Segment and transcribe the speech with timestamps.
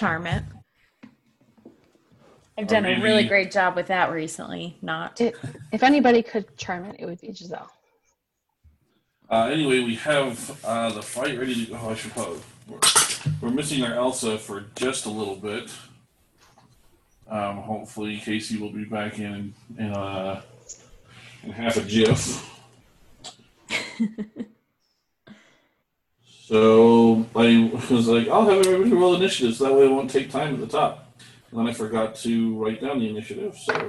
[0.00, 0.42] charm it.
[2.56, 4.78] I've done a really great job with that recently.
[4.80, 5.20] Not.
[5.20, 5.36] It,
[5.72, 7.70] if anybody could charm it, it would be Giselle.
[9.28, 11.78] Uh, anyway, we have uh, the fight ready to go.
[11.82, 12.40] Oh, I should probably.
[12.66, 12.78] We're,
[13.42, 15.70] we're missing our Elsa for just a little bit.
[17.28, 20.42] Um, hopefully, Casey will be back in in, uh,
[21.44, 22.46] in half a jiff.
[26.50, 29.60] so I was like, I'll have everybody roll initiatives.
[29.60, 31.14] That way, it won't take time at the top.
[31.52, 33.56] And then I forgot to write down the initiative.
[33.56, 33.88] So.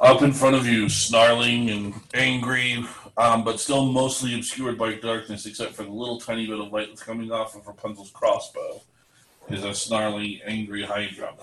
[0.00, 2.86] Up in front of you, snarling and angry,
[3.18, 6.88] um, but still mostly obscured by darkness, except for the little tiny bit of light
[6.88, 8.80] that's coming off of Rapunzel's crossbow,
[9.50, 11.34] is a snarling, angry Hydra.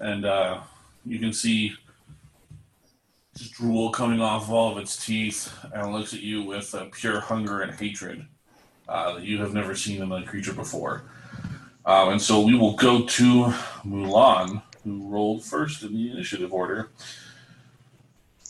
[0.00, 0.62] And uh,
[1.06, 1.76] you can see
[3.36, 6.86] just drool coming off of all of its teeth, and looks at you with uh,
[6.92, 8.26] pure hunger and hatred
[8.88, 11.04] uh, that you have never seen in a creature before.
[11.86, 13.52] Um, and so we will go to
[13.84, 16.90] Mulan who rolled first in the initiative order.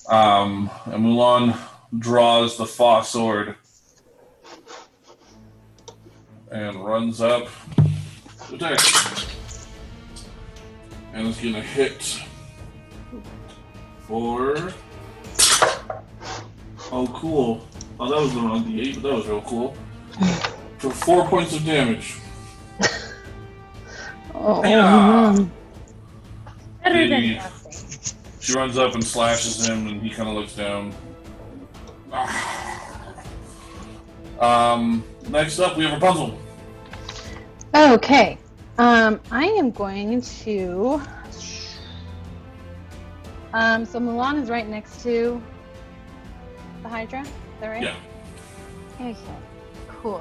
[0.09, 1.57] Um, and Mulan
[1.99, 3.55] draws the Fa sword
[6.51, 7.49] and runs up
[8.53, 8.81] attack.
[11.13, 12.21] And is going to hit
[14.07, 14.73] for.
[16.93, 17.67] Oh, cool.
[17.99, 19.75] Oh, that was the wrong D8, but that was real cool.
[20.79, 22.17] For four points of damage.
[24.35, 25.33] Oh, Yeah.
[25.37, 25.49] no.
[26.83, 27.37] Better than Yeah.
[27.43, 27.81] nothing.
[28.41, 30.93] She runs up and slashes him, and he kind of looks down.
[34.41, 36.37] Um, next up, we have Rapunzel.
[37.75, 38.37] Okay.
[38.79, 41.01] Um, I am going to.
[43.55, 45.41] Um, so Mulan is right next to
[46.83, 47.21] the Hydra.
[47.23, 47.29] Is
[47.61, 47.83] that right?
[47.85, 47.97] Yeah.
[49.01, 49.17] Okay.
[49.87, 50.21] Cool.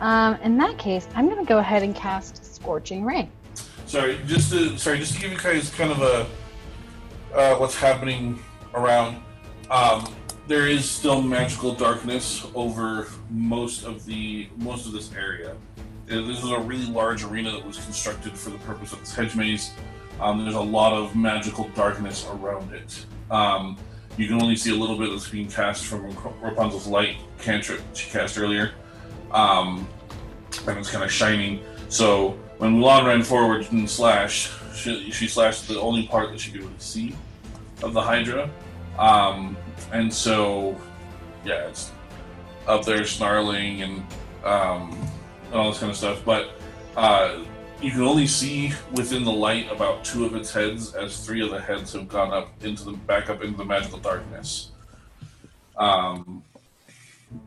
[0.00, 3.28] Um, in that case, I'm going to go ahead and cast Scorching Ray.
[3.84, 6.26] Sorry, just to sorry, just to give you guys kind of a
[7.36, 8.38] uh, what's happening
[8.72, 9.22] around.
[9.70, 10.10] Um,
[10.48, 15.56] there is still magical darkness over most of the most of this area.
[16.06, 19.36] This is a really large arena that was constructed for the purpose of this hedge
[19.36, 19.72] maze.
[20.20, 23.06] Um, there's a lot of magical darkness around it.
[23.30, 23.76] Um,
[24.16, 28.10] you can only see a little bit that's being cast from Rapunzel's light cantrip she
[28.10, 28.72] cast earlier,
[29.32, 29.88] um,
[30.66, 31.60] and it's kind of shining.
[31.88, 36.50] So when Mulan ran forward and slashed, she, she slashed the only part that she
[36.50, 37.16] could really see
[37.82, 38.50] of the Hydra.
[38.98, 39.56] Um,
[39.92, 40.76] and so,
[41.44, 41.90] yeah, it's
[42.66, 44.06] up there snarling and
[44.44, 44.96] um,
[45.46, 46.22] and all this kind of stuff.
[46.24, 46.50] But
[46.96, 47.38] uh,
[47.82, 51.50] you can only see within the light about two of its heads, as three of
[51.50, 54.70] the heads have gone up into the back up into the magical darkness.
[55.76, 56.42] Um,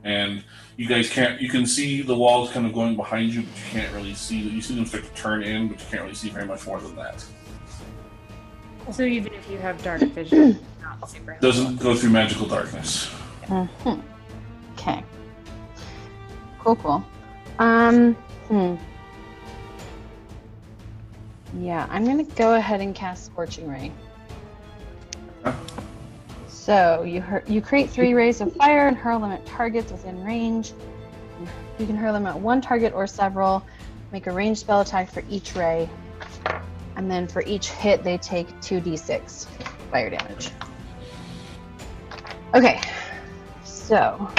[0.03, 0.44] and
[0.77, 1.39] you guys can't.
[1.39, 4.38] You can see the walls kind of going behind you, but you can't really see.
[4.38, 6.79] You see them start to turn in, but you can't really see very much more
[6.79, 7.23] than that.
[8.91, 11.33] So even if you have dark vision, not super.
[11.33, 11.51] helpful.
[11.51, 13.09] Doesn't go through magical darkness.
[13.44, 14.01] Mm-hmm.
[14.73, 15.03] Okay.
[16.59, 17.05] Cool, cool.
[17.59, 18.13] Um,
[18.47, 18.75] hmm.
[21.59, 23.91] Yeah, I'm gonna go ahead and cast Scorching Ray.
[25.45, 25.57] Okay.
[26.47, 30.23] So you hur- you create three rays of fire and hurl them at targets within
[30.23, 30.73] range.
[31.77, 33.63] You can hurl them at one target or several.
[34.11, 35.89] Make a ranged spell attack for each ray,
[36.95, 39.47] and then for each hit, they take two d6
[39.91, 40.51] fire damage.
[42.53, 42.79] Okay,
[43.63, 44.29] so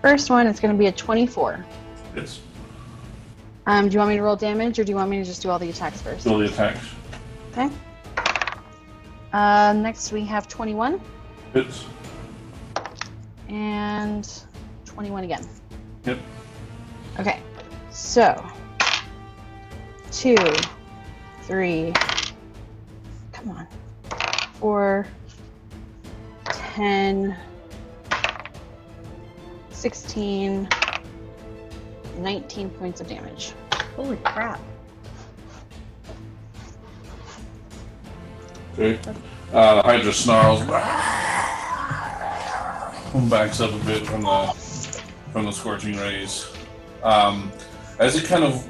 [0.00, 1.64] first one is going to be a 24.
[2.14, 2.40] It's
[3.68, 5.42] Um, do you want me to roll damage, or do you want me to just
[5.42, 6.20] do all the attacks first?
[6.22, 6.88] still the attacks.
[7.52, 7.68] Okay.
[9.34, 10.98] Uh, next we have 21
[11.52, 11.84] Hits.
[13.50, 14.42] and
[14.86, 15.46] 21 again.
[16.06, 16.18] Yep.
[17.20, 17.40] Okay,
[17.90, 18.42] so
[20.12, 20.34] two,
[21.42, 21.92] three,
[23.32, 23.66] come on,
[24.54, 25.06] four,
[26.46, 27.36] 10,
[29.72, 30.68] 16,
[32.18, 33.52] 19 points of damage.
[33.96, 34.60] Holy crap!
[38.78, 38.98] Okay.
[39.52, 40.60] Uh, Hydra snarls.
[43.14, 44.46] and Backs up a bit from the
[45.32, 46.46] from the scorching rays.
[47.02, 47.50] Um,
[47.98, 48.64] as it kind of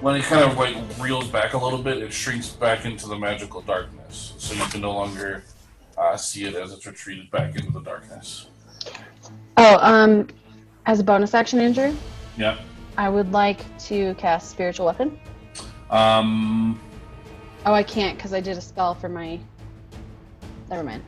[0.00, 3.18] when it kind of like reels back a little bit, it shrinks back into the
[3.18, 5.42] magical darkness, so you can no longer
[5.98, 8.46] uh, see it as it's retreated back into the darkness.
[9.56, 10.28] Oh, um,
[10.86, 11.94] as a bonus action, Andrew,
[12.36, 12.56] Yeah.
[13.00, 15.18] I would like to cast Spiritual Weapon.
[15.88, 16.78] Um,
[17.64, 19.40] Oh, I can't because I did a spell for my.
[20.68, 21.02] Never mind.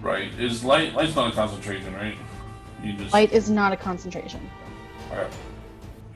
[0.00, 0.32] Right.
[0.38, 2.16] Is light light's not a concentration, right?
[2.82, 4.40] You just Light is not a concentration.
[5.10, 5.30] Alright.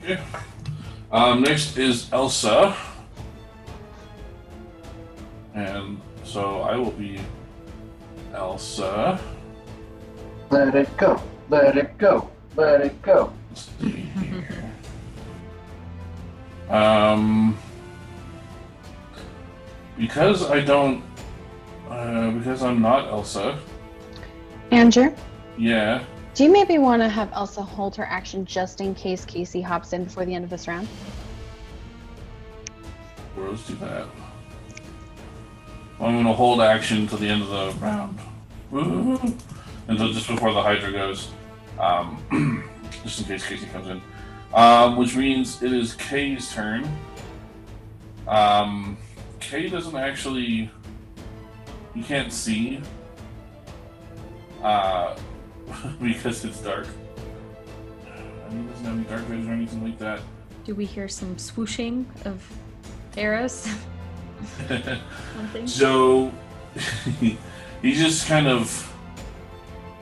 [0.01, 0.19] Okay.
[1.11, 2.75] Um, next is Elsa.
[5.53, 7.19] And so I will be
[8.33, 9.19] Elsa.
[10.49, 11.21] Let it go.
[11.49, 12.31] Let it go.
[12.55, 13.31] Let it go.
[13.55, 14.71] Let's see here.
[16.69, 17.57] Um,
[19.97, 21.01] because I don't,
[21.89, 23.57] uh, because I'm not Elsa.
[24.71, 25.13] Andrew,
[25.57, 26.03] Yeah.
[26.33, 29.93] do you maybe want to have Elsa hold her action just in case Casey hops
[29.93, 30.87] in before the end of this round?
[33.37, 34.05] Rose do that.
[36.01, 38.19] I'm gonna hold action till the end of the round.
[38.71, 39.17] Woo!
[39.87, 41.29] Until just before the Hydra goes.
[41.79, 42.63] Um,
[43.03, 44.01] just in case Casey comes in.
[44.53, 46.87] Um, which means it is Kay's turn.
[48.27, 48.97] Um,
[49.39, 50.69] Kay doesn't actually.
[51.93, 52.81] You can't see.
[54.61, 55.15] Uh,
[56.01, 56.87] because it's dark.
[58.05, 60.21] I mean, he doesn't have any dark vision or anything like that.
[60.63, 62.47] Do we hear some swooshing of
[63.17, 63.67] arrows?
[65.65, 66.31] So
[67.19, 67.37] he
[67.81, 68.93] just kind of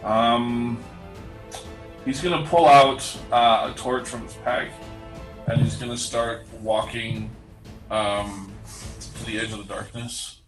[0.03, 0.83] um
[2.05, 4.71] he's gonna pull out uh, a torch from his pack
[5.47, 7.29] and he's gonna start walking
[7.91, 8.51] um
[9.15, 10.41] to the edge of the darkness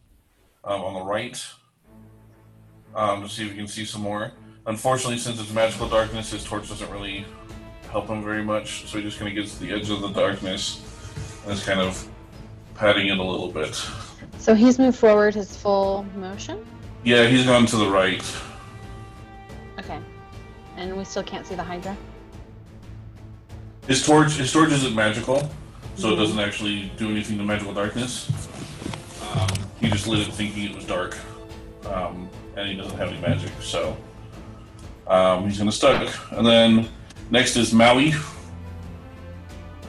[0.63, 1.45] um, on the right
[2.95, 4.31] um to see if we can see some more.
[4.67, 7.23] Unfortunately, since it's magical darkness, his torch doesn't really
[7.91, 10.09] help him very much, so he just kind of gets to the edge of the
[10.09, 10.81] darkness
[11.43, 12.07] and is kind of
[12.73, 13.79] patting it a little bit.
[14.39, 16.65] So he's moved forward his full motion?
[17.03, 18.23] Yeah, he's gone to the right.
[20.77, 21.95] And we still can't see the Hydra?
[23.87, 25.49] His torch, his torch isn't magical,
[25.95, 26.17] so it Mhm.
[26.17, 28.29] doesn't actually do anything to magical darkness.
[29.33, 29.47] Um,
[29.79, 31.17] he just lit it thinking it was dark,
[31.85, 32.27] um,
[32.57, 33.95] and he doesn't have any magic, so
[35.07, 36.11] um, he's gonna stuck.
[36.31, 36.89] And then
[37.29, 38.15] next is Maui.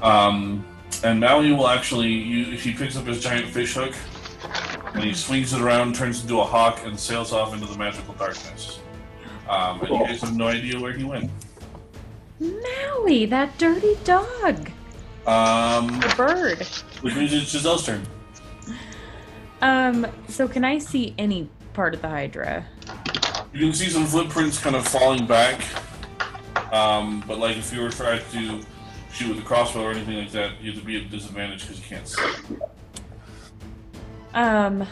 [0.02, 0.64] Um,
[1.02, 3.94] and Maui will actually, you, he picks up his giant fish hook,
[4.94, 8.12] and he swings it around, turns into a hawk, and sails off into the magical
[8.14, 8.78] darkness.
[9.48, 11.31] Um, and you guys have no idea where he went.
[12.40, 14.70] Maui, that dirty dog.
[15.26, 16.66] Um, The bird.
[17.02, 18.02] which means it's Giselle's turn.
[19.62, 22.64] Um, so can I see any part of the Hydra?
[23.52, 25.60] You can see some footprints kind of falling back.
[26.72, 28.60] Um, but like if you were trying to
[29.12, 31.62] shoot with a crossbow or anything like that, you have to be at a disadvantage
[31.62, 32.56] because you can't see.
[34.34, 34.87] Um,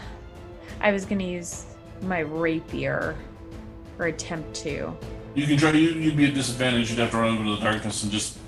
[0.80, 1.66] I was gonna use
[2.00, 3.16] my rapier,
[3.98, 4.96] or attempt to.
[5.34, 5.70] You can try.
[5.72, 6.90] You, you'd be at disadvantage.
[6.90, 8.38] You'd have to run into the darkness and just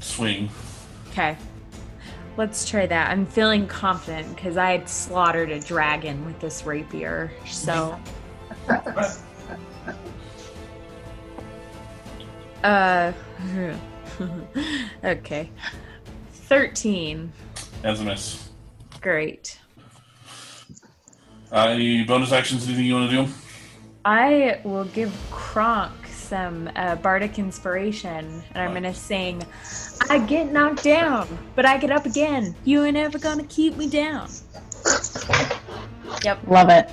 [0.00, 0.48] swing.
[1.10, 1.36] Okay.
[2.36, 3.10] Let's try that.
[3.10, 7.32] I'm feeling confident because I had slaughtered a dragon with this rapier.
[7.46, 7.98] So.
[12.62, 13.12] uh.
[15.04, 15.50] okay.
[16.32, 17.32] 13.
[17.82, 18.48] As a miss.
[19.00, 19.58] Great.
[21.50, 22.66] Uh, any bonus actions?
[22.66, 23.32] Anything you want to do?
[24.08, 29.42] I will give Kronk some uh, bardic inspiration, and I'm gonna sing,
[30.08, 32.56] "I get knocked down, but I get up again.
[32.64, 34.30] You ain't ever gonna keep me down."
[36.24, 36.38] Yep.
[36.46, 36.90] Love it.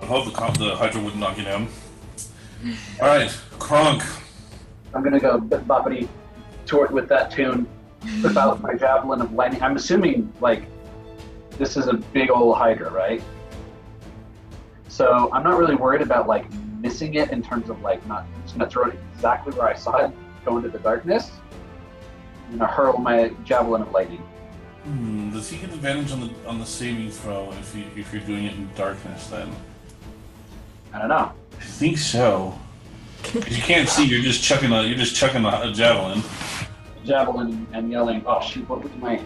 [0.00, 1.66] I hope the, co- the Hydra wouldn't knock you down.
[3.02, 4.04] All right, Kronk.
[4.94, 6.06] I'm gonna go bit boppity
[6.64, 7.66] tort with that tune.
[8.22, 9.64] Whip out my javelin of lightning.
[9.64, 10.62] I'm assuming like
[11.58, 13.20] this is a big old hydra, right?
[14.88, 18.58] So I'm not really worried about like missing it in terms of like not just
[18.58, 20.12] gonna throw it exactly where I saw it
[20.44, 21.30] go into the darkness.
[22.50, 24.22] I'm gonna hurl my javelin of lightning.
[24.84, 28.22] Hmm, does he get advantage on the on the saving throw if you if you're
[28.22, 29.26] doing it in darkness?
[29.28, 29.54] Then
[30.92, 31.32] I don't know.
[31.52, 32.58] I think so.
[33.34, 34.06] you can't see.
[34.06, 34.82] You're just chucking a.
[34.84, 36.22] You're just chucking a, a javelin.
[37.04, 38.22] Javelin and yelling.
[38.26, 38.66] Oh shoot!
[38.68, 39.20] What was my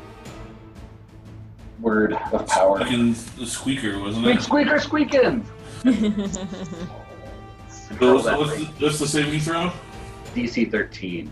[1.82, 2.78] word of power?
[2.78, 4.42] Fucking the squeaker, wasn't Squeak, it?
[4.42, 5.46] squeaker, squeaking.
[7.98, 9.70] So what's, what's, the, what's the saving throw?
[10.34, 11.30] DC 13.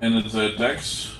[0.00, 1.16] And it's a dex.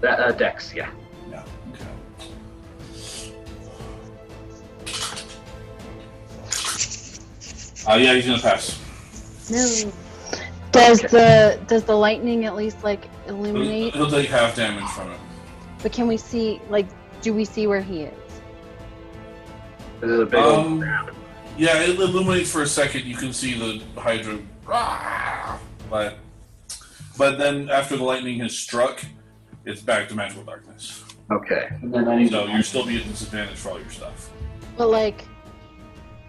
[0.00, 0.90] That uh, Dex, yeah.
[1.30, 1.44] Yeah.
[1.72, 1.84] Okay.
[7.88, 8.80] Uh, yeah, he's gonna pass.
[9.50, 9.92] No.
[10.72, 11.08] Does Okay.
[11.08, 13.94] the does the lightning at least like He'll, illuminate?
[13.94, 15.20] he'll take half damage from it.
[15.86, 16.88] But can we see like
[17.22, 18.40] do we see where he is?
[20.00, 21.14] This is a big Um, old
[21.56, 23.04] Yeah, it illuminates for a second.
[23.04, 24.40] You can see the Hydra,
[25.88, 26.18] but
[27.16, 29.00] but then after the lightning has struck,
[29.64, 31.04] it's back to magical darkness.
[31.30, 31.68] Okay.
[31.80, 32.52] And then I need So to.
[32.52, 34.32] you're still be at disadvantage for all your stuff.
[34.76, 35.22] But like,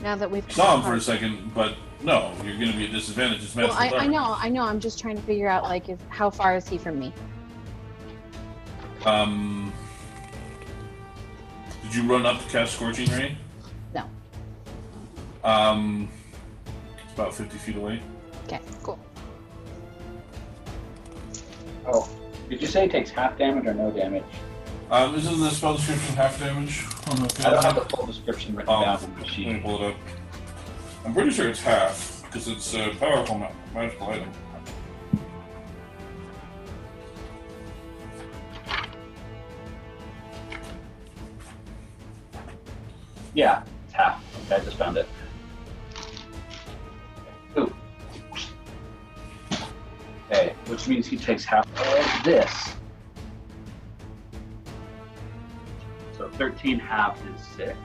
[0.02, 1.74] now that we've saw him for a second, but
[2.04, 3.44] no, you're going to be at disadvantage.
[3.44, 4.62] It's Well, magical I, I know, I know.
[4.62, 7.12] I'm just trying to figure out like, if how far is he from me?
[9.08, 9.72] Um,
[11.82, 13.38] did you run up to cast Scorching Ray?
[13.96, 14.04] No.
[15.46, 16.10] Um,
[17.06, 18.02] it's about 50 feet away.
[18.46, 19.00] Okay, cool.
[21.86, 22.10] Oh,
[22.50, 24.26] did you say it takes half damage or no damage?
[24.92, 26.84] Um, isn't the spell description half damage?
[27.10, 29.60] On the I don't have the full description written Oh, down on the Let me
[29.62, 29.96] pull it up.
[31.06, 34.30] I'm pretty sure it's half because it's a powerful ma- magical item.
[43.38, 44.24] Yeah, it's half.
[44.48, 45.08] Okay, I just found it.
[47.56, 47.72] Ooh.
[50.25, 52.74] Okay, which means he takes half of this.
[56.17, 57.77] So 13 half is 6.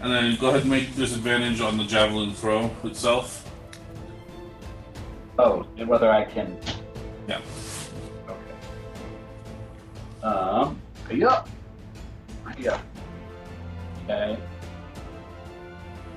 [0.00, 3.50] And then go ahead and make disadvantage on the javelin throw itself.
[5.40, 6.56] Oh, and whether I can.
[7.26, 7.40] Yeah.
[10.26, 11.44] Um, yeah.
[12.58, 12.80] Yeah.
[14.04, 14.36] Okay.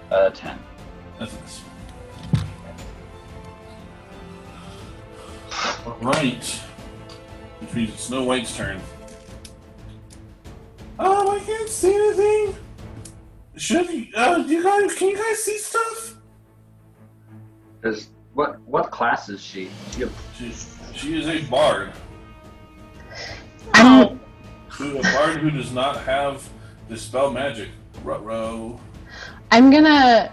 [0.09, 0.57] Uh, 10.
[1.19, 1.61] That's nice.
[6.01, 6.43] Right.
[7.59, 8.81] Which means it's Snow White's turn.
[10.97, 12.55] Oh, I can't see anything.
[13.57, 16.15] Should you, uh, do you guys, can you guys see stuff?
[17.83, 19.69] Is what what class is she?
[19.91, 20.51] she a, She,
[20.93, 21.91] she is a bard.
[23.73, 24.19] I'm,
[24.69, 26.47] Who, a bard who does not have
[26.88, 27.69] dispel magic.
[28.03, 28.79] Ruh-roh.
[29.51, 30.31] I'm gonna,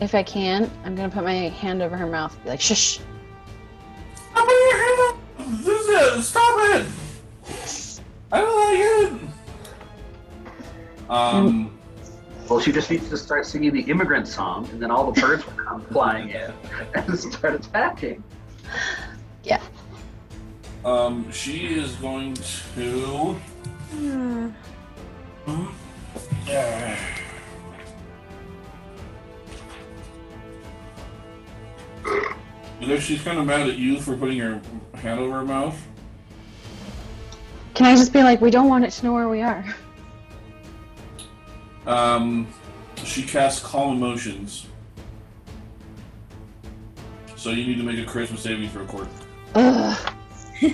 [0.00, 3.00] if I can, I'm gonna put my hand over her mouth, and be like, shush.
[4.32, 5.16] How about your hand up?
[5.64, 6.22] This is it.
[6.22, 8.00] Stop it.
[8.32, 9.28] I don't like it.
[11.10, 11.78] Um,
[12.48, 15.44] well, she just needs to start singing the immigrant song, and then all the birds
[15.44, 16.52] will come flying in
[16.94, 18.22] and start attacking.
[20.84, 23.34] Um, she is going to.
[23.90, 24.48] Hmm.
[26.46, 26.98] Yeah.
[32.80, 34.60] You know, she's kind of mad at you for putting her
[34.94, 35.80] hand over her mouth.
[37.74, 39.64] Can I just be like, we don't want it to know where we are?
[41.86, 42.52] Um,
[43.04, 44.66] she casts Calm Emotions.
[47.36, 49.08] So you need to make a charisma saving throw, Court.
[49.54, 50.14] Ugh.
[50.62, 50.68] All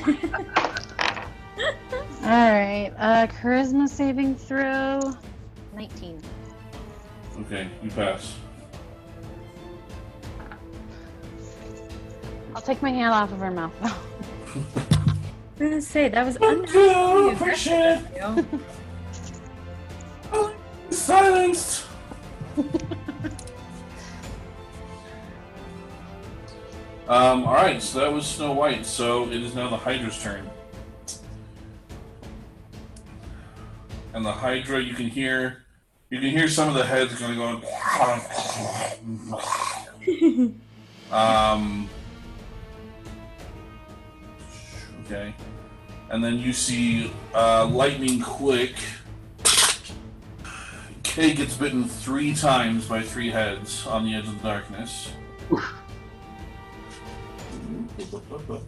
[2.25, 5.01] right, uh, charisma saving throw,
[5.75, 6.21] 19.
[7.41, 8.37] Okay, you pass.
[12.55, 13.89] I'll take my hand off of her mouth though.
[13.89, 13.95] I
[15.59, 18.61] was gonna say that was Thank you, appreciate aggressive you.
[20.33, 20.55] Oh,
[20.91, 21.87] silenced.
[27.09, 27.45] Um.
[27.45, 27.83] All right.
[27.83, 28.87] So that was Snow White.
[28.87, 30.49] So it is now the Hydra's turn.
[34.15, 35.65] And the Hydra, you can hear,
[36.11, 37.63] you can hear some of the heads going going.
[41.13, 41.89] um.
[45.05, 45.35] Okay.
[46.11, 48.75] And then you see uh, lightning quick.
[51.03, 55.11] Kay gets bitten three times by three heads on the edge of the darkness.
[57.99, 58.63] So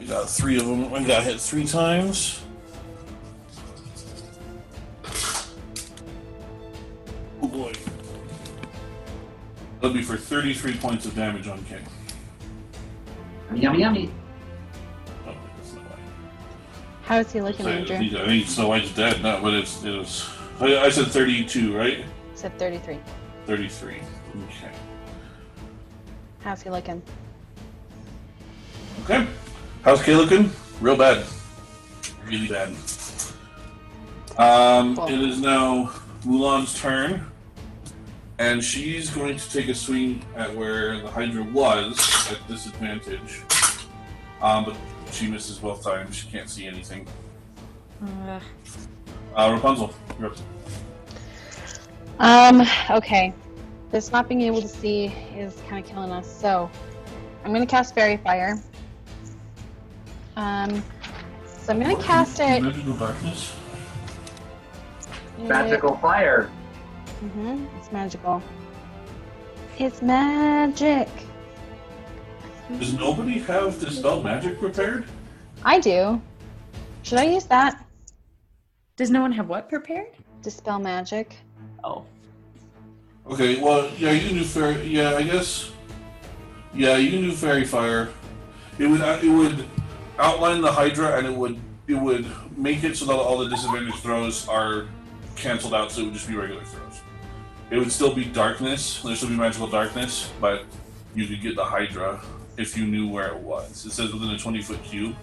[0.00, 0.92] I got three of them.
[0.94, 2.42] I got hit three times.
[7.42, 7.72] Oh boy.
[9.80, 11.80] That'll be for 33 points of damage on Kay.
[13.54, 14.10] Yummy, yummy.
[15.26, 15.98] Oh, that's not right.
[17.02, 17.98] How is he looking, So, I Andrew?
[17.98, 20.28] think I think Snow White's dead now, but it's it was.
[20.60, 22.04] I, I said 32, right?
[22.34, 22.98] Said 33.
[23.46, 23.94] 33.
[23.94, 24.02] Okay.
[26.40, 27.02] How's he looking?
[29.04, 29.26] Okay.
[29.82, 30.50] How's Kay looking?
[30.80, 31.24] Real bad.
[32.26, 32.74] Really bad.
[34.38, 35.92] Um, it is now
[36.24, 37.24] Mulan's turn,
[38.38, 41.98] and she's going to take a swing at where the Hydra was
[42.30, 43.42] at disadvantage.
[44.42, 44.76] Um, but
[45.12, 46.16] she misses both times.
[46.16, 47.06] She can't see anything.
[48.02, 48.40] Uh,
[49.34, 50.36] Uh, Rapunzel, you're up.
[52.18, 53.32] Um, okay.
[53.90, 56.70] This not being able to see is kind of killing us, so
[57.44, 58.58] I'm gonna cast Faerie Fire.
[60.36, 60.82] Um,
[61.46, 62.62] so I'm gonna cast it.
[62.62, 63.54] Magical darkness.
[65.38, 66.50] Magical fire.
[67.20, 68.42] hmm It's magical.
[69.78, 71.08] It's magic.
[72.78, 75.04] Does nobody have dispel magic prepared?
[75.64, 76.20] I do.
[77.02, 77.84] Should I use that?
[78.96, 80.08] Does no one have what prepared?
[80.42, 81.36] Dispel magic.
[81.84, 82.04] Oh.
[83.30, 84.86] Okay, well, yeah, you can do fairy.
[84.86, 85.70] Yeah, I guess.
[86.74, 88.08] Yeah, you can do faerie fire.
[88.78, 89.64] It would uh, it would
[90.18, 93.94] outline the Hydra, and it would it would make it so that all the disadvantage
[93.96, 94.86] throws are
[95.36, 97.00] canceled out, so it would just be regular throws.
[97.70, 99.02] It would still be darkness.
[99.02, 100.64] There still be magical darkness, but
[101.14, 102.20] you could get the Hydra
[102.56, 103.84] if you knew where it was.
[103.84, 105.14] It says within a twenty foot cube.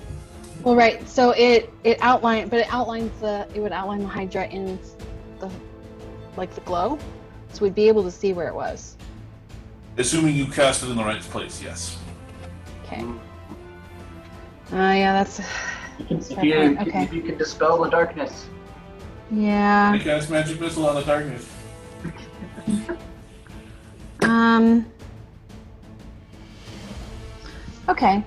[0.64, 1.08] Well, right.
[1.08, 4.80] So it it outline, but it outlines the it would outline the Hydra in
[5.40, 5.50] the
[6.38, 6.98] like the glow,
[7.52, 8.98] so we'd be able to see where it was.
[9.98, 11.98] Assuming you cast it in the right place, yes.
[12.86, 13.06] Okay.
[14.74, 15.40] Uh, yeah, that's
[16.00, 17.04] You can, That's if, you, point, okay.
[17.04, 18.48] if you can dispel the darkness.
[19.30, 19.92] yeah.
[19.94, 21.48] I cast magic missile on the darkness.
[24.24, 24.86] Um.
[27.90, 28.24] Okay.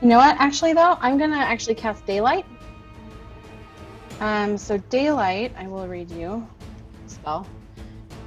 [0.00, 0.36] You know what?
[0.38, 2.46] Actually, though, I'm gonna actually cast daylight.
[4.20, 4.56] Um.
[4.56, 6.46] So daylight, I will read you.
[7.08, 7.46] Spell.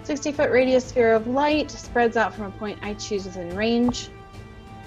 [0.03, 4.09] 60 foot radius sphere of light spreads out from a point I choose within range.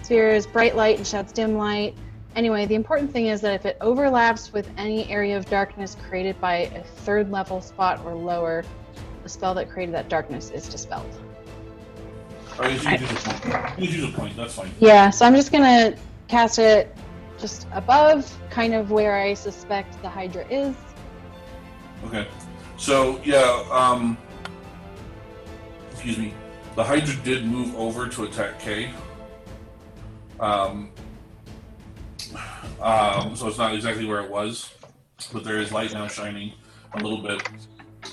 [0.03, 1.95] Sphere is bright light and sheds dim light.
[2.37, 6.41] Anyway, the important thing is that if it overlaps with any area of darkness created
[6.41, 8.65] by a third level spot or lower,
[9.23, 11.11] the spell that created that darkness is dispelled.
[12.59, 13.79] Or you can a point.
[13.79, 14.37] You can a point.
[14.37, 14.71] That's fine.
[14.79, 15.97] Yeah, so I'm just gonna
[16.29, 16.97] cast it
[17.39, 20.77] just above, kind of where I suspect the Hydra is.
[22.07, 22.29] Okay.
[22.77, 24.17] So yeah, um
[25.91, 26.33] excuse me.
[26.77, 28.91] The Hydra did move over to attack Kay.
[30.39, 30.91] Um,
[32.81, 34.73] um so it's not exactly where it was,
[35.33, 36.53] but there is light now shining
[36.95, 37.43] a little bit.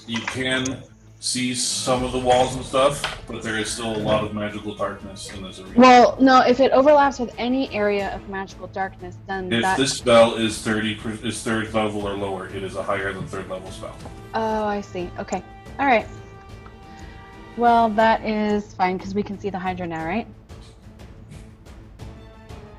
[0.05, 0.83] You can
[1.19, 4.75] see some of the walls and stuff, but there is still a lot of magical
[4.75, 5.79] darkness in this arena.
[5.79, 9.77] Well, no, if it overlaps with any area of magical darkness, then if that.
[9.77, 13.49] this spell is thirty is third level or lower, it is a higher than third
[13.49, 13.95] level spell.
[14.33, 15.09] Oh, I see.
[15.19, 15.43] Okay.
[15.79, 16.07] All right.
[17.55, 20.27] Well, that is fine because we can see the Hydra now, right?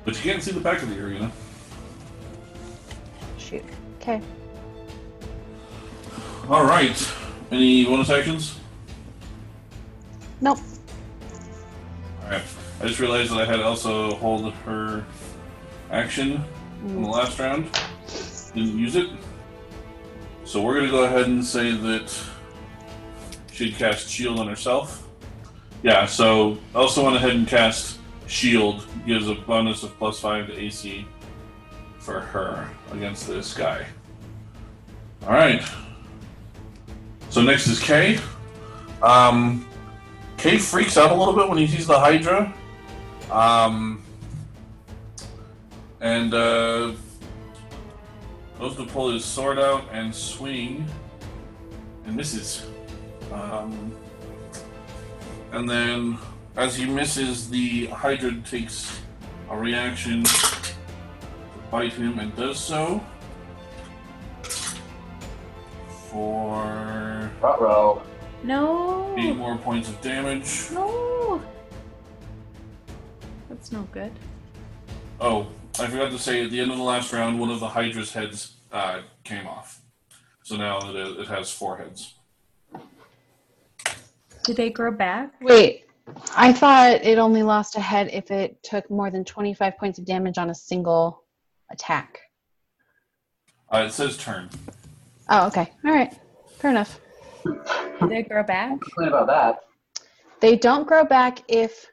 [0.05, 1.29] But you can't see the back of the arena.
[3.49, 3.65] Shoot.
[3.99, 4.21] Okay.
[6.47, 7.13] All right.
[7.51, 8.59] Any bonus actions?
[10.39, 10.59] Nope.
[12.23, 12.43] All right.
[12.79, 15.03] I just realized that I had also hold her
[15.89, 16.43] action
[16.85, 17.11] in the mm.
[17.11, 17.71] last round.
[18.53, 19.09] Didn't use it.
[20.45, 22.15] So we're gonna go ahead and say that
[23.51, 25.07] she'd cast shield on herself.
[25.81, 26.05] Yeah.
[26.05, 28.85] So also went ahead and cast shield.
[29.07, 31.07] Gives a bonus of plus five to AC
[31.99, 33.85] for her against this guy.
[35.23, 35.63] All right.
[37.29, 38.19] So next is Kay.
[39.03, 39.67] Um,
[40.37, 42.53] Kay freaks out a little bit when he sees the Hydra.
[43.31, 44.01] Um,
[46.01, 46.93] and uh,
[48.57, 50.85] goes to pull his sword out and swing,
[52.05, 52.65] and misses.
[53.31, 53.95] Um,
[55.51, 56.17] and then,
[56.55, 58.99] as he misses, the Hydra takes
[59.49, 60.23] a reaction
[61.69, 63.01] to bite him and does so.
[66.09, 68.01] For Uh-oh.
[68.43, 69.15] No.
[69.17, 70.71] eight more points of damage.
[70.71, 71.41] No.
[73.49, 74.11] That's no good.
[75.19, 75.47] Oh,
[75.79, 78.13] I forgot to say at the end of the last round, one of the Hydra's
[78.13, 79.81] heads uh, came off.
[80.43, 82.15] So now it, it has four heads.
[84.43, 85.33] Do they grow back?
[85.41, 85.85] Wait.
[86.35, 90.05] I thought it only lost a head if it took more than 25 points of
[90.05, 91.23] damage on a single
[91.71, 92.19] attack.
[93.71, 94.49] Uh, it says turn.
[95.29, 95.71] Oh, okay.
[95.85, 96.13] All right.
[96.57, 96.99] Fair enough.
[97.45, 98.81] Did they grow back?
[98.81, 99.59] Complain about that.
[100.41, 101.85] They don't grow back if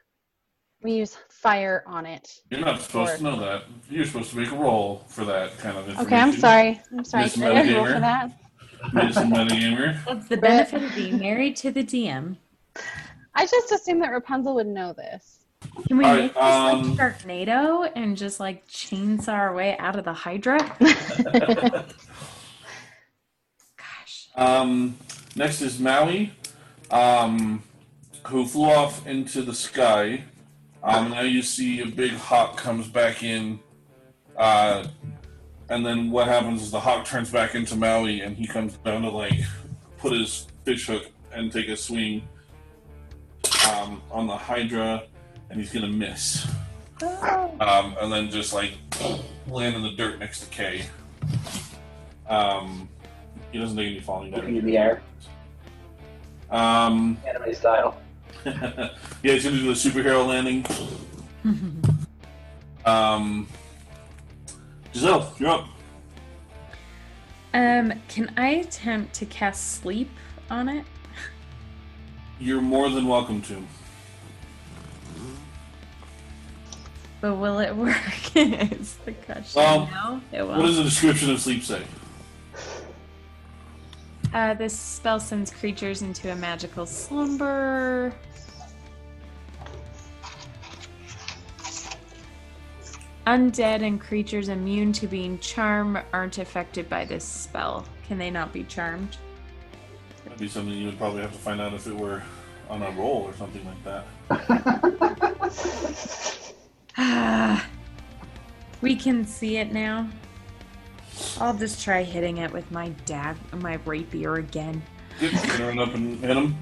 [0.81, 2.29] we use fire on it.
[2.49, 3.63] You're not supposed to know that.
[3.89, 6.05] You're supposed to make a roll for that kind of information.
[6.05, 6.81] Okay, I'm sorry.
[6.97, 7.23] I'm sorry.
[7.25, 7.93] Miss Can I get a roll Metagamer.
[7.93, 8.93] for that?
[8.93, 10.05] Medicine metagamer.
[10.05, 12.37] That's the benefit of being married to the DM.
[13.35, 15.36] I just assumed that Rapunzel would know this.
[15.87, 19.77] Can we All right, make this um, like Sharknado and just like chainsaw our way
[19.77, 20.59] out of the Hydra?
[23.77, 24.29] Gosh.
[24.35, 24.97] Um,
[25.35, 26.33] next is Maui,
[26.91, 27.63] um,
[28.25, 30.23] who flew off into the sky.
[30.83, 33.59] Um, now you see a big hawk comes back in,
[34.35, 34.85] uh,
[35.69, 39.01] and then what happens is the hawk turns back into Maui, and he comes down
[39.03, 39.39] to like
[39.97, 42.27] put his fish hook and take a swing
[43.69, 45.03] um, on the Hydra,
[45.49, 46.47] and he's gonna miss,
[47.01, 47.55] Oh.
[47.59, 48.73] um, and then just like
[49.47, 50.85] land in the dirt next to Kay.
[52.27, 52.89] Um,
[53.51, 54.43] he doesn't take any falling damage.
[54.45, 55.01] Looking in the air,
[56.49, 57.97] Um, anime style.
[58.45, 58.89] yeah,
[59.21, 60.65] he's gonna do the superhero landing.
[62.85, 63.49] Um,
[64.93, 65.67] Giselle, you're up.
[67.53, 70.09] Um, can I attempt to cast sleep
[70.49, 70.85] on it?
[72.39, 73.61] You're more than welcome to.
[77.27, 77.97] But will it work?
[78.37, 79.61] is the question.
[79.61, 80.67] Well, no, it What won't.
[80.67, 81.81] does the description of sleep say?
[84.33, 88.13] Uh, this spell sends creatures into a magical slumber.
[93.25, 97.85] Undead and creatures immune to being charmed aren't affected by this spell.
[98.07, 99.17] Can they not be charmed?
[100.23, 102.23] That'd be something you would probably have to find out if it were
[102.69, 103.83] on a roll or something like
[104.29, 106.37] that.
[106.97, 107.65] Ah,
[108.81, 110.09] we can see it now.
[111.39, 114.81] I'll just try hitting it with my dag, my rapier again,
[115.19, 116.55] Yep, you can run up and hit him.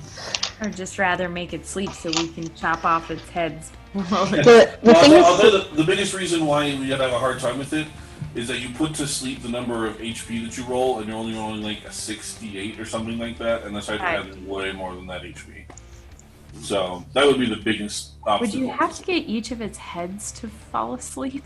[0.61, 3.71] or just rather make it sleep so we can chop off its heads.
[3.93, 7.13] The, the Well, thing I'll is, the, the biggest reason why we had to have
[7.13, 7.87] a hard time with it
[8.33, 11.17] is that you put to sleep the number of HP that you roll, and you're
[11.17, 14.25] only rolling like a 68 or something like that, and this Hydra Right.
[14.25, 15.64] has way more than that HP.
[16.61, 18.59] So that would be the biggest obstacle.
[18.59, 21.43] Would you have to get each of its heads to fall asleep?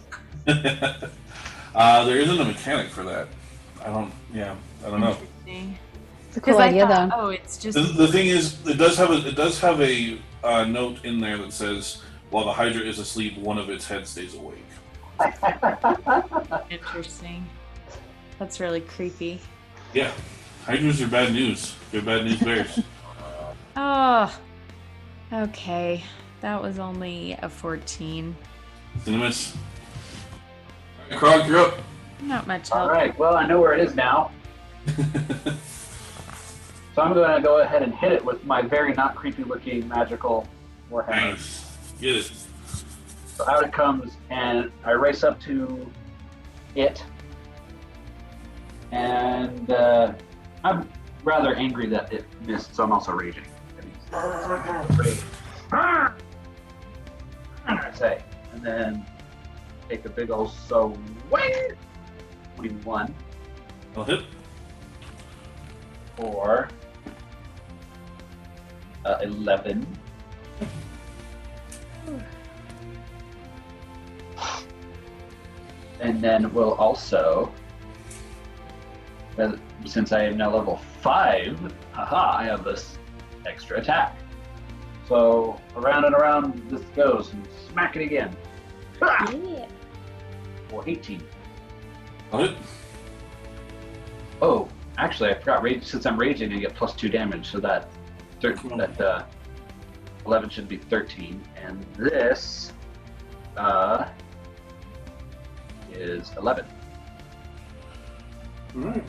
[0.46, 3.28] uh, there isn't a mechanic for that.
[3.84, 4.12] I don't.
[4.32, 5.16] Yeah, I don't know.
[5.46, 7.16] it's a cool idea thought, though.
[7.16, 10.18] oh, it's just The, the thing is, it does have a it does have a
[10.42, 14.10] uh, note in there that says while the Hydra is asleep, one of its heads
[14.10, 14.58] stays awake.
[16.70, 17.48] interesting.
[18.38, 19.40] That's really creepy.
[19.94, 20.12] Yeah,
[20.64, 21.74] Hydras are bad news.
[21.90, 22.80] They're bad news bears.
[23.80, 24.36] Oh,
[25.32, 26.02] okay.
[26.40, 28.36] That was only a 14.
[29.04, 29.56] Cinemas.
[31.04, 31.78] Alright, Kronk, you're up.
[32.22, 32.90] Not much All help.
[32.90, 33.16] right.
[33.16, 34.32] Well, I know where it is now,
[34.96, 35.02] so
[36.98, 40.48] I'm going to go ahead and hit it with my very not creepy-looking magical
[40.90, 41.10] warhammer.
[41.10, 41.76] nice.
[42.00, 42.32] Get it.
[43.36, 45.88] So out it comes, and I race up to
[46.74, 47.04] it,
[48.90, 50.14] and uh,
[50.64, 50.88] I'm
[51.22, 53.44] rather angry that it missed, so I'm also raging.
[54.12, 56.04] I
[57.94, 59.06] say, and then
[59.88, 60.96] take a big old so
[61.30, 61.72] wing,
[62.56, 63.14] wing one
[63.96, 64.22] I'll hit.
[66.16, 66.68] for
[69.04, 69.86] uh, eleven.
[76.00, 77.52] And then we'll also,
[79.36, 81.58] uh, since I am now level five,
[81.92, 82.96] haha, I have this
[83.46, 84.16] extra attack.
[85.06, 88.36] So around and around this goes, and smack it again.
[89.00, 89.30] Ah!
[89.30, 89.66] Yeah.
[90.68, 91.22] For 18.
[92.32, 92.54] I'll.
[94.42, 95.62] Oh, actually, I forgot.
[95.62, 97.88] Rage, since I'm raging, I get plus two damage, so that
[98.40, 99.24] thir- that uh,
[100.26, 102.72] 11 should be 13, and this
[103.56, 104.08] uh,
[105.90, 106.66] is 11.
[108.76, 109.04] Alright.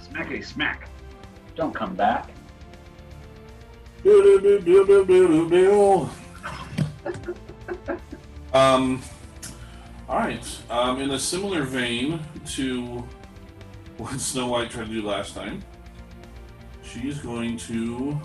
[0.00, 0.88] Smackety smack!
[1.56, 2.30] Don't come back.
[8.52, 9.00] Um,
[10.08, 10.58] all right.
[10.68, 13.02] Um, in a similar vein to
[13.96, 15.62] what Snow White tried to do last time,
[16.82, 18.20] she's going to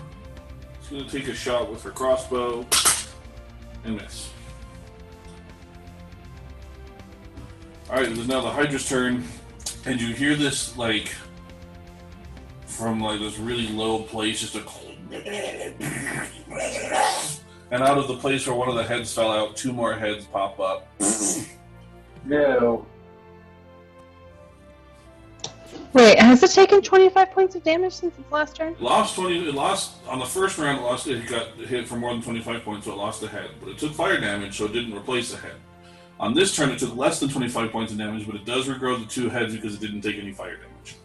[0.80, 2.66] she's going to take a shot with her crossbow
[3.84, 4.30] and miss.
[7.88, 8.06] All right.
[8.06, 9.24] It is now the Hydra's turn,
[9.86, 11.14] and you hear this like
[12.66, 14.60] from like this really low place, just a
[15.10, 15.24] and
[17.82, 20.60] out of the place where one of the heads fell out, two more heads pop
[20.60, 20.86] up.
[22.24, 22.86] No.
[25.94, 28.76] Wait, has it taken 25 points of damage since its last turn?
[28.78, 29.48] Lost twenty.
[29.48, 30.80] It lost on the first round.
[30.80, 31.06] It lost.
[31.06, 33.52] It got hit for more than twenty-five points, so it lost a head.
[33.58, 35.54] But it took fire damage, so it didn't replace the head.
[36.20, 39.00] On this turn, it took less than twenty-five points of damage, but it does regrow
[39.00, 40.96] the two heads because it didn't take any fire damage.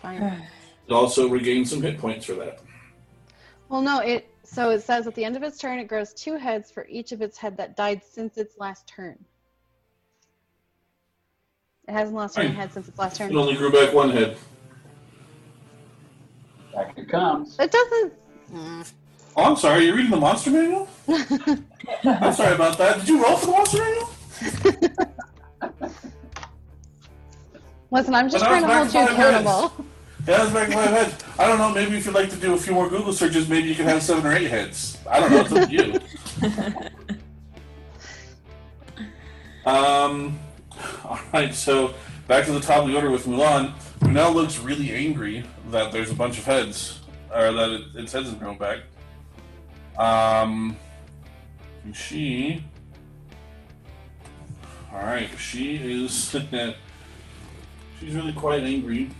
[0.00, 0.46] Fine.
[0.88, 2.60] It also regained some hit points for that.
[3.68, 6.36] Well, no, it so it says at the end of its turn, it grows two
[6.36, 9.18] heads for each of its head that died since its last turn.
[11.88, 12.56] It hasn't lost any Fine.
[12.56, 13.30] heads since its last turn.
[13.30, 14.36] It only grew back one head.
[16.72, 17.56] Back it comes.
[17.58, 18.12] It doesn't.
[18.54, 19.86] Oh, I'm sorry.
[19.86, 20.88] You're reading the monster manual.
[21.08, 23.00] I'm sorry about that.
[23.00, 24.08] Did you roll for the monster manual?
[27.90, 29.48] Listen, I'm just But trying to hold you back five minutes.
[29.50, 29.86] accountable.
[30.26, 31.14] Yeah, that's back in my head.
[31.38, 31.72] I don't know.
[31.72, 34.02] Maybe if you'd like to do a few more Google searches, maybe you can have
[34.02, 34.98] seven or eight heads.
[35.08, 35.40] I don't know.
[35.40, 36.90] It's up to you.
[39.66, 40.38] Um.
[41.04, 41.52] All right.
[41.52, 41.92] So
[42.28, 45.90] back to the top of the order with Mulan, who now looks really angry that
[45.90, 47.00] there's a bunch of heads,
[47.34, 48.82] or that it, its heads have grown back.
[49.98, 50.76] Um.
[51.92, 52.62] She.
[54.92, 56.30] Alright, she is.
[58.00, 59.10] she's really quite angry.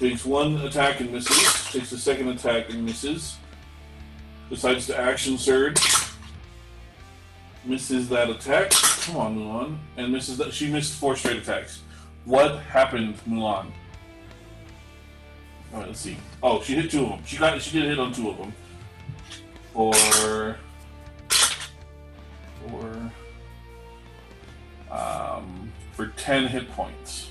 [0.00, 1.72] Takes one attack and misses.
[1.72, 3.36] Takes a second attack and misses.
[4.48, 5.78] Decides to action surge.
[7.66, 8.70] Misses that attack.
[8.70, 9.78] Come on, Mulan.
[9.98, 10.54] And misses that.
[10.54, 11.82] She missed four straight attacks.
[12.24, 13.66] What happened, Mulan?
[15.72, 16.16] Alright, let's see.
[16.42, 17.22] Oh, she hit two of them.
[17.26, 17.60] She got.
[17.60, 18.54] She did hit on two of them.
[19.74, 20.56] For.
[22.70, 23.10] For.
[24.90, 27.29] Um, for ten hit points.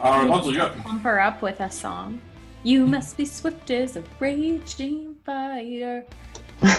[0.00, 0.76] All right, Hansel, you're up.
[0.78, 2.20] Pump her up with a song.
[2.62, 6.04] You must be swift as a raging fire.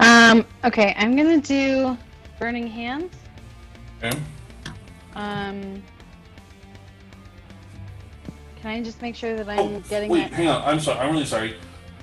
[0.00, 1.96] Um, okay, I'm gonna do
[2.38, 3.10] Burning Hands.
[4.02, 4.18] Okay.
[5.14, 5.82] Um,
[8.60, 10.32] can I just make sure that I'm Oh, getting wait, that?
[10.32, 10.62] hang on.
[10.62, 10.98] I'm sorry.
[10.98, 11.56] I'm really sorry.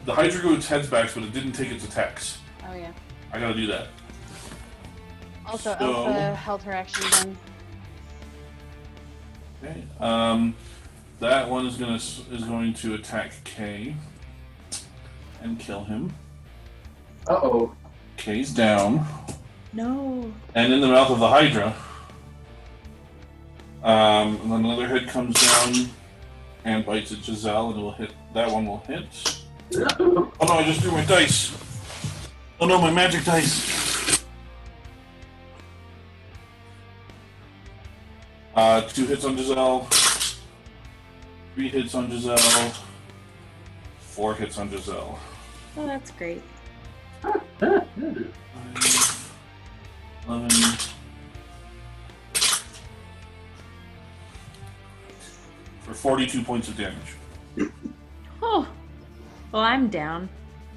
[0.06, 2.40] The Hydra grew its heads back, but it didn't take its attacks.
[2.68, 2.92] Oh yeah.
[3.34, 3.88] I gotta do that.
[5.46, 7.38] Also, So- Elsa held her action then.
[9.64, 9.84] Okay.
[10.00, 10.56] Um,
[11.20, 13.96] that one is gonna is going to attack Kay
[15.42, 16.14] and kill him.
[17.28, 17.76] Uh oh.
[18.18, 19.06] Kay's down,
[19.74, 20.32] No.
[20.54, 21.74] and in the mouth of the Hydra,
[23.84, 25.90] um, another head comes down
[26.66, 28.12] and bites at Giselle, and it will hit.
[28.36, 29.42] That one will hit.
[29.98, 30.54] Oh no!
[30.56, 31.52] I just threw my dice.
[32.60, 32.80] Oh no!
[32.82, 33.91] My magic dice.
[38.56, 39.88] Uh, two hits on Giselle.
[41.56, 42.74] Three hits on Giselle.
[44.00, 45.18] Four hits on Giselle.
[45.78, 46.42] Oh, that's great.
[47.22, 47.42] Five,
[50.28, 50.50] Eleven.
[55.82, 57.16] For forty-two points of damage.
[58.42, 58.68] Oh.
[59.52, 60.30] Well, I'm down.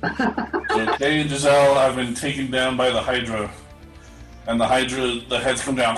[0.02, 3.50] So Kay and Giselle have been taken down by the Hydra,
[4.46, 5.96] and the Hydra, the heads come down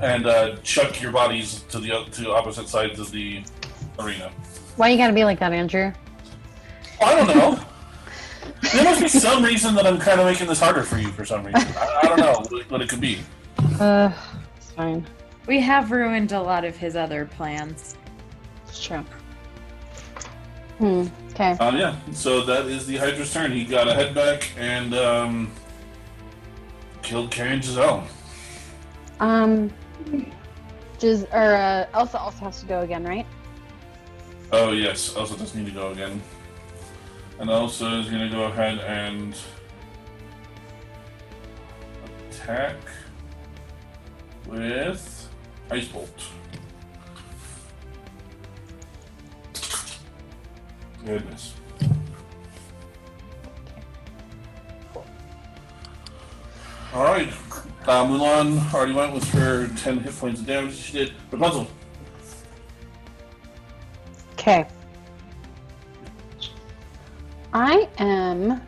[0.00, 3.42] and uh, chuck your bodies to the to opposite sides of the
[3.98, 4.30] arena.
[4.76, 5.92] Why you gotta be like that, Andrew?
[7.02, 7.60] I don't know.
[8.72, 11.24] there must be some reason that I'm kind of making this harder for you for
[11.24, 11.68] some reason.
[11.76, 13.18] I, I don't know what, what it could be.
[13.80, 14.12] Uh,
[14.56, 15.06] it's fine.
[15.46, 17.96] We have ruined a lot of his other plans.
[18.66, 19.04] It's true.
[20.78, 21.06] Hmm.
[21.30, 21.52] Okay.
[21.52, 23.52] Um, yeah, so that is the Hydra's turn.
[23.52, 25.52] He got a head back and um,
[27.02, 28.06] killed Kay and Giselle.
[29.20, 29.72] Um.
[30.98, 33.26] Giz or uh, Elsa also has to go again, right?
[34.52, 36.20] Oh yes, Elsa does need to go again.
[37.38, 39.36] And Elsa is gonna go ahead and
[42.30, 42.76] attack
[44.46, 45.28] with
[45.70, 46.28] Ice Bolt.
[51.04, 51.54] Goodness.
[56.94, 57.32] Alright.
[57.86, 61.14] Uh, Mulan already went with her 10 hit points of damage she did.
[61.30, 61.66] Rapunzel.
[64.32, 64.66] Okay.
[67.52, 68.60] I am.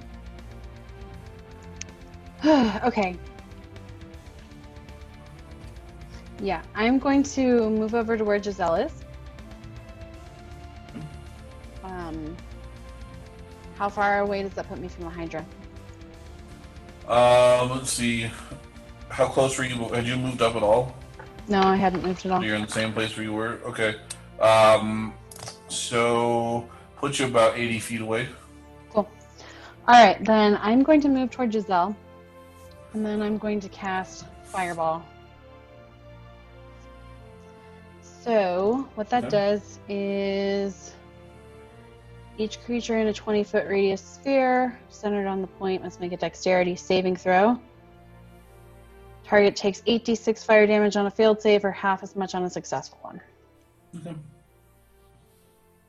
[2.84, 3.16] okay.
[6.42, 8.92] Yeah, I'm going to move over to where Giselle is.
[11.84, 12.36] Um,
[13.76, 15.44] how far away does that put me from the Hydra?
[17.10, 18.30] Um, let's see.
[19.08, 19.76] How close were you?
[19.88, 20.94] Had you moved up at all?
[21.48, 22.44] No, I hadn't moved at all.
[22.44, 23.58] You're in the same place where you were?
[23.66, 23.96] Okay.
[24.40, 25.12] Um,
[25.66, 28.28] so put you about 80 feet away.
[28.90, 29.10] Cool.
[29.88, 31.96] All right, then I'm going to move toward Giselle,
[32.92, 35.04] and then I'm going to cast Fireball.
[38.02, 39.30] So, what that Okay.
[39.30, 40.94] does is
[42.38, 46.16] each creature in a 20 foot radius sphere centered on the point must make a
[46.16, 47.60] dexterity saving throw.
[49.24, 52.50] Target takes 8d6 fire damage on a failed save or half as much on a
[52.50, 53.20] successful one.
[53.96, 54.16] Okay.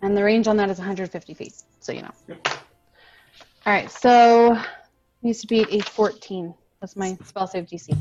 [0.01, 2.11] And the range on that is 150 feet, so you know.
[2.27, 2.47] Yep.
[3.65, 4.59] All right, so
[5.21, 6.53] needs to be a 14.
[6.79, 7.95] That's my spell save DC.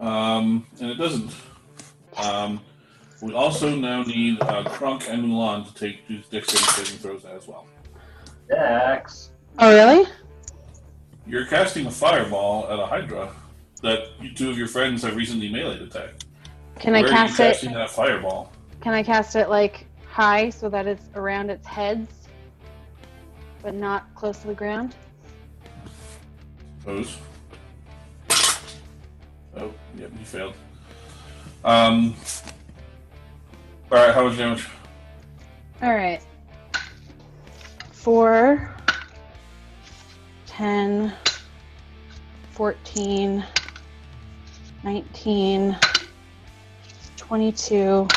[0.00, 1.30] Um, and it doesn't.
[2.16, 2.60] Um,
[3.22, 7.46] we also now need uh, Kronk and Mulan to take do dexterity saving throws as
[7.46, 7.66] well.
[8.48, 9.30] Dex.
[9.58, 10.08] Oh, really?
[11.26, 13.32] You're casting a fireball at a Hydra
[13.82, 16.26] that you, two of your friends have recently melee attacked.
[16.78, 17.48] Can Where I are cast you it?
[17.52, 18.52] casting that fireball?
[18.80, 22.28] Can I cast it like high so that it's around its heads,
[23.62, 24.94] but not close to the ground?
[26.80, 27.16] Suppose.
[29.56, 30.54] Oh, yep, you failed.
[31.64, 32.14] Um.
[33.94, 34.66] All right, how much damage?
[35.80, 36.20] All right.
[37.92, 38.74] 4,
[40.46, 41.12] 10,
[42.50, 43.44] 14,
[44.82, 45.76] 19,
[47.16, 48.08] 22,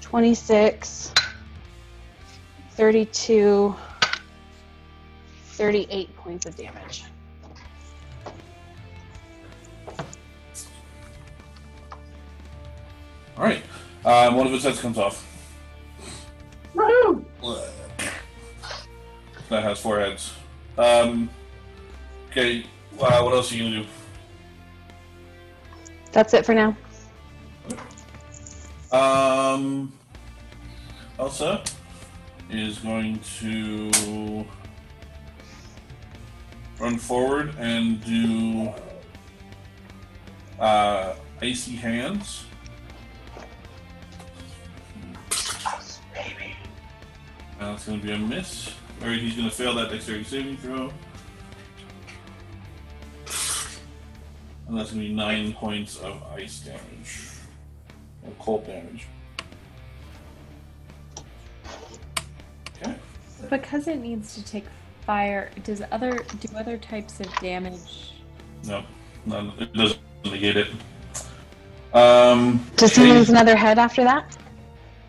[0.00, 1.12] 26,
[2.70, 3.76] 32,
[5.44, 7.04] 38 points of damage.
[13.36, 13.62] All right.
[14.04, 15.26] Um, one of his heads comes off.
[16.74, 17.24] Woohoo!
[19.48, 20.32] That has four heads.
[20.76, 21.30] Um,
[22.30, 22.64] okay.
[23.00, 23.88] Uh, what else are you gonna do?
[26.12, 26.76] That's it for now.
[28.92, 29.92] Um,
[31.18, 31.64] Elsa
[32.50, 34.46] is going to
[36.78, 38.72] run forward and do
[40.60, 42.44] uh, icy hands.
[47.72, 48.74] It's going to be a miss.
[49.02, 50.92] Or he's going to fail that dexterity saving throw.
[54.68, 57.28] And that's going to be nine points of ice damage.
[58.22, 59.06] Or cold damage.
[62.76, 62.94] Okay.
[63.50, 64.64] Because it needs to take
[65.04, 68.12] fire, does other do other types of damage?
[68.66, 68.82] No,
[69.26, 70.68] none, it doesn't negate it.
[71.92, 74.36] Um, Does he lose another head after that?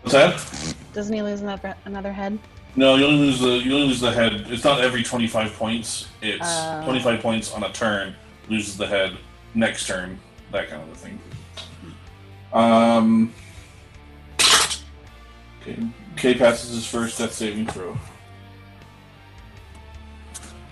[0.02, 0.75] What's that?
[0.96, 2.38] Doesn't he lose another another head?
[2.74, 4.46] No, you only lose the you only lose the head.
[4.48, 6.08] It's not every twenty five points.
[6.22, 6.80] It's Oh.
[6.84, 8.16] twenty five points on a turn.
[8.48, 9.18] Loses the head
[9.54, 10.18] next turn.
[10.52, 11.20] That kind of a thing.
[12.54, 13.34] Um.
[15.60, 15.76] Okay.
[16.16, 17.90] Kay passes his first death saving throw.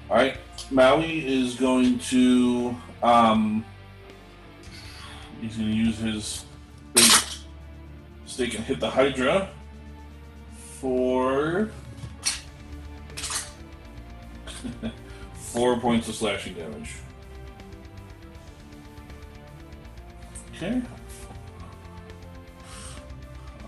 [0.09, 0.39] All right.
[0.71, 3.63] Maui is going to um.
[5.43, 6.45] He's going to use his
[6.95, 7.13] big
[8.25, 9.51] stake and hit the Hydra
[10.85, 11.71] for
[15.35, 16.97] four points of slashing damage.
[20.55, 20.83] Okay.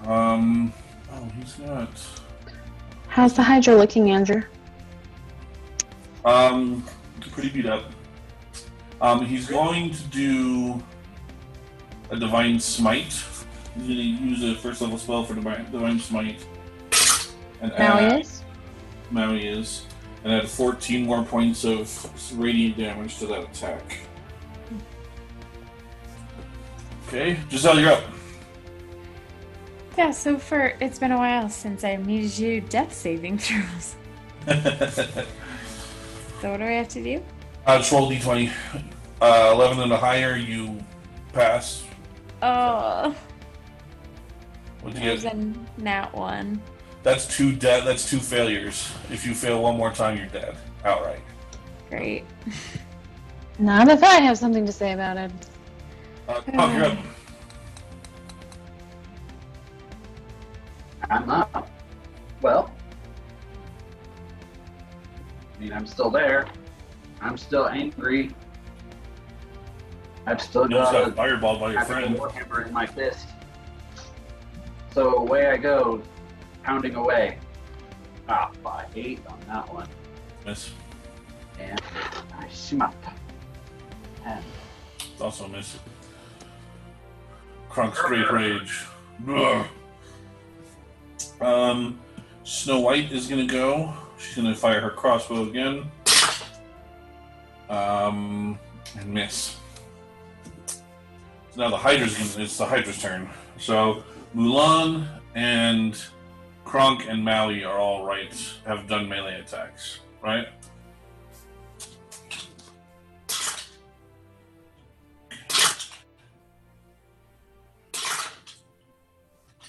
[0.04, 0.74] Um.
[1.10, 1.88] Oh, he's got.
[3.08, 4.42] How's the Hydra looking, Andrew?
[6.26, 6.84] Um,
[7.32, 7.84] pretty beat up.
[9.00, 10.82] Um, he's going to do
[12.10, 13.24] a divine smite.
[13.74, 16.44] He's going to use a first level spell for divine, divine smite.
[17.60, 18.42] And Now add- he is.
[19.10, 19.84] Maui is,
[20.24, 21.88] and add 14 more points of
[22.38, 23.98] radiant damage to that attack.
[27.06, 28.02] Okay, Giselle, you're up.
[29.96, 33.94] Yeah, so for it's been a while since I've needed you death saving throws.
[36.42, 37.22] So what do I have to do?
[37.66, 38.52] uh, just roll d20.
[39.22, 40.78] Uh, 11 and a higher, you
[41.32, 41.82] pass.
[42.42, 43.16] Oh,
[44.82, 45.34] What'd it you was get?
[45.34, 46.60] a nat one.
[47.06, 47.84] That's two dead.
[47.86, 48.90] That's two failures.
[49.12, 51.20] If you fail one more time, you're dead outright.
[51.88, 52.24] Great.
[53.60, 55.30] Not if I have something to say about it.
[56.28, 56.98] Uh, Tom, you're up.
[61.08, 61.70] I'm up.
[62.42, 62.72] Well,
[65.54, 66.48] I mean, I'm still there.
[67.20, 68.34] I'm still angry.
[70.26, 72.18] I've still You almost got got a fireballed by your I've got a friend.
[72.18, 73.28] warhammer in my fist.
[74.92, 76.02] So away I go,
[76.66, 77.38] pounding away.
[78.28, 79.86] Ah, by eight on that one.
[80.44, 80.70] Miss.
[81.60, 81.80] And
[82.36, 82.92] I smite.
[84.24, 84.42] Ten.
[84.98, 85.78] It's also a miss.
[87.70, 88.84] Kronk's Great Rage.
[89.28, 89.66] Ugh.
[91.40, 92.00] Um,
[92.42, 93.94] Snow White is gonna go.
[94.18, 95.88] She's gonna fire her crossbow again.
[97.70, 98.58] Um,
[98.98, 99.56] and miss.
[100.66, 102.44] So now the Hydra's gonna.
[102.44, 103.30] It's the Hydra's turn.
[103.56, 104.02] So
[104.34, 105.06] Mulan
[105.36, 105.96] and
[106.66, 108.34] Kronk and Maui are all right.
[108.66, 110.48] Have done melee attacks, right?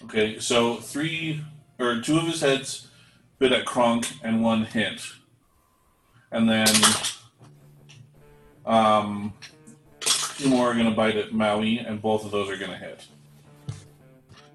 [0.05, 1.43] Okay, so three
[1.79, 2.87] or two of his heads
[3.37, 5.05] bit at Kronk and one hit.
[6.31, 6.67] And then
[8.65, 9.33] um
[9.99, 13.05] two more are gonna bite at Maui and both of those are gonna hit.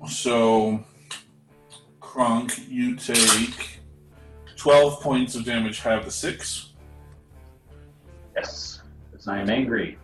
[0.09, 0.85] So
[2.13, 3.81] Kronk, you take
[4.57, 6.75] twelve points of damage, have the six.
[8.37, 9.97] Yes, because I am angry.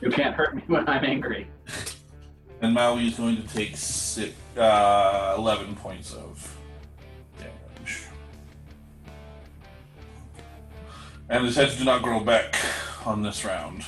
[0.00, 1.46] You can't hurt me when I'm angry.
[2.62, 6.52] And Maui is going to take six, uh, 11 points of
[7.38, 8.02] damage.
[11.28, 12.56] And his heads do not grow back
[13.06, 13.84] on this round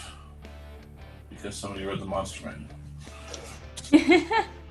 [1.29, 2.55] because somebody read the monster
[3.91, 4.37] manual.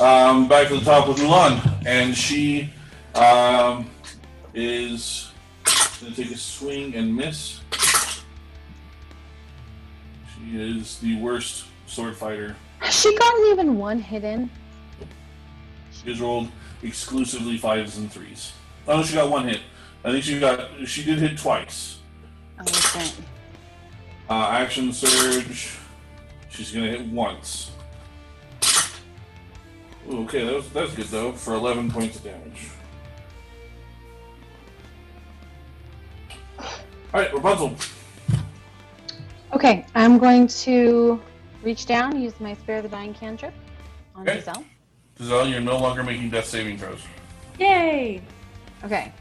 [0.00, 2.72] Um, back to the top with Mulan, and she
[3.14, 3.90] um,
[4.54, 5.30] is
[6.00, 7.60] going to take a swing and miss.
[10.34, 12.56] She is the worst sword fighter.
[12.80, 14.50] Has she gotten even one hit in?
[15.92, 16.48] She has rolled
[16.82, 18.52] exclusively fives and threes.
[18.88, 19.60] Oh, she got one hit.
[20.04, 20.68] I think she got.
[20.86, 21.98] She did hit twice.
[22.58, 23.10] Oh, okay.
[24.28, 25.78] Uh, action surge.
[26.48, 27.71] She's gonna hit once.
[30.10, 32.68] Ooh, okay, that was that's good though for 11 points of damage.
[36.58, 37.76] All right, Rapunzel.
[39.52, 41.20] Okay, I'm going to
[41.62, 43.52] reach down, use my Spare the Dying cantrip
[44.16, 44.38] on Okay.
[44.38, 44.64] Giselle.
[45.18, 47.00] Giselle, you're no longer making death saving throws.
[47.58, 48.22] Yay!
[48.82, 49.12] Okay.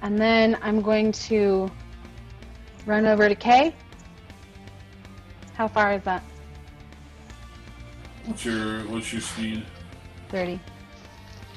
[0.00, 1.70] And then I'm going to
[2.86, 3.74] run over to Kay.
[5.54, 6.24] How far is that?
[8.24, 9.64] What's your what's your speed?
[10.32, 10.58] 30.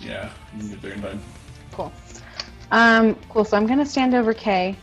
[0.02, 1.22] Yeah, you can get there in time.
[1.72, 1.92] Cool.
[2.72, 3.46] Um, cool.
[3.46, 4.76] So I'm going to stand over Kay.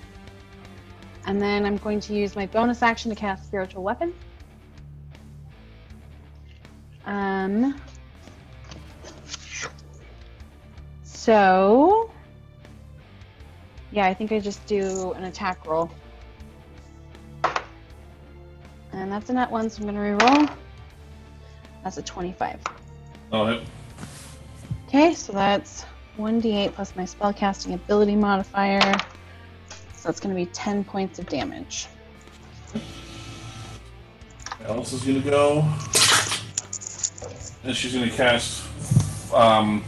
[1.26, 4.12] And then I'm going to use my bonus action to cast Spiritual Weapon.
[7.04, 7.80] Um,
[11.04, 12.10] so,
[13.92, 15.90] yeah, I think I just do an attack roll.
[18.92, 20.56] And that's a nat one, so I'm going to reroll.
[21.84, 22.58] That's a 25.
[23.32, 23.60] Oh.
[24.94, 25.86] Okay, so that's
[26.18, 28.92] 1d8 plus my spellcasting ability modifier.
[29.94, 31.86] So that's going to be 10 points of damage.
[34.66, 35.60] Alice is gonna go,
[37.64, 38.62] and she's gonna cast
[39.32, 39.82] um,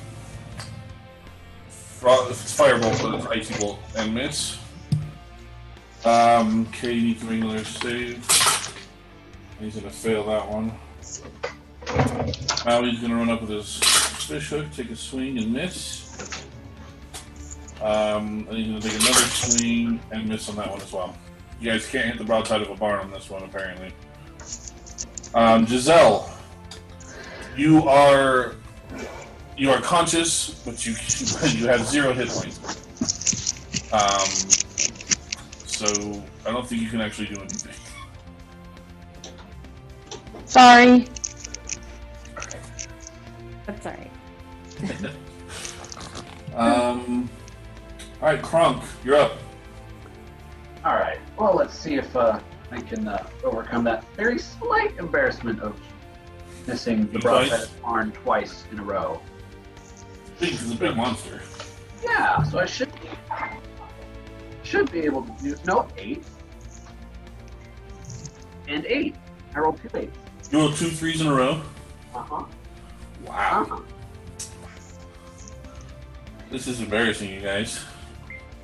[1.71, 4.59] firebolt with its icy bolt and miss.
[6.07, 8.27] Um, Kay needs to make another save.
[9.61, 10.73] He's gonna fail that one.
[12.65, 13.81] Now he's gonna run up with his
[14.25, 16.45] fish hook, take a swing and miss.
[17.81, 21.17] Um, and he's gonna take another swing and miss on that one as well.
[21.61, 23.93] You guys can't hit the broadside of a barn on this one, apparently.
[25.35, 26.33] Um, Giselle,
[27.57, 28.55] you are
[29.57, 30.93] you are conscious, but you
[31.59, 32.61] you have zero hit points.
[33.93, 34.27] Um,
[35.67, 37.75] so I don't think you can actually do anything.
[40.47, 41.07] Sorry.
[43.67, 44.11] That's alright.
[46.55, 47.29] Um,
[48.23, 49.33] all right, Kronk, you're up.
[50.85, 51.19] All right.
[51.37, 52.39] Well, let's see if uh,
[52.71, 55.77] I can uh, overcome that very slight embarrassment of
[56.69, 59.21] missing the broadside barn twice in a row.
[60.39, 61.43] Big, it's a big monster.
[62.05, 62.93] Yeah, so I should
[64.63, 66.23] should be able to do no eight
[68.69, 69.17] and eight.
[69.55, 70.17] I rolled two eights.
[70.53, 71.63] You rolled two threes in a row.
[72.15, 72.45] Uh huh.
[73.27, 73.81] Wow, Uh huh.
[76.55, 77.85] This is embarrassing, you guys.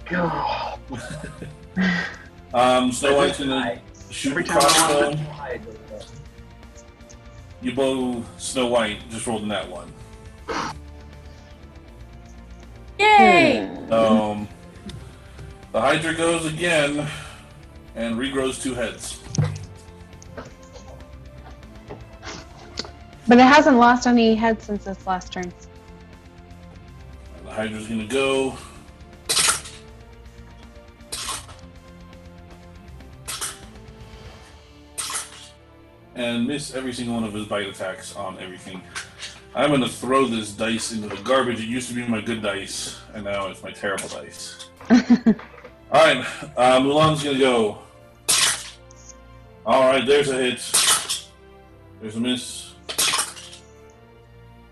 [0.09, 0.79] God.
[2.55, 5.01] Um, Snow White's gonna I- shoot Every a time I crossbow.
[5.07, 5.63] want to hide,
[7.61, 8.99] You blow Snow White.
[9.11, 9.93] Just rolled in that one.
[12.99, 13.67] Yay!
[13.91, 14.47] Um,
[15.73, 17.07] the Hydra goes again
[17.97, 19.19] and regrows two heads.
[23.27, 25.53] But it hasn't lost any heads since its last turn.
[27.61, 28.57] Hydra's gonna go.
[36.15, 38.81] And miss every single one of his bite attacks on everything.
[39.55, 41.61] I'm gonna throw this dice into the garbage.
[41.61, 44.71] It used to be my good dice, and now it's my terrible dice.
[44.91, 46.25] Alright,
[46.57, 47.81] uh, Mulan's gonna go.
[49.67, 50.61] Alright, there's a hit.
[52.01, 52.73] There's a miss.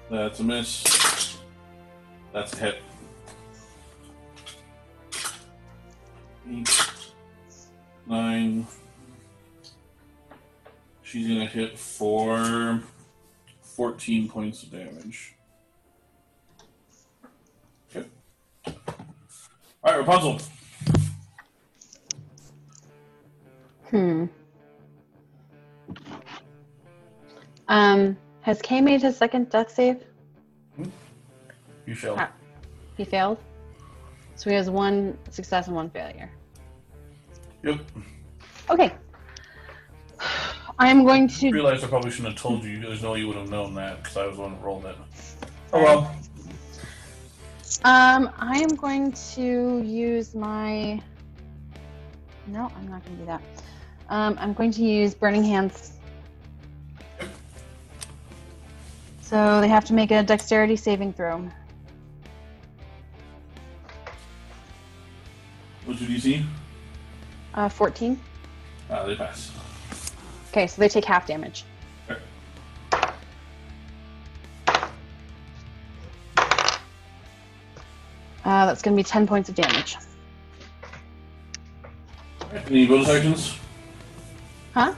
[0.08, 0.97] That's a miss.
[2.38, 2.82] That's a hit.
[6.48, 6.90] Eight,
[8.06, 8.64] nine.
[11.02, 12.80] She's gonna hit for
[13.60, 15.34] 14 points of damage.
[17.90, 18.06] Okay.
[19.84, 20.40] Alright, Rapunzel.
[23.90, 24.26] Hmm.
[27.66, 30.04] Um, has Kay made his second death save?
[31.88, 32.18] You failed.
[32.20, 32.30] Ah.
[32.98, 33.38] He failed.
[34.36, 36.30] So he has one success and one failure.
[37.62, 37.80] Yep.
[38.68, 38.92] Okay.
[40.78, 41.46] I am going to.
[41.46, 41.54] I to.
[41.54, 42.78] realized I probably shouldn't have told you.
[42.78, 44.84] There's no way you would have known that because I was the one that rolled
[44.84, 44.96] it.
[45.72, 46.14] Oh well.
[47.84, 51.00] Um, I am going to use my.
[52.48, 53.42] No, I'm not going to do that.
[54.10, 55.92] Um, I'm going to use Burning Hands.
[59.22, 61.50] So they have to make a dexterity saving throw.
[65.88, 66.44] What's your DC?
[67.54, 68.20] Uh, 14.
[68.90, 69.50] Uh, they pass.
[70.50, 71.64] Okay, so they take half damage.
[72.10, 72.20] Okay.
[78.44, 79.96] Uh, that's going to be 10 points of damage.
[82.66, 83.56] Any bonus actions?
[84.74, 84.94] Huh?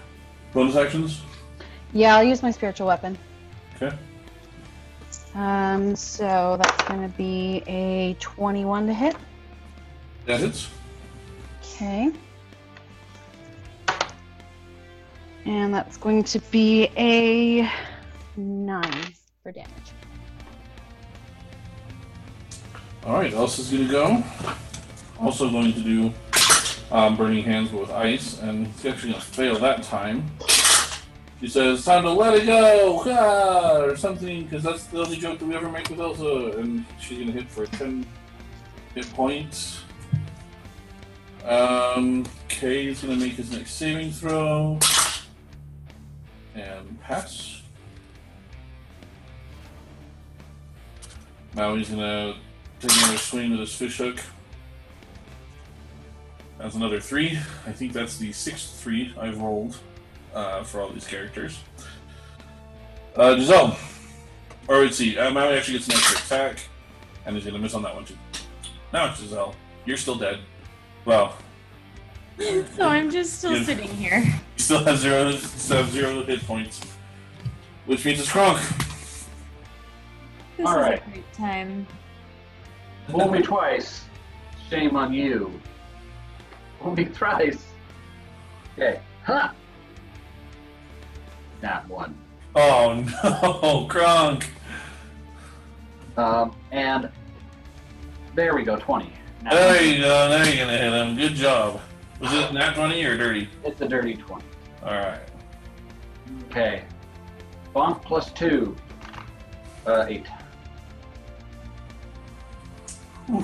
[0.53, 1.21] Bonus actions?
[1.93, 3.17] Yeah, I'll use my spiritual weapon.
[3.77, 3.97] Okay.
[5.37, 9.15] Um, so that's going to be a 21 to hit.
[10.27, 10.69] That hits.
[11.81, 12.13] Okay.
[15.47, 17.71] And that's going to be a
[18.37, 18.93] 9
[19.43, 19.71] for damage.
[23.07, 24.23] All right, Elsa's gonna go.
[25.19, 26.13] Also going to do
[26.93, 30.31] um, burning hands with ice, and he's actually gonna fail that time.
[31.41, 35.39] She says, "Time to let it go," ah, or something, because that's the only joke
[35.39, 36.59] that we ever make with Elsa.
[36.59, 38.05] And she's gonna hit for ten
[38.95, 39.81] hit points.
[41.45, 44.79] Um, Kay is gonna make his next saving throw
[46.55, 47.63] and pass.
[51.55, 52.37] Now he's gonna
[52.81, 54.21] take another swing with his fish hook.
[56.59, 57.39] That's another three.
[57.67, 59.79] I think that's the sixth three I've rolled
[60.35, 61.59] uh, for all these characters.
[63.17, 63.77] Uh, Giselle.
[64.69, 66.61] Or let's see, uh, Maui actually gets an extra attack,
[67.25, 68.17] and he's gonna miss on that one too.
[68.93, 69.55] Now it's Giselle.
[69.87, 70.39] You're still dead.
[71.05, 71.37] Well,
[72.77, 73.65] So I'm just still Yeah.
[73.65, 74.23] sitting here.
[74.25, 76.81] you still have zero, still have zero hit points,
[77.87, 78.59] which means it's Kronk.
[80.57, 81.03] This All is right.
[81.07, 81.87] a great time.
[83.09, 84.05] Fool me twice.
[84.69, 85.53] Shame on you.
[86.81, 87.65] Fool me thrice.
[88.79, 89.01] Okay.
[89.25, 89.51] Huh.
[91.61, 92.17] That one.
[92.55, 94.49] Oh no, Kronk.
[96.17, 97.11] Um, and
[98.35, 99.13] there we go, 20.
[99.43, 100.29] Now, There you go.
[100.29, 101.17] Now you're gonna hit him.
[101.17, 101.81] Good job.
[102.21, 103.49] Was it nat twenty or dirty?
[103.65, 104.45] It's a dirty 20.
[104.83, 105.21] All right.
[106.51, 106.85] Okay.
[107.75, 108.77] Bonk plus 2.
[109.87, 110.27] Uh, 8.
[113.29, 113.35] You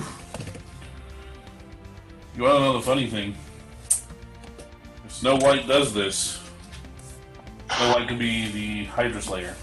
[2.43, 3.35] want to know the funny thing?
[5.05, 6.39] If Snow White does this,
[7.75, 9.55] Snow White could be the Hydra Slayer.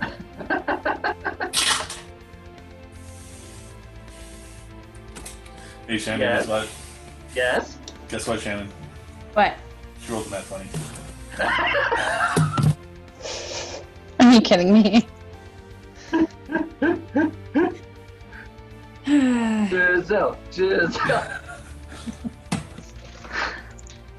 [5.88, 6.44] Hey Shannon, Yes.
[6.44, 6.68] guess what?
[7.34, 7.78] Yes?
[8.10, 8.68] Guess what, Shannon?
[9.32, 9.54] What?
[10.02, 10.68] She rolled that funny.
[14.20, 15.06] Are you kidding me?
[19.06, 20.36] Giselle.
[20.52, 20.90] Giselle.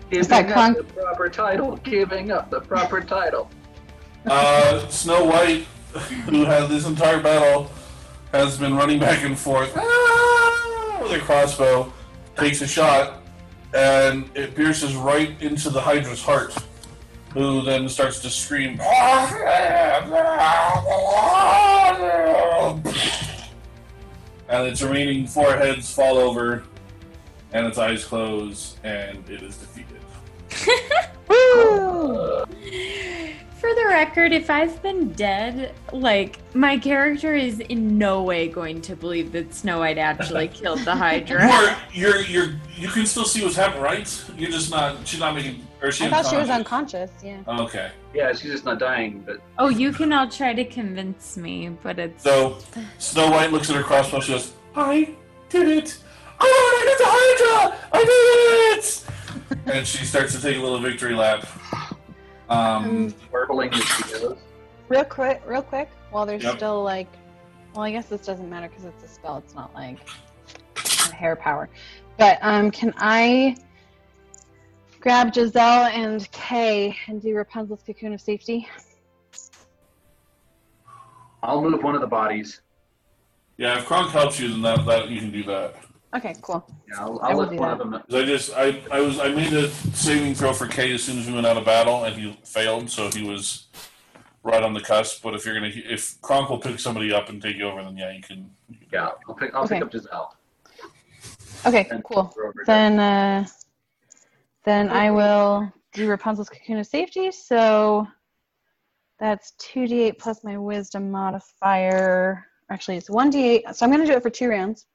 [0.09, 1.76] Is that Giving up the proper title.
[1.84, 3.47] Giving up the proper title.
[4.26, 5.65] Uh, Snow White,
[6.26, 7.70] who has this entire battle,
[8.32, 11.91] has been running back and forth ah, with a crossbow,
[12.36, 13.22] takes a shot,
[13.74, 16.56] and it pierces right into the Hydra's heart,
[17.34, 18.80] who then starts to scream.
[24.52, 26.64] And its remaining four heads fall over,
[27.54, 30.02] and its eyes close, and it is defeated.
[31.28, 32.45] Woo!
[33.60, 38.82] For the record, if I've been dead, like my character is in no way going
[38.84, 41.78] to believe that Snow White actually killed the Hydra.
[41.93, 44.26] You're, you're, you're, you can still see what's happening, right?
[44.38, 45.05] You're just not.
[45.05, 45.68] She's not making.
[45.82, 47.12] Or she I thought she was unconscious.
[47.22, 47.43] unconscious, yeah.
[47.47, 51.36] Oh, okay, Yeah, she's just not dying, but Oh, you can all try to convince
[51.36, 52.57] me, but it's so
[52.97, 54.22] Snow White looks at her crossbow.
[54.22, 55.16] She goes, "I
[55.49, 55.97] did it!
[56.39, 57.78] I did the Hydra!
[57.91, 59.05] I did it!"
[59.74, 61.45] and she starts to take a little victory lap.
[62.50, 64.24] Um, warbling as.
[64.88, 66.58] Real quick, real quick, while there's Yep.
[66.58, 67.08] still like,
[67.76, 69.38] well, I guess this doesn't matter because it's a spell.
[69.38, 69.97] It's not like
[71.14, 71.70] hair power.
[72.18, 73.56] But um, can I
[75.00, 78.68] grab Giselle and Kay and do Rapunzel's cocoon of safety?
[81.43, 82.62] I'll move one of the bodies.
[83.58, 85.76] yeah, if Kronk helps you, then that, that you can do that.
[86.16, 86.66] Okay, cool.
[86.88, 87.82] Yeah, I'll, I I'll will lift do one that.
[87.82, 88.01] of them.
[88.01, 91.20] 'Cause I just, I, I was, I made a saving throw for Kay as soon
[91.20, 93.68] as we went out of battle, and he failed, so he was
[94.43, 95.22] right on the cusp.
[95.22, 97.95] But if you're gonna, if Kronk will pick somebody up and take you over, then
[97.95, 98.49] yeah, you can.
[98.70, 99.76] You can Yeah, I'll pick, I'll Okay.
[99.76, 100.36] pick up Giselle.
[101.68, 102.24] Okay, and cool.
[102.30, 102.95] throw her down.
[102.95, 103.47] Then, uh,
[104.64, 107.32] then I will do Rapunzel's cocoon of safety.
[107.32, 108.07] So
[109.20, 112.45] that's two d8 plus my wisdom modifier.
[112.72, 113.76] Actually, it's one d8.
[113.76, 114.88] So I'm going to do it for two rounds.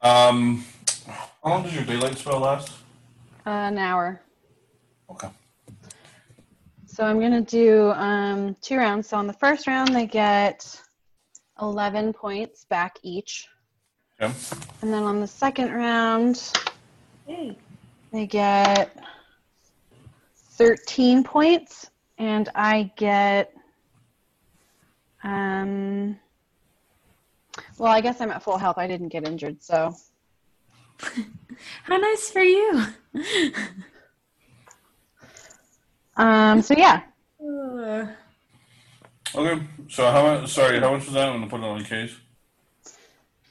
[0.00, 0.64] Um,
[1.42, 2.70] how long does your daylight spell last?
[3.46, 4.20] Uh, an hour.
[5.10, 5.28] Okay.
[6.86, 9.08] So I'm gonna do um, two rounds.
[9.08, 10.80] So on the first round, they get
[11.60, 13.46] 11 points back each.
[14.20, 14.32] Okay.
[14.82, 16.52] And then on the second round,
[17.26, 17.56] Hey.
[18.12, 18.96] they get
[20.52, 23.52] 13 points, and I get.
[25.24, 26.18] Um,
[27.78, 28.78] well, I guess I'm at full health.
[28.78, 29.94] I didn't get injured, so.
[31.84, 32.84] How nice for you.
[36.16, 37.02] Um, so yeah,
[37.40, 38.08] Ugh.
[39.34, 39.62] Okay.
[39.88, 40.50] So how much?
[40.50, 41.28] Sorry, how much was that?
[41.28, 42.16] I'm gonna put it on the case.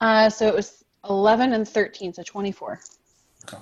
[0.02, 2.80] uh, so it was 11 and 13, so 24.
[3.48, 3.58] Okay.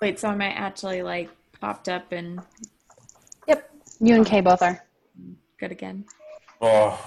[0.00, 2.40] Wait, so am I actually like popped up and
[3.46, 3.70] Yep.
[4.00, 4.84] You and Kay both are.
[5.58, 6.04] good again?
[6.60, 6.98] Oh,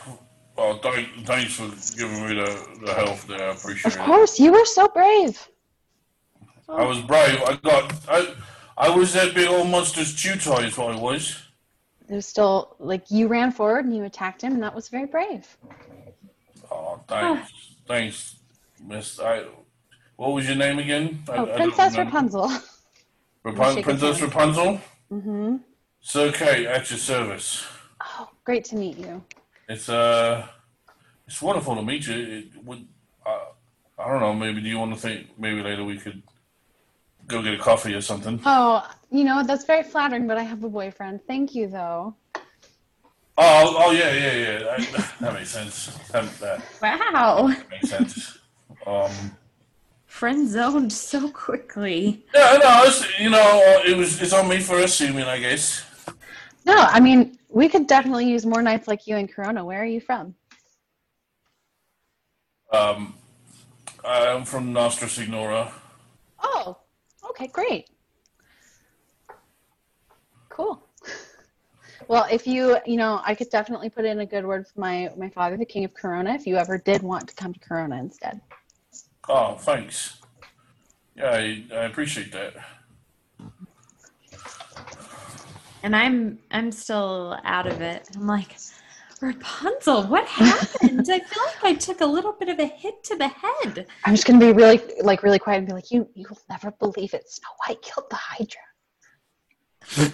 [0.56, 3.50] well, thank, thanks for giving me the, the health there.
[3.50, 3.96] I appreciate it.
[3.96, 4.06] Of it.
[4.06, 5.50] course, you were so brave.
[6.70, 7.42] I was brave.
[7.44, 7.94] I got.
[8.08, 8.36] I.
[8.76, 10.64] I was that big old monster's toy.
[10.64, 11.40] Is what I was.
[12.10, 15.06] It was still like you ran forward and you attacked him, and that was very
[15.06, 15.58] brave.
[16.72, 17.52] Oh, thanks,
[17.88, 18.36] thanks,
[18.84, 19.20] Miss.
[19.20, 19.46] I.
[20.16, 21.24] What was your name again?
[21.28, 22.16] Oh, I Princess remember.
[22.16, 22.52] Rapunzel.
[23.46, 24.80] Rapun- Princess Rapunzel.
[25.12, 25.58] Mm-hmm.
[26.02, 26.66] It's okay.
[26.66, 27.66] At your service.
[28.02, 29.24] Oh, great to meet you.
[29.68, 30.46] It's uh,
[31.28, 32.16] it's wonderful to meet you.
[32.16, 32.86] It would.
[33.26, 33.40] Uh,
[33.98, 34.34] I don't know.
[34.34, 35.38] Maybe do you want to think?
[35.38, 36.22] Maybe later we could
[37.28, 38.42] go get a coffee or something.
[38.46, 41.22] Oh, you know that's very flattering, but I have a boyfriend.
[41.28, 42.16] Thank you, though.
[43.36, 44.60] Oh, oh yeah, yeah, yeah.
[44.60, 45.88] That, that makes sense.
[46.12, 47.48] That, that Wow.
[47.72, 48.38] makes sense.
[48.86, 49.12] Um.
[50.06, 52.24] Friend zoned so quickly.
[52.36, 55.84] Yeah, no, it's, you know, it was it's on me for assuming, I guess.
[56.66, 59.64] No, I mean we could definitely use more knights like you in Corona.
[59.64, 60.36] Where are you from?
[62.72, 63.14] Um,
[64.04, 65.72] I'm from Nostra Signora.
[66.40, 66.78] Oh,
[67.30, 67.90] okay, great.
[70.50, 70.84] Cool.
[72.08, 75.12] Well, if you, you know, I could definitely put in a good word for my
[75.18, 77.98] my father, the king of Corona, if you ever did want to come to Corona
[77.98, 78.42] instead.
[79.30, 80.20] Oh, thanks.
[81.16, 82.56] Yeah, I, I appreciate that.
[85.84, 88.08] And I'm I'm still out of it.
[88.16, 88.56] I'm like,
[89.22, 91.08] Rapunzel, what happened?
[91.10, 93.86] I feel like I took a little bit of a hit to the head.
[94.06, 97.14] I'm just gonna be really, like, really quiet and be like, you, you'll never believe
[97.14, 97.30] it.
[97.30, 98.62] Snow White killed the Hydra.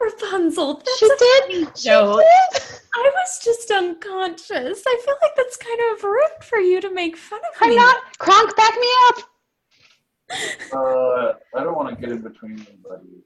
[0.00, 1.42] Rapunzel, that's she a did.
[1.42, 2.20] funny She joke.
[2.20, 2.62] did.
[2.94, 4.82] I was just unconscious.
[4.86, 7.66] I feel like that's kind of rude for you to make fun of me.
[7.66, 7.76] I'm me.
[7.76, 8.18] not.
[8.18, 9.16] Kronk, back me up.
[10.72, 13.24] Uh, I don't want to get in between you, buddy.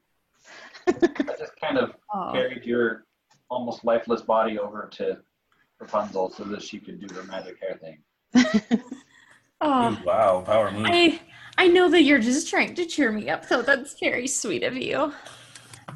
[0.87, 2.31] I just kind of Oh.
[2.33, 3.05] carried your
[3.51, 5.19] almost lifeless body over to
[5.81, 8.83] Rapunzel so that she could do her magic hair thing.
[9.65, 9.93] Oh.
[9.93, 10.87] Ooh, wow, power move.
[10.91, 11.21] I
[11.57, 13.63] I know that you're just trying to cheer me up, though.
[13.63, 15.13] That's very sweet of you.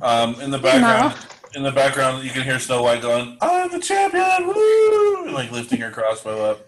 [0.01, 1.16] Um, in the background,
[1.57, 5.32] in the background, you can hear Snow White going, "I'm the champion!" Woo!
[5.32, 6.61] Like lifting her crossbow up.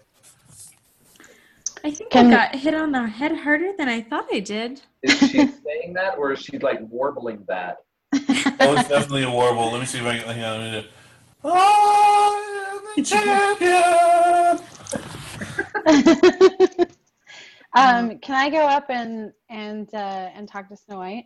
[1.85, 4.81] I think Can- I got hit on the head harder than I thought I did.
[5.01, 7.77] Is she saying that, or is she like warbling that?
[8.11, 9.71] Oh, it's definitely a warble.
[9.71, 10.27] Let me see if I can.
[10.35, 10.87] Hang on, let me do.
[11.43, 14.59] I am the champion.
[17.75, 21.25] um, can I go up and and uh, and talk to Snow White?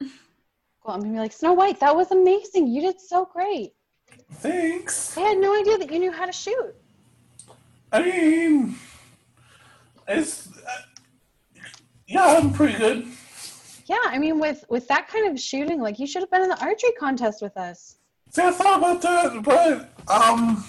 [0.00, 2.68] Well, I'm gonna be like, Snow White, that was amazing.
[2.68, 3.72] You did so great.
[4.32, 5.16] Thanks.
[5.18, 6.74] I had no idea that you knew how to shoot.
[7.92, 8.76] I mean,
[10.06, 10.82] it's uh,
[12.06, 13.06] yeah, I'm pretty good.
[13.88, 16.48] Yeah, I mean, with with that kind of shooting, like you should have been in
[16.50, 17.96] the archery contest with us.
[18.30, 20.62] See, I thought about that, but um,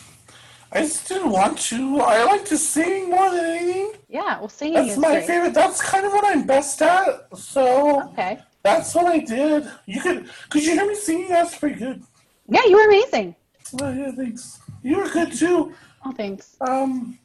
[0.72, 2.00] I just didn't want to.
[2.00, 3.92] I like to sing more than anything.
[4.08, 5.28] Yeah, well, singing That's is my great.
[5.28, 5.54] favorite.
[5.54, 7.28] That's kind of what I'm best at.
[7.38, 8.40] So Okay.
[8.64, 9.70] that's what I did.
[9.86, 11.28] You could, could you hear me singing?
[11.28, 12.02] That's pretty good.
[12.48, 13.36] Yeah, you were amazing.
[13.74, 14.60] Well, yeah, thanks.
[14.82, 15.74] You were good too.
[16.06, 16.56] Oh, thanks.
[16.62, 17.20] Um,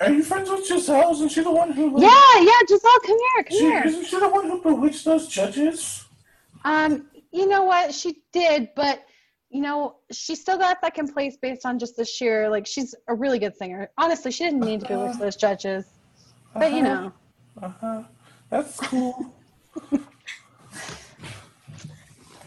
[0.00, 1.12] are you friends with Giselle?
[1.12, 2.00] Isn't she the one who?
[2.00, 3.82] Yeah, yeah, Giselle, come here, come She, here.
[3.84, 6.04] isn't she the one who bewitched those judges?
[6.64, 7.92] Um, you know what?
[7.94, 9.04] She did, but
[9.50, 13.14] you know, she still got second place based on just the sheer like she's a
[13.14, 13.88] really good singer.
[13.98, 15.86] Honestly, she didn't need to be with those judges.
[16.54, 17.12] But you know.
[17.62, 18.02] Uh huh.
[18.50, 19.32] That's cool.
[19.92, 19.98] I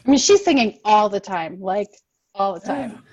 [0.06, 1.90] mean she's singing all the time, like
[2.34, 3.04] all the time.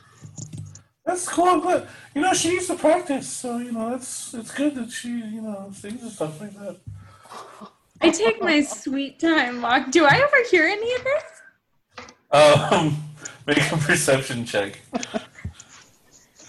[1.04, 1.44] That's cool.
[1.44, 1.86] I'm glad.
[2.14, 3.28] You know, she needs to practice.
[3.28, 6.76] So you know, it's it's good that she you know sings and stuff like that.
[8.00, 9.90] I take my sweet time walk.
[9.90, 11.22] Do I overhear any of this?
[12.30, 12.96] Um,
[13.46, 14.80] make a perception check.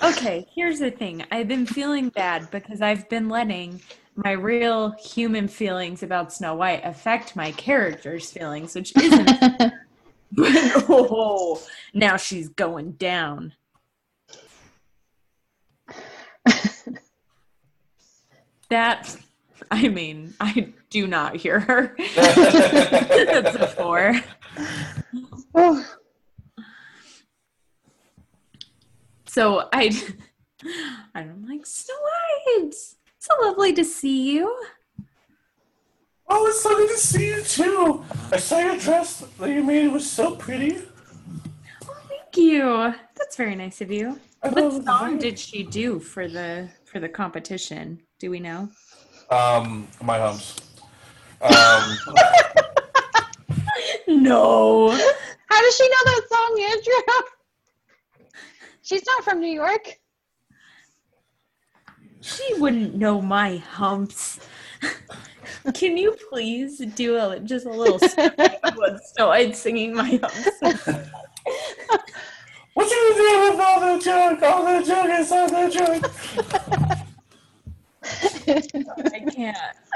[0.04, 1.24] Okay, here's the thing.
[1.32, 3.82] I've been feeling bad because I've been letting
[4.16, 9.32] my real human feelings about Snow White affect my character's feelings, which isn't.
[10.38, 11.62] oh,
[11.94, 13.54] now she's going down.
[18.76, 19.16] That,
[19.72, 21.96] I mean, I do not hear her.
[22.16, 24.14] That's a four.
[25.56, 25.86] Oh,
[29.26, 29.92] So I,
[31.16, 32.76] I'm like Snow White.
[33.20, 34.46] So lovely to see you.
[36.28, 38.04] Oh, it's lovely to see you too.
[38.32, 39.86] I saw your dress that you made.
[39.86, 40.78] It was so pretty.
[41.84, 42.94] Oh, thank you.
[43.18, 44.20] That's very nice of you.
[44.42, 48.02] I What song did she do for the for the competition?
[48.26, 48.68] Do we know?
[49.30, 50.56] Um, my humps.
[51.42, 51.98] Um,
[54.08, 54.90] No.
[54.90, 57.22] how does she know that song, Andrew?
[58.82, 60.00] She's not from New York.
[62.22, 64.40] She wouldn't know my humps.
[65.76, 70.20] Can you please do a just a little snippet of what Snow White singing my
[70.24, 70.98] humps?
[72.74, 74.42] what you do with all the junk?
[74.42, 77.02] All the junk is all the junk.
[78.48, 79.58] I can't.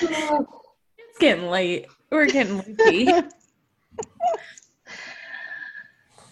[0.00, 1.86] it's getting late.
[2.10, 3.08] We're getting loopy.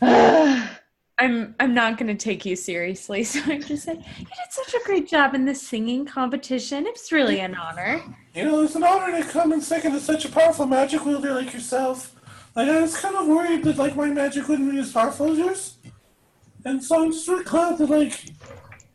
[1.18, 4.74] I'm I'm not going to take you seriously, so I'm just saying you did such
[4.74, 6.87] a great job in this singing competition.
[6.87, 8.03] It's really an honor.
[8.35, 11.33] You know, it's an honor to come in second to such a powerful magic wielder
[11.33, 12.14] like yourself.
[12.55, 15.39] Like, I was kind of worried that, like, my magic wouldn't be as powerful as
[15.39, 15.77] yours.
[16.64, 18.24] And so I'm just really glad that, like,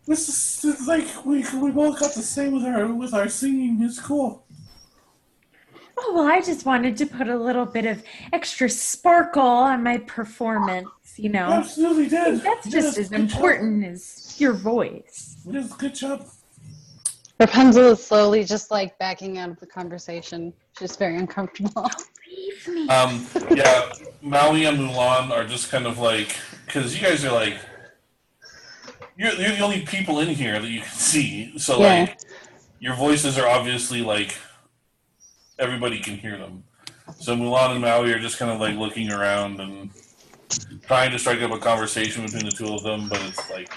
[0.07, 3.79] this is, it's like, we, we both got the same with our, with our singing.
[3.81, 4.45] It's cool.
[5.97, 9.97] Oh well, I just wanted to put a little bit of extra sparkle on my
[9.99, 10.89] performance.
[11.17, 12.41] You You know, absolutely did.
[12.41, 13.31] that's You just as good job.
[13.31, 15.37] important as your voice.
[15.45, 16.25] You did a good job.
[17.39, 20.53] Rapunzel is slowly just like backing out of the conversation.
[20.79, 21.89] She's very uncomfortable.
[22.29, 22.87] Leave me.
[22.87, 23.91] Um, yeah,
[24.21, 26.35] Maui and Mulan are just kind of like,
[26.65, 27.57] because you guys are like,
[29.21, 31.57] you're, you're the only people in here that you can see.
[31.59, 32.01] So, Yeah.
[32.01, 32.17] like,
[32.79, 34.35] your voices are obviously like,
[35.59, 36.63] everybody can hear them.
[37.19, 39.91] So, Mulan and Maui are just kind of like looking around and
[40.87, 43.69] trying to strike up a conversation between the two of them, but it's like,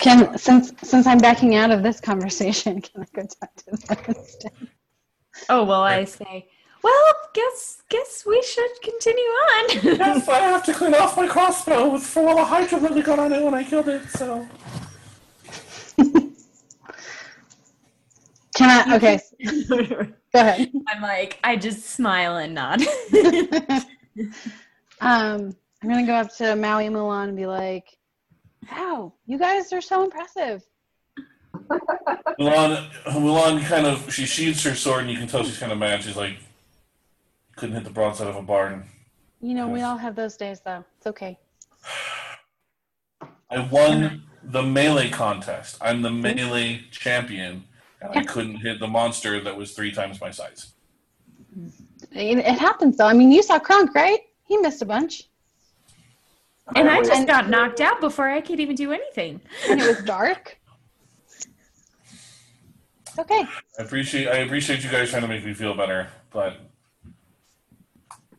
[0.00, 3.98] Can since since I'm backing out of this conversation, can I go talk to them
[4.08, 4.52] instead?
[5.48, 6.48] Oh well, I say.
[6.86, 9.64] Well, guess guess we should continue on.
[9.98, 13.18] yes, I have to clean off my crossbow with for all the hydra that got
[13.18, 14.46] on it when I killed it, so.
[18.54, 18.94] Can I?
[18.94, 19.18] Okay,
[19.68, 20.70] go ahead.
[20.86, 22.80] I'm like, I just smile and nod.
[25.00, 27.98] um, I'm gonna go up to Maui and Mulan and be like,
[28.70, 30.62] "Wow, you guys are so impressive."
[32.38, 35.78] Mulan, Mulan kind of she sheathes her sword, and you can tell she's kind of
[35.78, 36.04] mad.
[36.04, 36.36] She's like,
[37.56, 38.84] couldn't hit the broadside of a barn.
[39.40, 40.84] You know, we all have those days, though.
[40.98, 41.38] It's okay.
[43.50, 45.78] I won the melee contest.
[45.80, 47.64] I'm the melee champion,
[48.00, 50.72] and I couldn't hit the monster that was three times my size.
[52.12, 53.06] It, it happens, though.
[53.06, 54.20] I mean, you saw Kronk, right?
[54.44, 55.28] He missed a bunch,
[56.74, 59.40] and I just got knocked out before I could even do anything.
[59.68, 60.58] and it was dark.
[63.18, 63.44] Okay.
[63.78, 66.58] I appreciate I appreciate you guys trying to make me feel better, but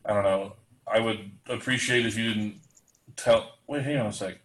[0.08, 0.53] I don't know.
[0.88, 2.62] I would appreciate if you didn't
[3.18, 3.58] tell.
[3.68, 4.39] Wait, hang on a sec.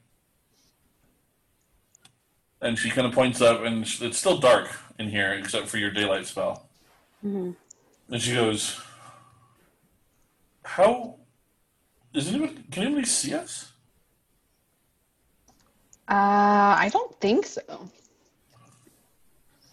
[2.61, 5.91] And she kind of points up, and it's still dark in here except for your
[5.91, 6.69] daylight spell.
[7.25, 7.55] Mhm.
[8.09, 8.81] And she goes,
[10.65, 11.19] "How
[12.13, 12.65] is anyone?
[12.73, 13.73] Can anybody see us?"
[16.09, 17.89] Uh, I don't think so.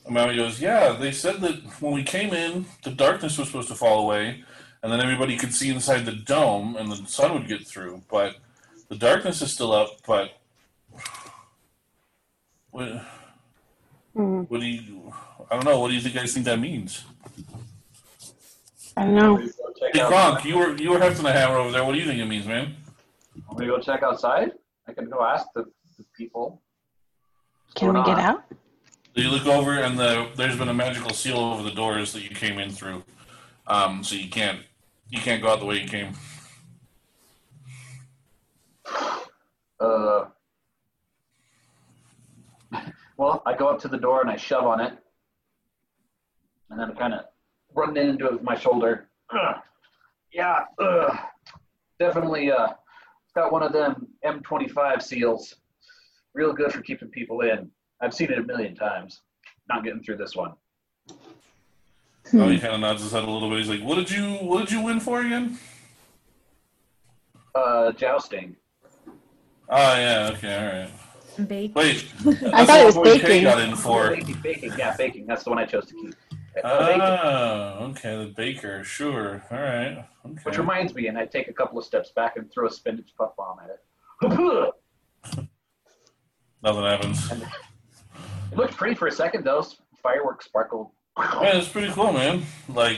[0.05, 3.69] And Maui goes, "Yeah, they said that when we came in, the darkness was supposed
[3.69, 4.43] to fall away,
[4.81, 8.01] and then everybody could see inside the dome, and the sun would get through.
[8.09, 8.35] But
[8.87, 9.89] the darkness is still up.
[10.05, 10.31] But
[12.71, 13.05] what?
[14.15, 14.41] Hmm.
[14.41, 15.13] What do you?
[15.49, 15.79] I don't know.
[15.79, 17.03] What do you think guys think that means?
[18.95, 19.33] I don't know.
[19.33, 21.71] Want me to go check Hey, Kronk, you were you were hefting the hammer over
[21.71, 21.83] there.
[21.83, 22.75] What do you think it means, man?
[23.49, 24.51] I'm gonna go check outside?
[24.87, 25.65] I can go ask the,
[25.97, 26.61] the people.
[27.75, 28.25] Can we going get on?
[28.25, 28.43] out?
[29.15, 32.29] You look over, and the there's been a magical seal over the doors that you
[32.29, 33.03] came in through,
[33.67, 34.59] um, so you can't
[35.09, 36.13] you can't go out the way you came.
[39.79, 40.25] Uh,
[43.17, 44.93] well, I go up to the door and I shove on it,
[46.69, 47.25] and then I kind of
[47.73, 49.09] run into it with my shoulder.
[49.33, 49.55] Ugh.
[50.33, 51.17] Yeah, ugh.
[51.99, 52.51] definitely.
[52.51, 52.69] Uh,
[53.35, 55.55] got one of them M25 seals.
[56.33, 57.69] Real good for keeping people in.
[58.01, 59.21] I've seen it a million times.
[59.69, 60.53] Not getting through this one.
[62.31, 62.41] Hmm.
[62.41, 63.59] Oh, he kind of nods his head a little bit.
[63.59, 65.57] He's like, "What did you What did you win for again?"
[67.55, 68.55] Uh, jousting.
[69.69, 71.47] Oh yeah, okay, all right.
[71.47, 71.75] Bake.
[71.75, 72.05] Wait,
[72.53, 73.43] I thought it was that's Kay baking.
[73.43, 74.09] got in for.
[74.09, 75.25] Baking, baking, yeah, baking.
[75.25, 76.15] That's the one I chose to keep.
[76.63, 77.01] Uh, baking.
[77.01, 78.83] Ah, okay, the baker.
[78.83, 79.41] Sure.
[79.49, 80.05] All right.
[80.25, 80.41] Okay.
[80.43, 83.11] Which reminds me, and I take a couple of steps back and throw a spinach
[83.17, 83.79] puff bomb at it.
[86.61, 87.31] Nothing happens.
[87.31, 89.65] It looked pretty for a second, though.
[90.03, 90.89] Fireworks sparkled.
[91.19, 92.43] Yeah, it's pretty cool, man.
[92.67, 92.97] Like,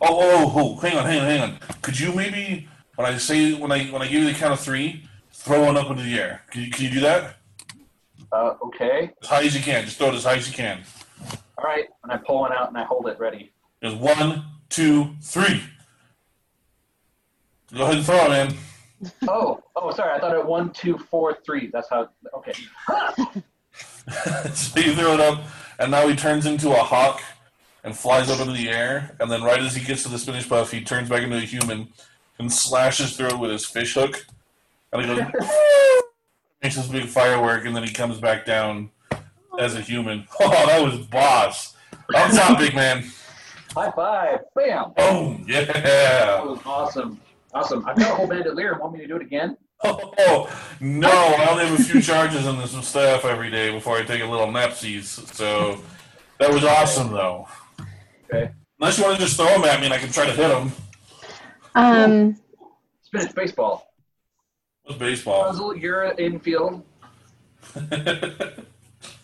[0.00, 1.58] oh, oh, oh, hang on, hang on, hang on.
[1.82, 4.60] Could you maybe, when I say, when I when I give you the count of
[4.60, 6.42] three, throw one up into the air?
[6.50, 7.36] Can you, can you do that
[8.32, 9.12] Uh, okay.
[9.22, 9.84] as high as you can?
[9.84, 10.82] Just throw it as high as you can.
[11.56, 11.86] All right.
[12.02, 13.52] And I pull one out and I hold it ready.
[13.82, 15.62] Just one, two, three.
[17.74, 18.54] Go ahead and throw it, man.
[19.28, 20.12] Oh, oh, sorry.
[20.12, 21.68] I thought it one, two, four, three.
[21.72, 22.10] That's how.
[22.34, 22.52] Okay.
[24.54, 25.42] so you throw it up,
[25.78, 27.22] and now he turns into a hawk
[27.84, 29.14] and flies up into the air.
[29.20, 31.40] And then, right as he gets to the spinach puff, he turns back into a
[31.40, 31.88] human
[32.38, 34.24] and slashes through it with his fish hook.
[34.92, 35.20] And he goes,
[36.62, 38.90] makes this big firework, and then he comes back down
[39.58, 40.26] as a human.
[40.40, 41.74] Oh, that was boss.
[42.10, 43.04] That's not big man.
[43.74, 44.38] High five.
[44.54, 44.92] Bam.
[44.96, 45.44] Boom.
[45.48, 45.64] Yeah.
[45.64, 46.42] That Yeah.
[46.42, 47.20] was awesome.
[47.52, 47.86] Awesome.
[47.86, 48.78] I've got a whole bandolier.
[48.78, 49.56] Want me to do it again?
[50.20, 50.50] Oh,
[50.80, 54.22] no, I only have a few charges and some staff every day before I take
[54.22, 55.04] a little napsies.
[55.34, 55.80] So
[56.38, 57.46] that was awesome, though.
[58.24, 58.50] Okay.
[58.80, 60.48] Unless you want to just throw them at me and I can try to hit
[60.48, 60.72] them.
[61.74, 62.36] Um,
[63.02, 63.92] Spinach baseball.
[64.86, 65.44] With baseball.
[65.44, 66.84] Puzzle, you're infield.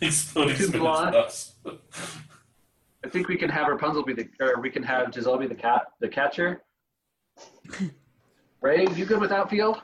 [0.01, 1.13] Exploding Two spinach blonde.
[1.13, 1.55] dust.
[1.67, 5.55] I think we can have Rapunzel be the, or we can have Giselle be the
[5.55, 6.63] cat, the catcher.
[8.61, 9.83] Ray, you good with outfield?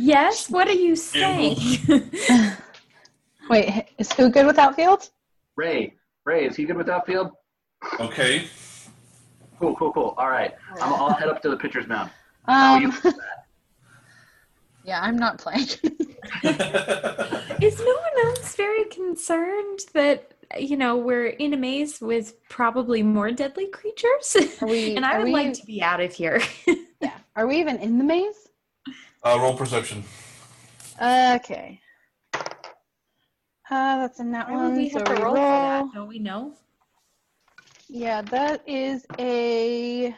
[0.00, 0.48] Yes.
[0.48, 1.56] What are you saying?
[3.50, 5.10] wait, is who good with outfield?
[5.56, 5.94] Ray,
[6.24, 7.32] Ray, is he good with outfield?
[7.98, 8.46] Okay.
[9.58, 10.14] Cool, cool, cool.
[10.16, 12.12] All right, I'm, I'll head up to the pitcher's mound.
[12.46, 12.92] How are you?
[13.04, 13.14] Um,
[14.84, 15.66] yeah, I'm not playing.
[17.60, 23.02] Is no one else very concerned that you know we're in a maze with probably
[23.02, 24.36] more deadly creatures?
[24.62, 24.94] Are we?
[24.94, 26.40] and I are would we, like to be out of here.
[27.00, 27.12] Yeah.
[27.34, 28.47] Are we even in the maze?
[29.22, 30.04] Uh, roll perception.
[31.00, 31.80] Okay.
[33.70, 34.76] Uh, that's in that Why would one.
[34.76, 35.84] we so have to we roll for that?
[35.94, 36.54] Don't we know?
[37.88, 40.14] Yeah, that is a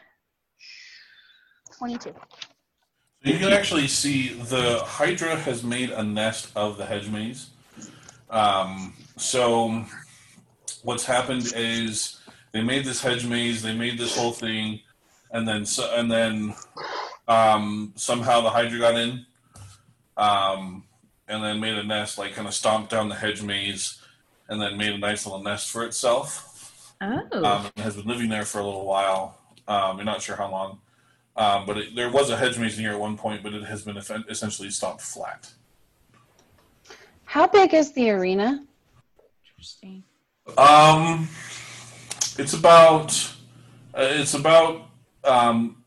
[1.76, 2.14] twenty-two.
[3.22, 7.50] You can actually see the Hydra has made a nest of the hedge maze.
[8.30, 9.84] Um, so
[10.82, 12.20] what's happened is
[12.52, 14.80] they made this hedge maze, they made this whole thing,
[15.32, 16.54] and then so, and then
[17.30, 19.24] um, somehow the Hydra got in,
[20.16, 20.84] um,
[21.28, 24.00] and then made a nest, like kind of stomped down the hedge maze,
[24.48, 27.22] and then made a nice little nest for itself Oh.
[27.44, 29.38] um, and has been living there for a little while.
[29.68, 30.80] Um, you're not sure how long,
[31.36, 33.82] um, but it, there was a hedge maze here at one point, but it has
[33.82, 35.48] been essentially stopped flat.
[37.24, 38.64] How big is the arena?
[39.46, 40.02] Interesting.
[40.58, 41.28] Um,
[42.38, 43.12] it's about
[43.94, 44.88] uh, it's about
[45.22, 45.79] um,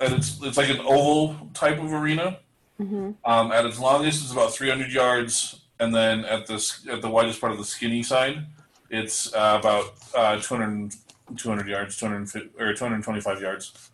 [0.00, 2.38] and it's it's like an oval type of arena.
[2.80, 3.10] Mm-hmm.
[3.30, 7.40] Um, at its longest, it's about 300 yards, and then at the at the widest
[7.40, 8.46] part of the skinny side,
[8.88, 10.94] it's uh, about uh, 200,
[11.36, 13.90] 200 yards, 250 or 225 yards.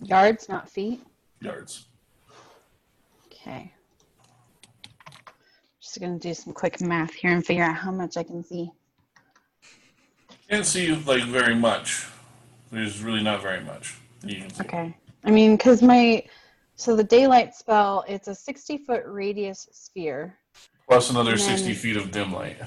[0.00, 1.02] Yards, not feet.
[1.40, 1.86] Yards.
[3.26, 3.70] Okay.
[5.80, 8.70] Just gonna do some quick math here and figure out how much I can see.
[10.48, 12.06] Can't see like very much.
[12.72, 14.62] There's really not very much that you can see.
[14.64, 14.96] Okay.
[15.24, 16.24] I mean, because my
[16.76, 20.36] so the daylight spell, it's a sixty foot radius sphere
[20.88, 22.58] Plus another 60 feet of dim light.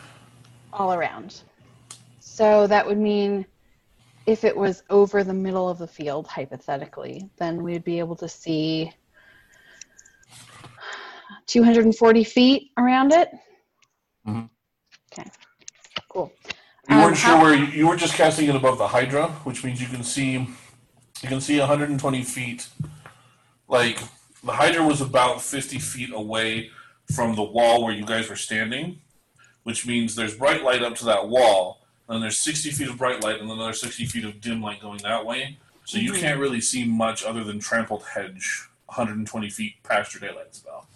[0.74, 1.42] all around.
[2.20, 3.46] So that would mean
[4.26, 8.28] if it was over the middle of the field, hypothetically, then we'd be able to
[8.28, 8.92] see
[11.46, 13.30] 240 feet around it.
[14.28, 14.50] Mhm.
[15.14, 15.30] Okay,
[16.10, 16.32] cool.
[16.90, 19.28] You Um, weren't sure how- where you, you were just casting it above the Hydra,
[19.44, 20.48] which means you can see
[21.22, 22.68] you can see 120 feet.
[23.68, 24.00] Like
[24.44, 26.70] the Hydra was about 50 feet away
[27.14, 29.00] from the wall where you guys were standing,
[29.64, 33.24] which means there's bright light up to that wall, and there's 60 feet of bright
[33.24, 35.58] light, and another 60 feet of dim light going that way.
[35.86, 36.20] So you Mhm.
[36.20, 40.88] can't really see much other than trampled hedge, 120 feet past your daylight spell.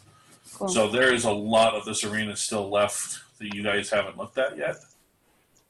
[0.53, 0.67] Cool.
[0.67, 4.37] So there is a lot of this arena still left that you guys haven't looked
[4.37, 4.75] at yet.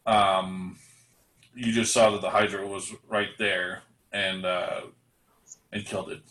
[0.06, 0.78] Um,
[1.56, 3.84] you just saw that the Hydra was right there
[4.14, 4.82] and uh,
[5.72, 6.22] and killed it.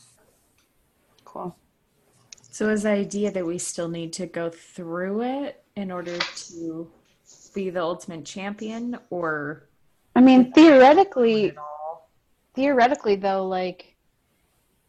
[1.24, 1.56] cool.
[2.50, 6.90] So is the idea that we still need to go through it in order to
[7.54, 9.68] be the ultimate champion, or
[10.16, 11.52] I mean, theoretically,
[12.54, 13.96] theoretically though, like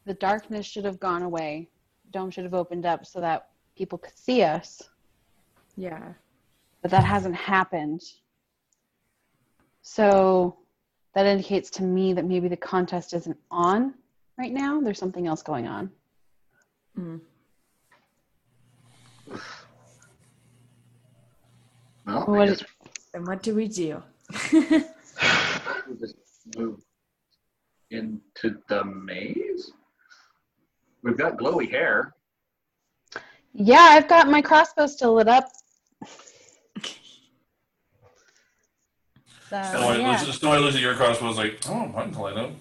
[0.05, 1.69] the darkness should have gone away.
[2.11, 4.81] Dome should have opened up so that people could see us,
[5.77, 6.13] Yeah.
[6.81, 8.01] but that hasn't happened.
[9.81, 10.57] So
[11.13, 13.93] that indicates to me that maybe the contest isn't on
[14.37, 14.79] right now.
[14.79, 15.91] There's something else going on.
[16.97, 17.19] Mm.
[22.05, 22.69] Well, What I is- guess
[23.13, 24.01] And what do we do?
[24.53, 24.61] we'll
[25.99, 26.15] just
[26.57, 26.79] move
[27.89, 29.71] into the maze.
[31.03, 32.13] We've got glowy hair.
[33.53, 35.51] Yeah, I've got my crossbow still lit up.
[39.51, 40.11] So, Snow White, yeah.
[40.11, 42.51] looks, Snow White looks at your crossbow and is like, oh, mine can light up.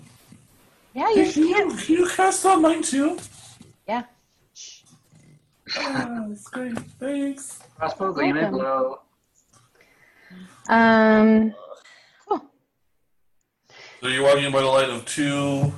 [0.93, 3.16] yeah, you Can you, can you cast on mine too?
[3.86, 4.03] Yeah.
[5.76, 6.76] Oh, that's great.
[6.99, 7.61] Thanks.
[7.78, 8.59] Crossbow gleaming Welcome.
[8.59, 9.01] glow.
[10.68, 11.55] Um,
[12.28, 12.43] cool.
[14.01, 15.72] So you're walking by the light of two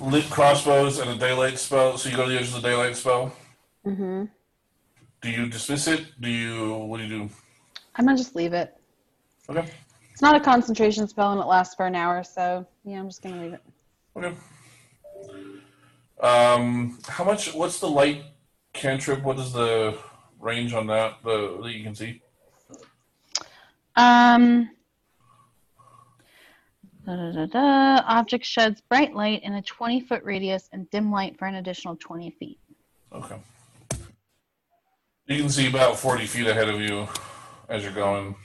[0.00, 1.98] lit crossbows and a daylight spell.
[1.98, 3.32] So you go to the edge of the daylight spell.
[3.84, 4.24] Mm hmm
[5.20, 6.06] Do you dismiss it?
[6.20, 6.74] Do you?
[6.74, 7.30] What do you do?
[7.96, 8.76] I'm gonna just leave it.
[9.50, 9.68] Okay.
[10.22, 13.22] It's not a concentration spell and it lasts for an hour, so yeah, I'm just
[13.22, 13.62] gonna leave it.
[14.16, 14.36] Okay.
[16.20, 17.52] Um, how much?
[17.52, 18.22] What's the light
[18.72, 19.24] cantrip?
[19.24, 19.98] What is the
[20.38, 21.14] range on that?
[21.24, 22.22] The that you can see.
[23.96, 24.70] Um.
[27.04, 28.04] Da, da, da, da.
[28.06, 31.96] Object sheds bright light in a 20 foot radius and dim light for an additional
[31.96, 32.60] 20 feet.
[33.12, 33.40] Okay.
[35.26, 37.08] You can see about forty feet ahead of you
[37.68, 38.36] as you're going.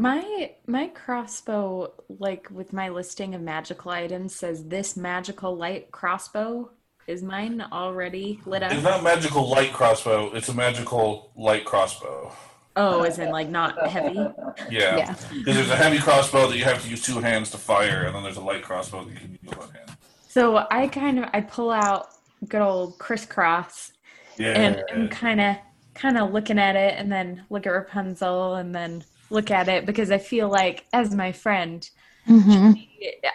[0.00, 6.70] My my crossbow, like with my listing of magical items, says this magical light crossbow.
[7.06, 8.72] Is mine already lit up?
[8.72, 10.32] It's not magical light crossbow.
[10.32, 12.32] It's a magical light crossbow.
[12.76, 14.14] Oh, as in like not heavy?
[14.70, 14.96] Yeah.
[14.96, 15.14] Yeah.
[15.34, 18.14] Because there's a heavy crossbow that you have to use two hands to fire, and
[18.14, 19.90] then there's a light crossbow that you can use one hand.
[20.28, 22.06] So I kind of I pull out
[22.48, 23.92] good old crisscross
[24.38, 24.52] Yeah.
[24.52, 25.56] and I'm kind of
[25.92, 29.86] kind of looking at it and then look at Rapunzel and then look at it
[29.86, 31.88] because I feel like as my friend
[32.28, 32.72] Mm-hmm.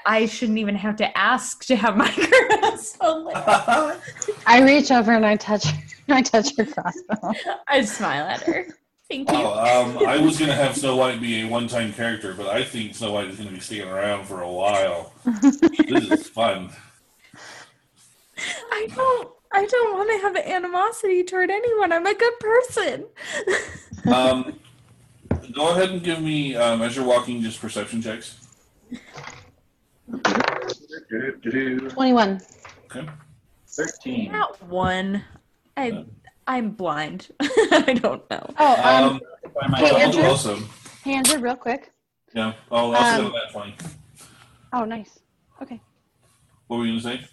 [0.05, 2.09] I shouldn't even have to ask to have my
[2.59, 3.99] crossbow.
[4.45, 5.65] I reach over and I touch,
[6.09, 7.33] I touch her crossbow.
[7.67, 8.67] I smile at her.
[9.09, 9.37] Thank you.
[9.37, 12.95] Oh, um, I was gonna have Snow White be a one-time character, but I think
[12.95, 15.13] Snow White is gonna be sticking around for a while.
[15.41, 16.71] this is fun.
[18.71, 21.91] I don't I don't want to have animosity toward anyone.
[21.91, 23.05] I'm a good person.
[24.11, 24.59] Um,
[25.56, 28.36] go ahead and give me, um, as you're walking, just perception checks.
[31.89, 32.41] 21.
[32.86, 33.08] Okay.
[33.68, 34.32] 13.
[34.32, 35.24] nat one.
[35.78, 36.06] I
[36.47, 37.30] I'm blind.
[37.41, 38.49] I don't know.
[38.60, 39.22] Oh, um, Um,
[39.60, 40.24] By my- Hey, I'll do Andrew?
[40.26, 40.60] also.
[41.03, 41.91] hey, Andrew, real quick.
[42.34, 42.53] Yeah.
[42.72, 43.76] Oh, I'll Um, say that twenty.
[44.74, 45.20] Oh, nice.
[45.62, 45.82] Okay.
[46.68, 47.26] What were you gonna say?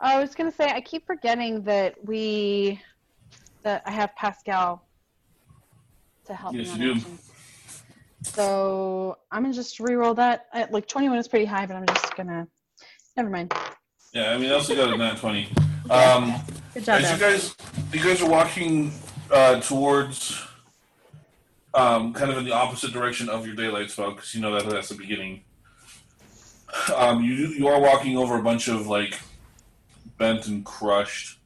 [0.00, 2.80] I was gonna say I keep forgetting that we
[3.62, 4.84] that I have Pascal
[6.26, 7.00] to help Yes, me on you do.
[7.00, 7.30] actions.
[8.24, 10.46] So I'm gonna just re-roll that.
[10.52, 12.48] I, like 21 is pretty high, but I'm just gonna.
[13.16, 13.54] Never mind.
[14.12, 15.48] Yeah, I mean, I also got a nat twenty.
[15.90, 16.34] Um,
[16.72, 17.02] Good job.
[17.02, 17.54] as you guys,
[17.92, 18.90] you guys are walking
[19.30, 20.42] uh, towards,
[21.74, 24.66] um, kind of in the opposite direction of your daylight spell, because you know that
[24.70, 25.42] that's the beginning.
[26.96, 29.20] Um, you you are walking over a bunch of like
[30.16, 31.38] bent and crushed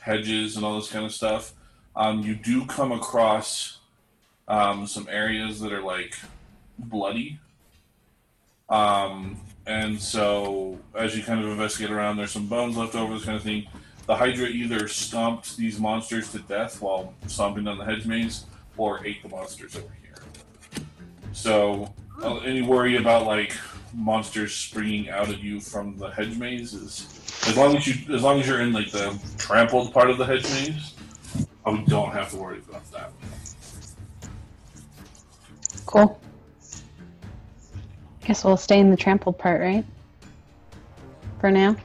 [0.00, 1.52] hedges and all this kind of stuff.
[1.94, 3.75] Um, you do come across
[4.48, 6.14] um, some areas that are like
[6.78, 7.38] bloody.
[8.68, 13.24] Um, and so, as you kind of investigate around, there's some bones left over, this
[13.24, 13.66] kind of thing.
[14.06, 18.44] The Hydra either stomped these monsters to death while stomping down the hedge maze,
[18.76, 20.84] or ate the monsters over here.
[21.32, 21.92] So,
[22.22, 23.52] uh, any worry about like
[23.94, 27.06] monsters springing out at you from the hedge maze is
[27.48, 30.24] as long as you as long as you're in like the trampled part of the
[30.24, 30.94] hedge maze,
[31.66, 33.12] we don't have to worry about that.
[35.86, 36.20] Cool.
[38.24, 39.84] Guess we'll stay in the trampled part, right?
[41.40, 41.76] For now.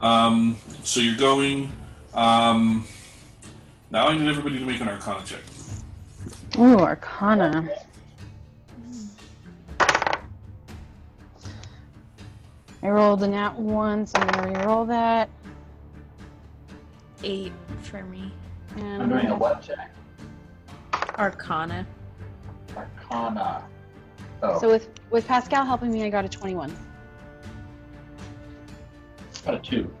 [0.00, 1.70] Um, so you're going.
[2.12, 2.84] Um,
[3.90, 5.40] now I need everybody to make an Arcana check.
[6.58, 7.68] Ooh, Arcana.
[12.82, 15.30] I rolled a nat one, so I'm gonna re-roll that.
[17.22, 17.52] Eight
[17.82, 18.32] for me.
[18.76, 19.94] And I'm doing a what check?
[21.16, 21.86] Arcana.
[22.76, 23.64] Arcana.
[24.42, 26.74] Oh, So with with Pascal helping me, I got a 21.
[29.44, 29.92] got a two.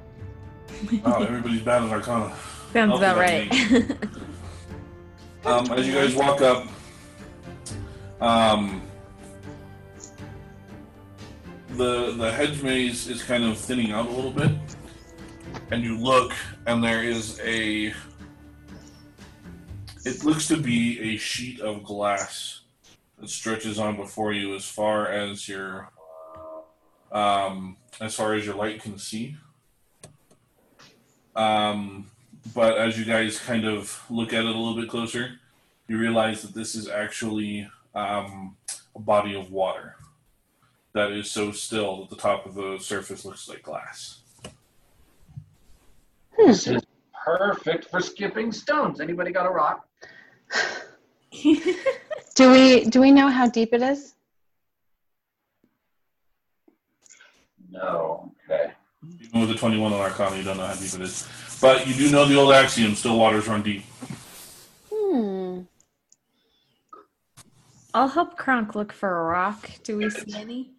[1.04, 2.34] Oh, everybody's bad at Arcana.
[2.72, 3.96] Sounds I'll about right.
[5.44, 6.68] Um, as you guys walk up,
[8.20, 8.80] um,
[11.70, 14.52] the the hedge maze is kind of thinning out a little bit,
[15.72, 16.32] and you look,
[16.66, 17.92] and there is a.
[20.04, 22.61] It looks to be a sheet of glass
[23.22, 25.88] that stretches on before you as far as your,
[27.12, 29.36] um, as far as your light can see.
[31.36, 32.10] Um,
[32.52, 35.38] but as you guys kind of look at it a little bit closer,
[35.86, 38.56] you realize that this is actually um,
[38.96, 39.94] a body of water
[40.92, 44.18] that is so still that the top of the surface looks like glass.
[46.36, 46.82] This is
[47.24, 49.00] perfect for skipping stones.
[49.00, 49.86] Anybody got a rock?
[52.34, 54.14] Do we do we know how deep it is?
[57.70, 58.32] No.
[58.50, 58.72] Okay.
[59.20, 61.28] Even with the 21 on our Arcana, you don't know how deep it is.
[61.60, 63.84] But you do know the old axiom still waters run deep.
[64.92, 65.60] Hmm.
[67.94, 69.70] I'll help Kronk look for a rock.
[69.82, 70.70] Do we see any?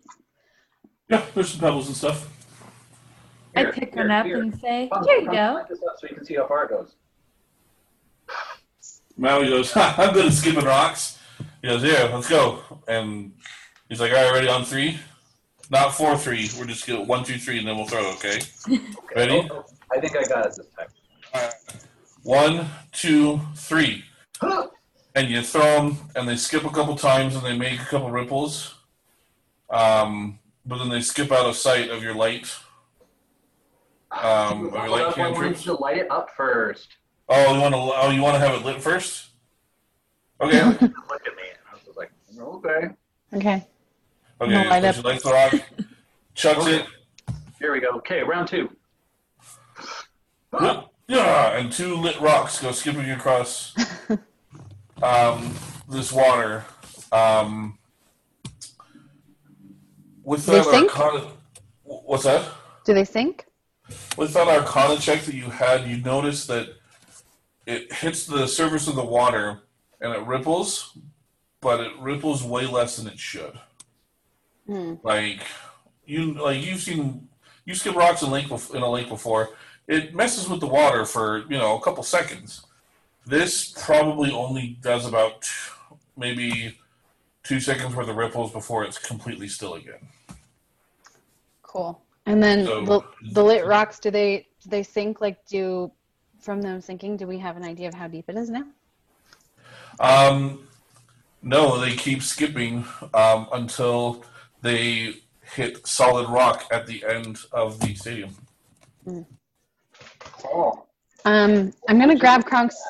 [1.09, 2.29] Yeah, there's some pebbles and stuff.
[3.55, 4.41] I pick here, one up here.
[4.41, 6.65] and say, Come, "Here you come, go." this up so you can see how far
[6.65, 6.95] it goes.
[9.15, 11.19] Maui goes, ha, I'm good at skipping rocks.
[11.61, 12.59] He goes, yeah, let's go.
[12.87, 13.33] And
[13.89, 14.99] he's like, all right, ready on three?
[15.69, 16.49] Not four, three.
[16.57, 18.41] We're just going one, two, three, and then we'll throw, okay?
[18.67, 18.81] Okay.
[19.15, 19.49] Ready?
[19.51, 20.87] oh, I think I got it this time.
[21.33, 21.53] All right.
[22.23, 24.03] One, two, three.
[25.15, 28.11] and you throw them, and they skip a couple times, and they make a couple
[28.11, 28.75] ripples.
[29.69, 32.53] Um, but then they skip out of sight of your light.
[34.11, 35.63] Um, of your light That's why I cantrips.
[35.63, 36.97] to light it up first.
[37.29, 37.79] Oh, you want to?
[37.79, 39.29] Oh, you want to have it lit first?
[40.41, 40.63] Okay.
[40.69, 41.43] Look at me.
[41.71, 42.89] I was like, okay.
[43.33, 43.65] Okay.
[44.41, 44.51] Okay.
[44.51, 44.95] No, light so up.
[44.95, 45.53] she lights the rock,
[46.33, 46.85] chucks it,
[47.59, 47.89] Here we go.
[47.97, 48.69] Okay, round two.
[50.59, 50.87] Yep.
[51.07, 53.75] Yeah, and two lit rocks go skipping across
[55.03, 55.53] um,
[55.89, 56.65] this water.
[57.11, 57.77] Um,
[60.23, 60.99] with They that sink?
[60.99, 61.27] arcana,
[61.83, 62.49] what's that?
[62.85, 63.45] Do they sink?
[64.17, 66.69] With that arcana check that you had, you notice that
[67.65, 69.61] it hits the surface of the water
[70.03, 70.95] and it ripples,
[71.61, 73.57] but it ripples way less than it should.
[74.67, 74.95] Hmm.
[75.01, 75.41] Like
[76.05, 77.27] you, like you've seen,
[77.65, 79.49] you skip rocks in lake in a lake before.
[79.87, 82.65] It messes with the water for you know a couple seconds.
[83.25, 85.49] This probably only does about t-
[86.17, 86.77] maybe
[87.43, 90.07] two seconds worth of ripples before it's completely still again.
[91.61, 92.01] Cool.
[92.25, 93.01] And then So- the,
[93.31, 95.21] the lit rocks, do they do they sink?
[95.21, 95.91] Like, do
[96.39, 98.65] from them sinking, do we have an idea of how deep it is now?
[99.99, 100.67] Um,
[101.41, 104.23] no, they keep skipping um, until
[104.61, 108.35] they hit solid rock at the end of the stadium.
[110.45, 110.85] Oh.
[111.25, 112.81] Um, I'm gonna grab Kronk's.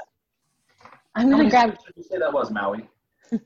[1.16, 1.72] I'm gonna grab.
[1.72, 2.88] did you say that was, Maui?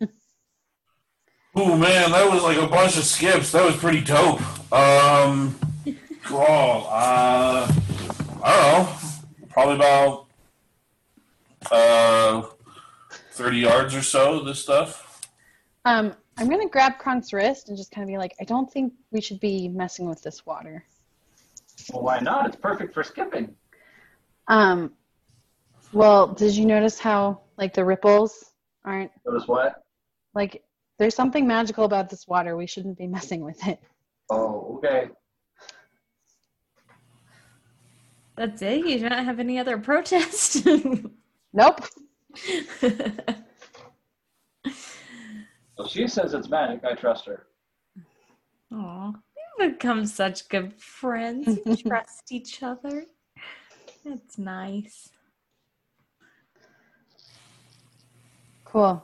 [1.59, 3.51] Oh man, that was like a bunch of skips.
[3.51, 4.39] That was pretty dope.
[4.71, 5.57] Um,
[6.29, 7.71] oh, uh,
[8.43, 10.27] I don't know, probably about
[11.71, 12.43] uh,
[13.37, 14.41] thirty yards or so.
[14.43, 15.21] This stuff.
[15.85, 18.93] Um, I'm gonna grab Kronk's wrist and just kind of be like, I don't think
[19.11, 20.83] we should be messing with this water.
[21.93, 22.47] Well, why not?
[22.47, 23.55] It's perfect for skipping.
[24.47, 24.93] Um,
[25.93, 28.51] well, did you notice how like the ripples
[28.83, 29.83] aren't Notice what?
[30.33, 30.63] like?
[30.99, 32.57] There's something magical about this water.
[32.57, 33.79] We shouldn't be messing with it.
[34.31, 35.09] Oh, okay.
[38.35, 38.85] That's it.
[38.85, 40.67] You don't have any other protest.
[41.53, 41.81] Nope.
[45.77, 46.83] Well, she says it's magic.
[46.83, 47.45] I trust her.
[48.73, 49.13] Aw,
[49.59, 51.59] we've become such good friends.
[51.65, 53.05] You trust each other.
[54.03, 55.09] That's nice.
[58.65, 59.03] Cool.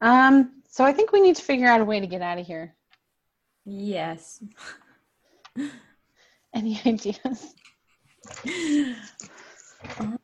[0.00, 2.46] Um, so I think we need to figure out a way to get out of
[2.46, 2.74] here.
[3.64, 4.42] Yes.
[6.54, 7.54] Any ideas?
[9.98, 10.16] Uh,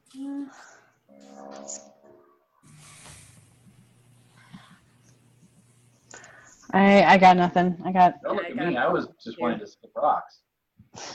[6.76, 7.76] I I got nothing.
[7.84, 8.22] I got.
[8.22, 8.76] Don't look at me.
[8.76, 10.40] I was just wanting to skip rocks.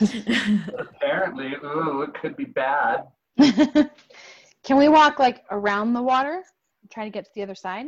[0.78, 3.04] Apparently, ooh, it could be bad.
[3.38, 6.42] Can we walk like around the water?
[6.82, 7.86] and Try to get to the other side.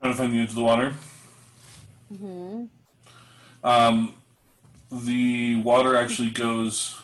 [0.00, 0.94] Trying to find the edge of the water.
[2.12, 2.64] Mm-hmm.
[3.64, 4.14] Um,
[4.90, 7.00] the water actually goes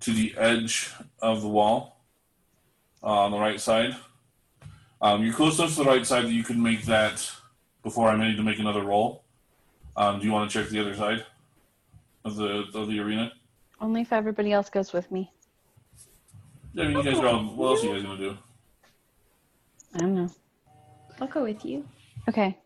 [0.00, 2.04] to the edge of the wall
[3.02, 3.96] uh, on the right side.
[5.00, 7.30] Um, you're close enough to the right side that you can make that
[7.88, 9.24] before I'm ready to make another roll.
[9.96, 11.24] Um, do you want to check the other side
[12.26, 13.32] of the of the arena?
[13.80, 15.32] Only if everybody else goes with me.
[16.74, 17.44] Yeah, you guys are all.
[17.44, 18.36] What else are you guys gonna do?
[19.94, 20.30] I don't know.
[21.18, 21.82] I'll go with you.
[22.28, 22.58] Okay.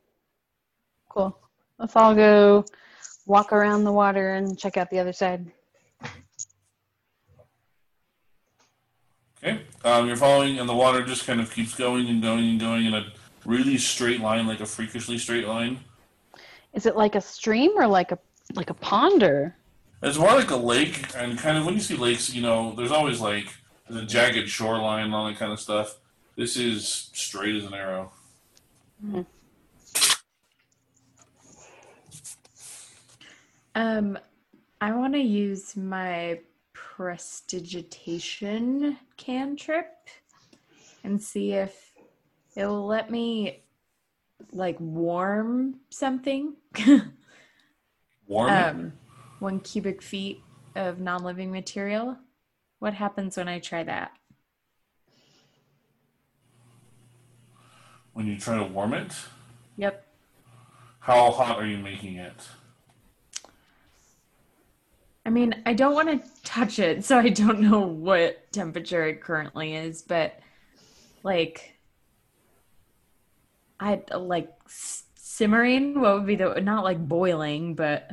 [1.09, 1.39] Cool.
[1.78, 2.65] Let's all go
[3.27, 5.53] walk around the water and check out the other side.
[9.39, 9.62] Okay.
[9.85, 12.86] Um, you're following, and the water just kind of keeps going and going and going
[12.86, 13.12] in a
[13.44, 15.81] really straight line, like a freakishly straight line.
[16.74, 18.19] Is it like a stream or like a
[18.55, 19.56] like a pond or?
[20.02, 22.90] It's more like a lake, and kind of when you see lakes, you know, there's
[22.90, 23.55] always like
[23.89, 25.98] the jagged shoreline and all that kind of stuff.
[26.36, 28.12] This is straight as an arrow.
[33.74, 34.19] Um,
[34.81, 36.40] I want to use my
[36.73, 39.86] prestidigitation cantrip
[41.05, 41.91] and see if
[42.56, 43.62] it will let me
[44.52, 46.54] like warm something.
[48.26, 48.50] Warm.
[48.50, 48.92] um,
[49.40, 50.42] one cubic feet
[50.74, 52.16] of non-living material.
[52.78, 54.12] What happens when I try that?
[58.14, 59.14] when you try to warm it,
[59.78, 60.06] Yep.
[61.00, 62.34] how hot are you making it?
[65.24, 69.22] I mean, I don't want to touch it, so I don't know what temperature it
[69.22, 70.38] currently is, but
[71.22, 71.72] like,
[73.82, 74.48] I like
[75.16, 76.00] simmering.
[76.00, 78.09] What would be the not like boiling, but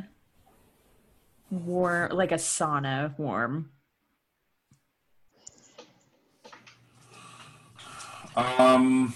[1.52, 3.70] warm, like a sauna warm.
[8.36, 9.14] Um,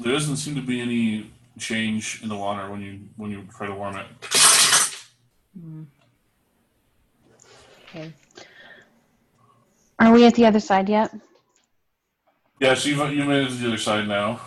[0.00, 1.30] there doesn't seem to be any
[1.60, 4.06] change in the water when you when you try to warm it.
[7.84, 8.12] Okay.
[10.00, 11.14] Are we at the other side yet?
[12.58, 14.40] Yeah, so you've you made it to the other side now.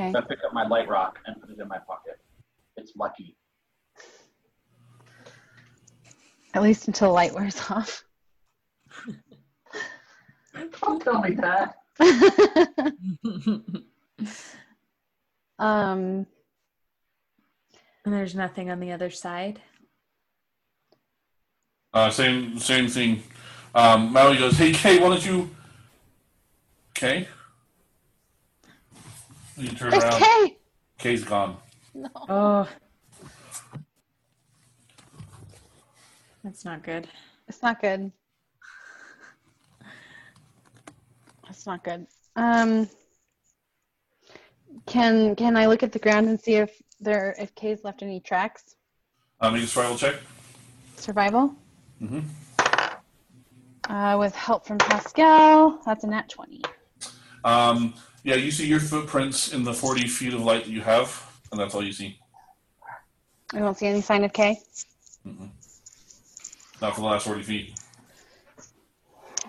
[0.00, 0.16] Okay.
[0.16, 2.18] I pick up my light rock and put it in my pocket.
[2.76, 3.36] It's lucky.
[6.54, 8.02] At least until the light wears off.
[10.80, 11.76] Don't tell me that.
[15.58, 16.26] um.
[18.02, 19.60] And there's nothing on the other side.
[21.92, 23.22] Uh, same same thing.
[23.74, 25.50] Um, Maui goes, "Hey Kay, why don't you?"
[26.94, 27.28] Kay.
[29.60, 30.22] You turn There's around.
[30.22, 30.56] Kay.
[30.98, 31.56] Kay's gone.
[31.94, 32.08] No.
[32.28, 32.68] Oh,
[36.42, 37.06] that's not good.
[37.46, 38.10] It's not good.
[41.44, 42.06] That's not good.
[42.36, 42.88] Um.
[44.86, 48.20] Can Can I look at the ground and see if there if Kay's left any
[48.20, 48.76] tracks?
[49.42, 50.16] Make a survival check.
[50.96, 51.54] Survival.
[52.00, 52.24] Mhm.
[53.88, 56.62] Uh, with help from Pascal, that's a nat twenty.
[57.44, 61.22] Um, yeah, you see your footprints in the forty feet of light that you have,
[61.50, 62.18] and that's all you see.
[63.52, 64.60] I don't see any sign of Kay.
[66.80, 67.74] Not for the last forty feet.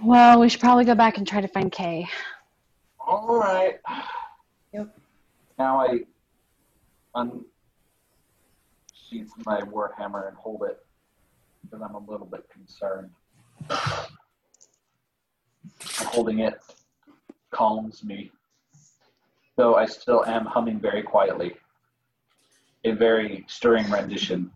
[0.04, 2.08] Well, we should probably go back and try to find Kay.
[3.00, 3.80] All right.
[4.74, 4.98] Yep.
[5.60, 6.00] Now I
[7.14, 7.44] unsheath
[9.46, 10.80] my warhammer and hold it
[11.64, 13.12] because I'm a little bit concerned.
[16.06, 16.60] Holding it
[17.52, 18.32] calms me,
[19.58, 21.56] though I still am humming very quietly.
[22.84, 24.52] A very stirring rendition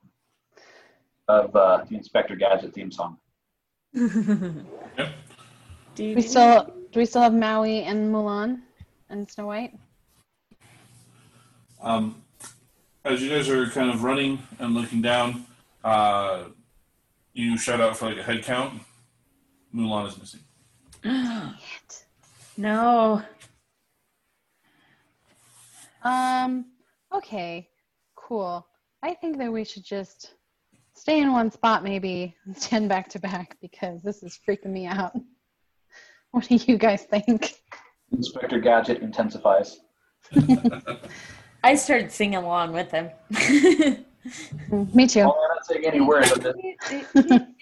[1.27, 3.17] of uh, the Inspector Gadget theme song.
[3.93, 4.09] Yep.
[5.95, 8.61] Do We still do we still have Maui and Mulan
[9.09, 9.73] and Snow White?
[11.81, 12.21] Um,
[13.03, 15.45] as you guys are kind of running and looking down,
[15.83, 16.45] uh,
[17.33, 18.81] you shout out for like a head count.
[19.73, 20.39] Mulan is missing.
[22.57, 23.21] no.
[26.05, 26.65] Um.
[27.13, 27.69] Okay.
[28.15, 28.65] Cool.
[29.03, 30.35] I think that we should just
[30.95, 34.85] stay in one spot, maybe, and stand back to back because this is freaking me
[34.85, 35.13] out.
[36.31, 37.53] What do you guys think?
[38.11, 39.79] Inspector Gadget intensifies.
[41.63, 43.09] I started singing along with him.
[44.93, 45.21] Me too.
[45.21, 46.33] Oh, I'm not saying any words.
[46.33, 47.55] I'm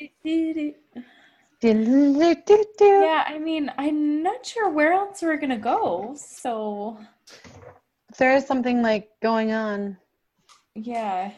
[2.82, 6.16] yeah, I mean, I'm not sure where else we're gonna go.
[6.18, 6.98] So
[7.28, 7.63] If
[8.18, 9.98] there is something like going on,
[10.76, 11.32] yeah.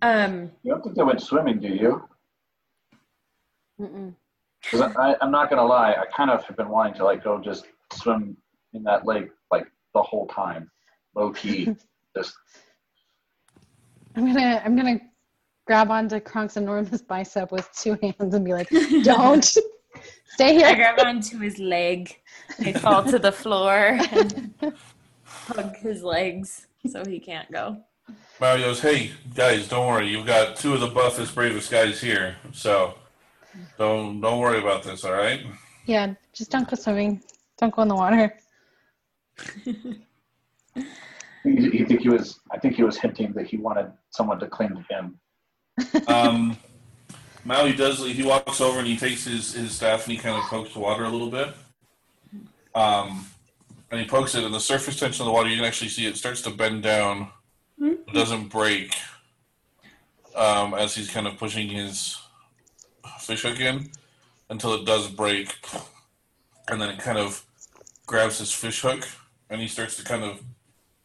[0.00, 0.50] Um.
[0.62, 2.08] You don't think they went swimming, do you?
[3.78, 7.40] Because I, I'm not gonna lie, I kind of have been wanting to like go
[7.40, 8.36] just swim
[8.72, 10.70] in that lake like the whole time,
[11.14, 11.74] low key.
[12.16, 12.34] just
[14.14, 15.00] I'm gonna I'm gonna
[15.66, 18.68] grab onto Kronk's enormous bicep with two hands and be like,
[19.02, 19.56] "Don't
[20.26, 20.66] stay here.
[20.66, 22.16] I here." grab onto his leg.
[22.60, 24.54] I fall to the floor and
[25.24, 27.78] hug his legs so he can't go.
[28.40, 30.08] Maui goes, "Hey guys, don't worry.
[30.08, 32.94] You've got two of the buffest, bravest guys here, so
[33.78, 35.04] don't don't worry about this.
[35.04, 35.40] All right."
[35.86, 37.22] Yeah, just don't go swimming.
[37.58, 38.34] Don't go in the water.
[39.64, 39.72] he,
[41.44, 42.40] he think he was.
[42.50, 45.18] I think he was hinting that he wanted someone to cling to him.
[46.06, 46.56] Um,
[47.44, 48.04] Maui does.
[48.04, 50.78] He walks over and he takes his, his staff and he kind of pokes the
[50.80, 51.48] water a little bit.
[52.74, 53.26] Um,
[53.90, 56.06] and he pokes it, and the surface tension of the water, you can actually see
[56.06, 57.28] it starts to bend down.
[57.80, 58.94] It doesn't break.
[60.34, 62.18] Um, as he's kind of pushing his
[63.20, 63.90] fish hook in
[64.48, 65.54] until it does break,
[66.68, 67.44] and then it kind of
[68.06, 69.06] grabs his fish hook,
[69.50, 70.40] and he starts to kind of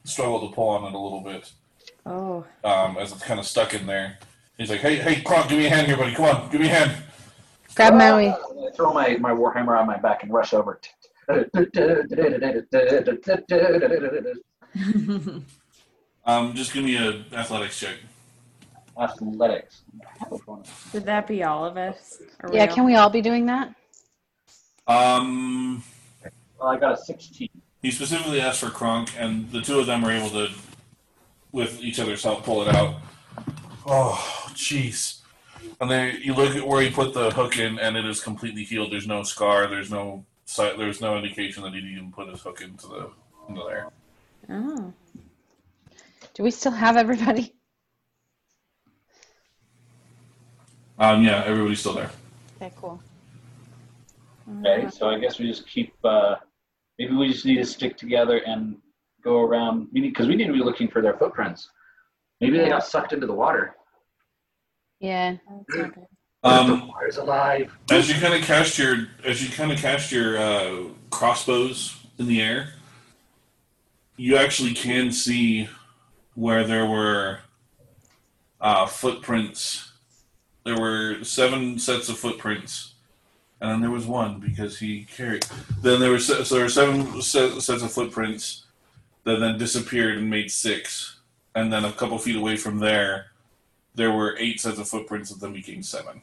[0.06, 1.52] struggle to pull on it a little bit
[2.06, 2.46] Oh.
[2.64, 4.18] um, as it's kind of stuck in there.
[4.58, 6.14] He's like, "Hey, hey, Kronk, give me a hand here, buddy.
[6.16, 7.04] Come on, give me a hand."
[7.76, 8.30] Grab Maui.
[8.30, 8.36] I
[8.76, 10.80] throw my, my warhammer on my back and rush over.
[16.26, 17.96] Um, just give me a athletics check.
[19.00, 19.84] Athletics.
[20.94, 22.22] Would that be all of us?
[22.42, 23.74] Are Yeah, all- can we all be doing that?
[24.88, 25.84] Um,
[26.60, 27.48] Well, I got a 16.
[27.82, 30.50] he specifically asked for Kronk, and the two of them are able to,
[31.54, 32.96] with each other's help, pull it out.
[33.86, 35.22] Oh, jeez.
[35.80, 38.64] And then you look at where he put the hook in, and it is completely
[38.64, 38.92] healed.
[38.92, 39.68] There's no scar.
[39.68, 43.10] There's no si- there's no indication that he even put his hook into the
[43.48, 43.90] into there.
[44.50, 44.94] Oh.
[46.34, 47.54] Do we still have everybody?
[51.00, 52.10] Um, yeah, everybody's still there.
[52.56, 53.00] Okay, cool.
[54.60, 55.94] Okay, so I guess we just keep.
[56.04, 56.36] Uh,
[56.98, 58.78] maybe we just need to stick together and
[59.24, 59.90] go around.
[59.94, 61.70] Because we need to be looking for their footprints.
[62.42, 63.77] Maybe they got sucked into the water.
[65.00, 65.38] Yeah.
[65.70, 66.08] That's the
[66.44, 67.72] Um, alive.
[67.92, 72.28] As you kind of cast your as you kind of cast your uh, crossbows in
[72.28, 72.74] the air,
[74.16, 75.68] you actually can see
[76.36, 77.40] where there were
[78.62, 79.92] uh, footprints.
[80.64, 82.94] There were seven sets of footprints,
[83.62, 85.46] and then there was one because he carried.
[85.82, 88.66] Then there were se- so there were seven se- sets of footprints
[89.24, 91.20] that then disappeared and made six,
[91.56, 93.28] and then a couple feet away from there,
[93.98, 96.22] there were eight sets of footprints that then became seven.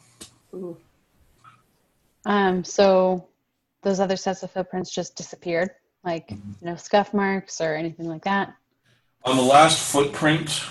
[0.55, 0.76] Ooh.
[2.24, 3.26] Um, so
[3.82, 5.70] those other sets of footprints just disappeared.
[6.05, 6.32] Like
[6.62, 8.55] no scuff marks or anything like that.
[9.24, 10.62] On the last footprint,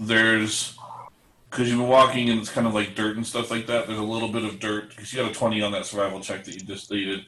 [0.00, 0.76] there's
[1.50, 3.86] because you've been walking and it's kind of like dirt and stuff like that.
[3.86, 6.44] There's a little bit of dirt because you got a twenty on that survival check
[6.44, 7.26] that you just deleted.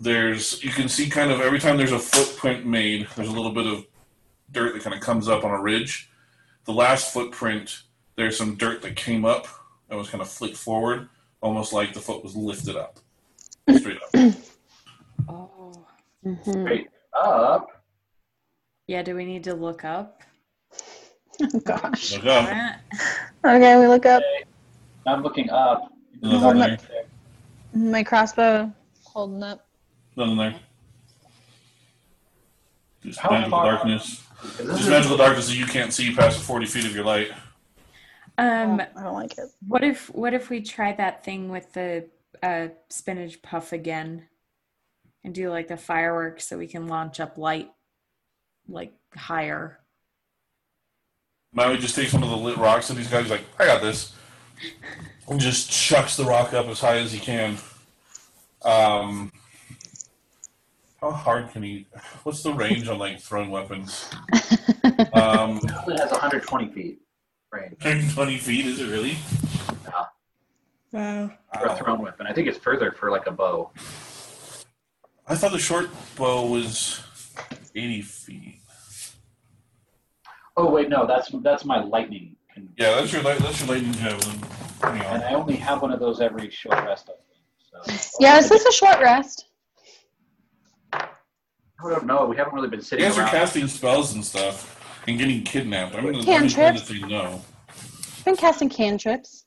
[0.00, 3.52] There's you can see kind of every time there's a footprint made, there's a little
[3.52, 3.86] bit of
[4.50, 6.10] dirt that kind of comes up on a ridge.
[6.64, 7.82] The last footprint,
[8.16, 9.46] there's some dirt that came up
[9.88, 11.08] and was kind of flicked forward,
[11.42, 12.98] almost like the foot was lifted up,
[13.76, 14.34] straight up.
[15.28, 15.84] Oh.
[16.22, 16.88] hmm Straight
[17.18, 17.82] up.
[18.86, 20.20] Yeah, do we need to look up?
[21.42, 22.12] Oh, gosh.
[22.14, 22.76] Look up.
[23.44, 24.22] Okay, we look up
[25.04, 25.92] I'm looking up.
[26.22, 26.72] Nothing Hold there.
[26.72, 27.04] up.
[27.74, 28.72] my crossbow
[29.02, 29.66] holding up.
[30.16, 30.54] Nothing there.
[33.02, 34.22] Just How magical far- darkness.
[34.44, 36.94] Is this Just a- magical darkness that you can't see past the 40 feet of
[36.94, 37.30] your light.
[38.36, 39.48] Um, I don't like it.
[39.66, 42.08] what if what if we try that thing with the
[42.42, 44.26] uh, spinach puff again,
[45.22, 47.70] and do like the fireworks so we can launch up light,
[48.68, 49.78] like higher.
[51.52, 53.66] Maui just takes one of the lit rocks and these guys got, he's like, I
[53.66, 54.12] got this.
[55.28, 57.56] And just chucks the rock up as high as he can.
[58.62, 59.32] Um,
[61.04, 61.86] how hard can he?
[62.22, 64.10] What's the range on like thrown weapons?
[65.12, 65.56] Um,
[65.88, 67.00] It has 120 feet
[67.50, 69.16] range 120 feet, is it really?
[70.92, 71.32] Wow.
[71.58, 72.26] for a thrown weapon.
[72.26, 73.70] I think it's further for like a bow.
[75.26, 77.02] I thought the short bow was
[77.74, 78.60] 80 feet.
[80.56, 82.36] Oh wait, no, that's that's my lightning.
[82.76, 84.40] Yeah, that's your light, that's your lightning javelin.
[84.82, 85.24] And.
[85.24, 87.08] I only have one of those every short rest.
[87.08, 87.98] I think.
[87.98, 89.46] So Yeah, is this a short rest?
[91.84, 92.24] I don't know.
[92.26, 95.94] We haven't really been You sitting guys are casting spells and stuff and getting kidnapped.
[95.94, 96.56] I'm gonna, I'm Cantrips.
[96.56, 97.42] going to say no.
[98.24, 99.44] Been casting cantrips.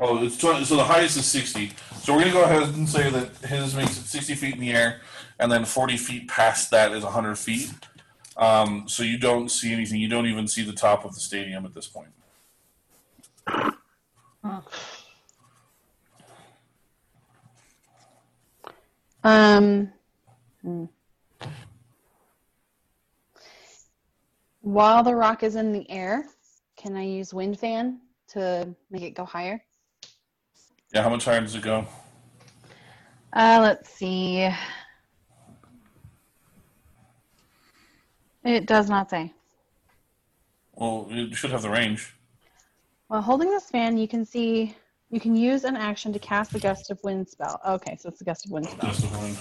[0.00, 1.72] Oh, it's 20, so the highest is 60.
[2.02, 4.60] So we're going to go ahead and say that his makes it 60 feet in
[4.60, 5.00] the air,
[5.38, 7.70] and then 40 feet past that is 100 feet.
[8.36, 10.00] Um, so you don't see anything.
[10.00, 12.08] You don't even see the top of the stadium at this point.
[19.22, 19.92] Um,
[20.62, 20.84] hmm.
[24.62, 26.26] While the rock is in the air,
[26.76, 29.62] can I use wind fan to make it go higher?
[30.92, 31.86] Yeah, how much higher does it go?
[33.32, 34.48] Uh, let's see.
[38.44, 39.32] It does not say.
[40.72, 42.14] Well, it should have the range.
[43.08, 44.74] While holding this fan, you can see
[45.12, 47.60] you can use an action to cast the gust of wind spell.
[47.66, 48.90] Okay, so it's the gust of wind spell.
[48.90, 49.36] Gust of wind.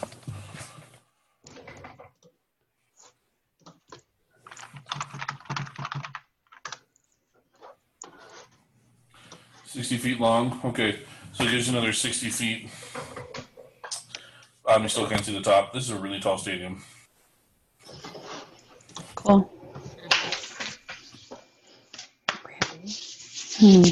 [9.66, 10.60] Sixty feet long.
[10.66, 11.02] Okay,
[11.34, 12.72] so there's another sixty feet.
[14.66, 15.72] Um, you still can't see the top.
[15.72, 16.84] This is a really tall stadium.
[19.14, 19.52] Cool.
[23.60, 23.84] Hmm.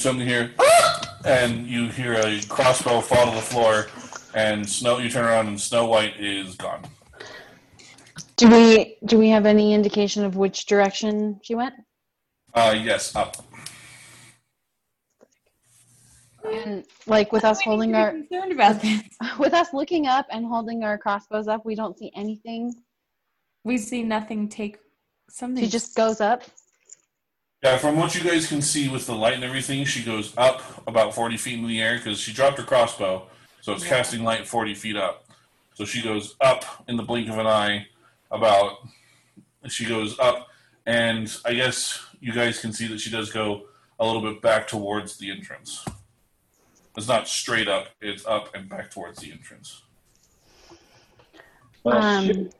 [0.00, 0.52] Suddenly hear,
[1.24, 3.86] and you hear a crossbow fall to the floor,
[4.34, 4.98] and Snow.
[4.98, 6.82] You turn around, and Snow White is gone.
[8.36, 11.74] Do we do we have any indication of which direction she went?
[12.54, 13.36] Uh, yes, up.
[16.44, 19.02] And like with us We need holding our concerned about this.
[19.38, 22.74] with us looking up and holding our crossbows up, we don't see anything.
[23.62, 24.78] We see nothing take
[25.28, 25.62] something.
[25.62, 26.42] She just goes up.
[27.62, 30.62] Yeah, from what you guys can see with the light and everything, she goes up
[30.86, 33.26] about 40 feet in the air because she dropped her crossbow,
[33.60, 33.90] so it's Yeah.
[33.90, 35.26] casting light 40 feet up.
[35.74, 37.86] So she goes up in the blink of an eye,
[38.30, 38.78] about.
[39.68, 40.48] She goes up,
[40.86, 43.66] and I guess you guys can see that she does go
[43.98, 45.84] a little bit back towards the entrance.
[46.96, 49.82] It's not straight up, it's up and back towards the entrance.
[51.84, 52.50] Well, Um,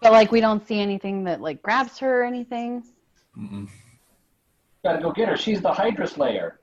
[0.00, 2.84] but like we don't see anything that like grabs her or anything.
[3.36, 3.68] Mm-mm.
[4.84, 5.36] Gotta go get her.
[5.36, 6.60] She's the Hydra Slayer.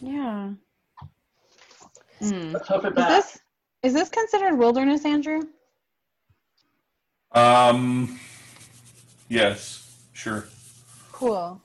[0.00, 0.50] Yeah.
[2.20, 2.52] Hmm.
[2.52, 3.08] Let's hoof it Is back.
[3.08, 3.38] this
[3.82, 5.42] is this considered wilderness, Andrew?
[7.32, 8.18] Um,
[9.28, 10.46] yes, sure.
[11.12, 11.60] Cool.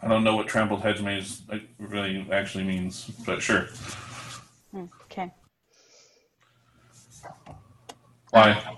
[0.00, 3.66] I don't know what trampled hedge maze uh, really actually means, but sure.
[5.06, 5.30] Okay.
[8.30, 8.76] Why?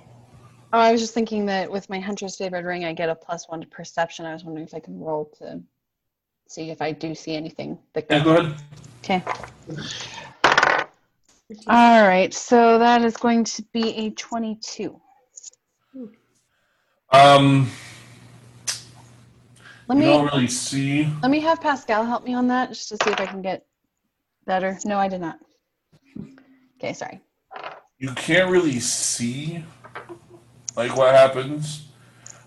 [0.73, 3.49] Oh, I was just thinking that with my hunter's favored ring, I get a plus
[3.49, 4.25] one to perception.
[4.25, 5.61] I was wondering if I can roll to
[6.51, 7.79] see if I do see anything.
[7.95, 8.55] That Yeah, go ahead.
[9.05, 9.23] Okay.
[11.69, 12.35] All right.
[12.35, 15.01] So that is going to be a twenty-two.
[17.13, 17.69] Um,
[19.89, 21.09] Let me don't really see.
[21.23, 23.67] let me have Pascal help me on that just to see if I can get
[24.47, 24.79] better.
[24.85, 25.39] No, I did not.
[26.79, 27.21] Okay, sorry.
[27.99, 29.65] You can't really see
[30.77, 31.87] like what happens,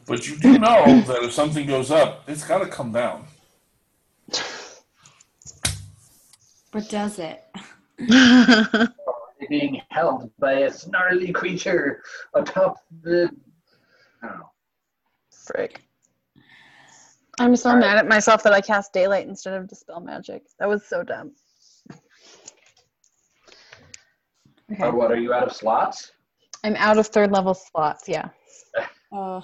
[0.08, 3.26] but you do know that if something goes up, it's got to come down.
[6.74, 7.46] But does it?
[9.50, 12.02] Being held by a snarly creature
[12.34, 13.30] atop the.
[14.24, 14.50] I don't know.
[15.46, 15.84] Frick.
[17.40, 20.44] I'm so mad at myself that I cast daylight instead of dispel magic.
[20.60, 21.34] That was so dumb.
[24.72, 24.84] Okay.
[24.84, 25.12] Or what?
[25.12, 26.12] Are you out of slots?
[26.64, 28.30] I'm out of third level slots, yeah.
[29.12, 29.44] Oh,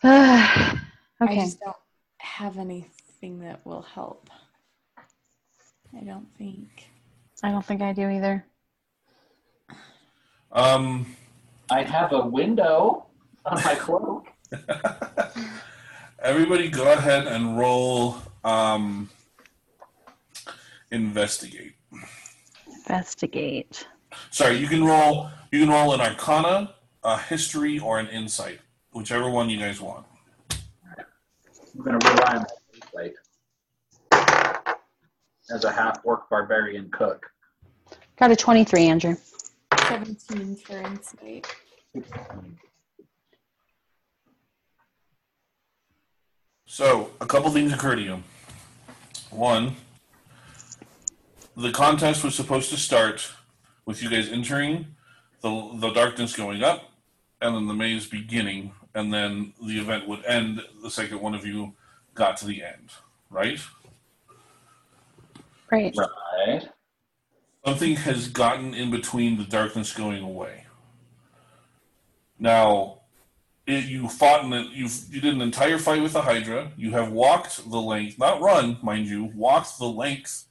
[0.04, 0.78] okay.
[1.20, 1.76] I just don't
[2.18, 2.58] have
[3.20, 4.30] anything that will help.
[4.96, 6.68] I don't think.
[7.42, 8.44] I don't think I do either.
[10.52, 11.06] Um,
[11.70, 13.06] I have a window
[13.44, 14.26] on my cloak.
[16.20, 18.18] everybody, go ahead and roll.
[18.44, 19.10] Um,
[20.90, 21.74] investigate.
[22.66, 23.86] Investigate.
[24.30, 25.28] Sorry, you can roll.
[25.50, 28.60] You can roll an Arcana, a History, or an Insight,
[28.92, 30.06] whichever one you guys want.
[30.50, 32.46] I'm going to rely on
[32.98, 33.10] my
[35.50, 37.30] as a half orc barbarian cook.
[38.18, 39.16] Got a 23, Andrew.
[39.86, 41.46] 17 for insight.
[46.66, 48.22] So, a couple things occur to you.
[49.30, 49.76] One,
[51.56, 53.32] the contest was supposed to start
[53.86, 54.86] with you guys entering,
[55.40, 56.90] the, the darkness going up,
[57.40, 61.46] and then the maze beginning, and then the event would end the second one of
[61.46, 61.72] you
[62.18, 62.90] got to the end,
[63.30, 63.60] right?
[65.68, 65.96] Great.
[65.96, 66.68] Right.
[67.64, 70.64] Something has gotten in between the darkness going away.
[72.38, 73.00] Now,
[73.66, 74.70] it, you fought in it.
[74.70, 76.72] You you did an entire fight with the Hydra.
[76.76, 80.46] You have walked the length, not run, mind you, walked the length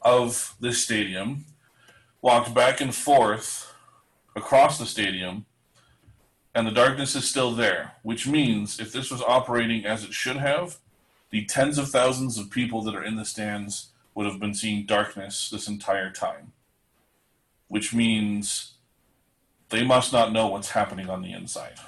[0.00, 1.44] of this stadium,
[2.20, 3.72] walked back and forth
[4.36, 5.46] across the stadium,
[6.54, 7.92] and the darkness is still there.
[8.02, 10.78] Which means, if this was operating as it should have,
[11.32, 14.84] the tens of thousands of people that are in the stands would have been seeing
[14.84, 16.52] darkness this entire time.
[17.68, 18.74] Which means
[19.70, 21.78] they must not know what's happening on the inside.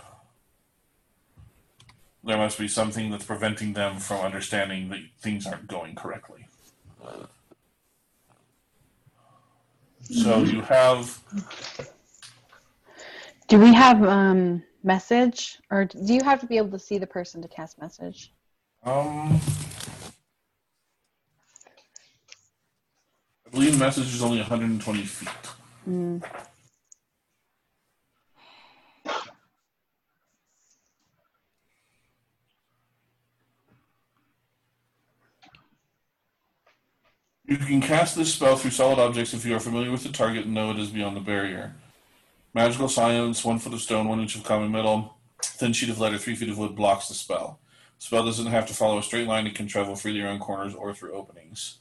[2.24, 6.48] There must be something that's preventing them from understanding that things aren't going correctly.
[10.04, 11.22] So you have
[13.48, 17.06] Do we have um message or do you have to be able to see the
[17.06, 18.33] person to cast message?
[18.84, 19.40] Um,
[23.46, 25.28] I believe message is only 120 feet.
[25.88, 26.22] Mm.
[37.46, 40.44] You can cast this spell through solid objects if you are familiar with the target
[40.44, 41.74] and know it is beyond the barrier.
[42.52, 46.18] Magical silence, one foot of stone, one inch of common metal, thin sheet of leather,
[46.18, 47.60] three feet of wood blocks the spell.
[47.98, 50.92] Spell doesn't have to follow a straight line; it can travel freely around corners or
[50.94, 51.78] through openings,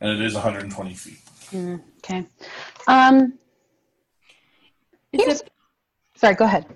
[0.00, 1.20] and it is 120 feet.
[1.52, 2.26] Mm, okay.
[2.86, 3.38] Um,
[5.12, 5.50] Is it,
[6.14, 6.66] sorry, go ahead.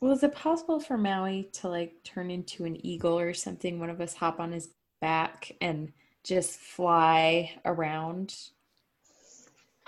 [0.00, 3.78] well, is it possible for Maui to like turn into an eagle or something?
[3.80, 4.68] One of us hop on his
[5.00, 5.92] back and
[6.24, 8.34] just fly around,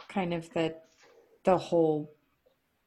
[0.09, 0.76] kind of the
[1.44, 2.12] the whole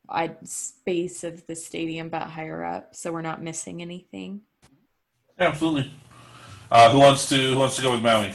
[0.09, 4.41] I, space of the stadium, but higher up, so we're not missing anything.
[5.41, 5.91] Yeah, absolutely.
[6.69, 8.31] Uh, who wants to Who wants to go with Maui?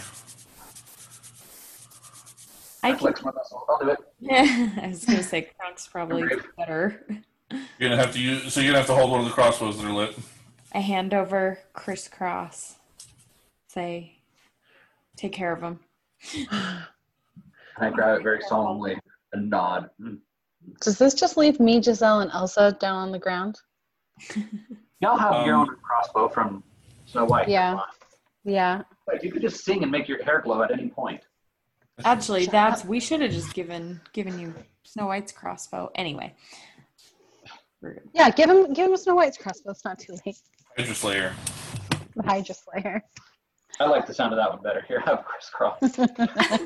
[2.83, 3.65] I I can, flex my muscle.
[3.69, 3.99] I'll do it.
[4.19, 6.25] Yeah, I was gonna say Kronk's probably
[6.59, 7.07] better.
[7.79, 8.53] You're gonna have to use.
[8.53, 10.17] So you're gonna have to hold one of the crossbows that are lit.
[10.75, 12.75] I hand over crisscross.
[13.69, 14.19] Say,
[15.17, 15.79] take care of him.
[17.79, 18.99] I grab it very solemnly
[19.33, 19.91] and nod.
[20.81, 23.61] Does this just leave me, Giselle, and Elsa down on the ground?
[25.01, 26.65] Y'all have your Um, own crossbow from
[27.07, 27.49] Snow White.
[27.49, 27.79] Yeah.
[28.45, 28.83] Yeah.
[29.09, 31.23] Like, you could just sing and make your hair glow at any point.
[32.05, 32.89] Actually, Shut that's up.
[32.89, 34.53] we should have just given given you
[34.85, 35.91] Snow White's crossbow.
[35.95, 36.35] Anyway,
[38.13, 39.71] Yeah, give him give him Snow White's crossbow.
[39.71, 40.37] It's not too late.
[40.77, 41.33] Hydra Slayer.
[42.15, 43.03] The Hydra Slayer.
[43.81, 44.85] I like the sound of that one better.
[44.87, 45.81] Here, I have crisscross.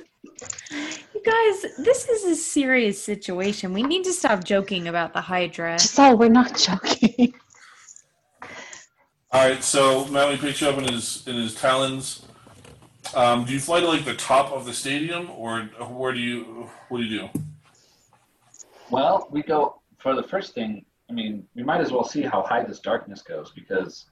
[1.15, 3.73] you guys, this is a serious situation.
[3.73, 5.79] We need to stop joking about the Hydra.
[5.79, 7.35] Giselle, we're not joking.
[9.33, 12.27] All right, so Maui picks you up in his in his talons.
[13.15, 16.69] Um, do you fly to like the top of the stadium, or where do you
[16.89, 17.29] what do you do?
[18.89, 20.85] Well, we go for the first thing.
[21.09, 24.07] I mean, we might as well see how high this darkness goes because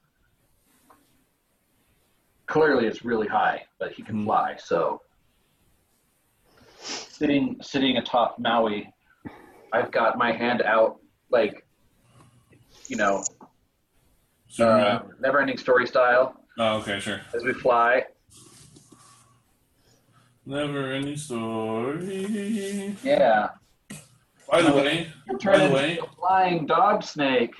[2.47, 4.23] clearly it's really high, but he can Hmm.
[4.25, 4.55] fly.
[4.57, 5.01] So,
[6.81, 8.89] sitting sitting atop Maui,
[9.73, 11.65] I've got my hand out like,
[12.87, 13.23] you know,
[14.49, 17.21] So, uh, never-ending story style oh, okay, sure.
[17.33, 18.03] as we fly.
[20.45, 22.95] Never any story.
[23.03, 23.49] Yeah.
[24.49, 25.07] By the way,
[25.39, 27.51] Turn the way- flying dog snake.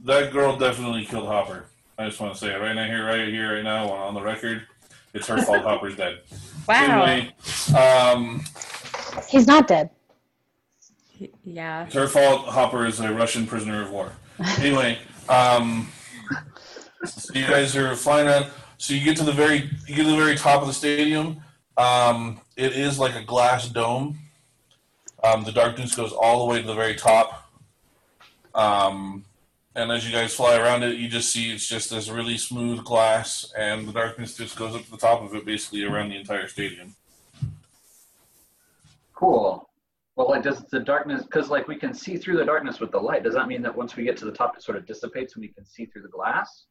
[0.00, 1.66] that girl definitely killed Hopper.
[1.98, 4.22] I just want to say it right now, here, right here, right now, on the
[4.22, 4.62] record.
[5.12, 5.62] It's her fault.
[5.64, 6.20] Hopper's dead.
[6.68, 7.02] Wow.
[7.02, 7.34] Anyway,
[7.76, 8.44] um,
[9.28, 9.90] He's not dead.
[11.44, 11.86] Yeah.
[11.86, 12.46] It's her fault.
[12.46, 14.12] Hopper is a Russian prisoner of war.
[14.58, 15.88] Anyway, um,
[17.06, 18.46] so you guys are flying around.
[18.78, 21.40] So you get to the very you get to the very top of the stadium.
[21.76, 24.18] Um, it is like a glass dome.
[25.22, 27.50] Um, the darkness goes all the way to the very top.
[28.54, 29.24] Um,
[29.74, 32.84] and as you guys fly around it, you just see it's just this really smooth
[32.84, 36.16] glass, and the darkness just goes up to the top of it, basically around the
[36.16, 36.94] entire stadium.
[39.14, 39.68] Cool.
[40.16, 41.22] Well, like, does the darkness?
[41.22, 43.24] Because like we can see through the darkness with the light.
[43.24, 45.42] Does that mean that once we get to the top, it sort of dissipates and
[45.42, 46.66] we can see through the glass?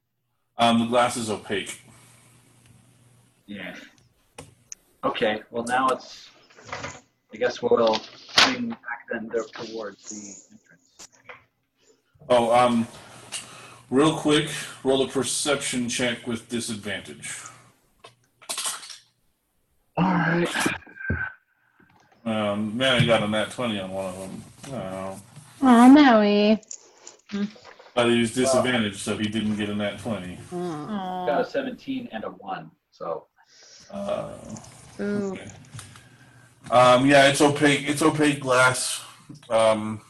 [0.57, 1.81] Um, the glass is opaque.
[3.45, 3.75] Yeah.
[5.03, 5.41] Okay.
[5.51, 6.29] Well, now it's.
[7.33, 8.79] I guess we'll swing back
[9.11, 11.09] then there towards the entrance.
[12.29, 12.87] Oh, um,
[13.89, 14.49] real quick,
[14.83, 17.39] roll a perception check with disadvantage.
[19.97, 20.47] All right.
[22.25, 24.43] Um, man, I got a nat 20 on one of them.
[24.71, 25.21] Oh.
[25.61, 26.61] Oh, Maui.
[27.95, 30.37] But he was disadvantaged, so he didn't get a nat 20.
[30.51, 31.25] Oh.
[31.27, 32.71] Got a 17 and a one.
[32.91, 33.27] So
[33.91, 34.33] Uh,
[34.99, 35.33] Ooh.
[35.33, 35.47] okay.
[36.71, 37.87] Um, yeah, it's opaque.
[37.87, 39.03] It's opaque glass.
[39.49, 40.01] Um,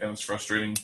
[0.00, 0.76] and it's frustrating.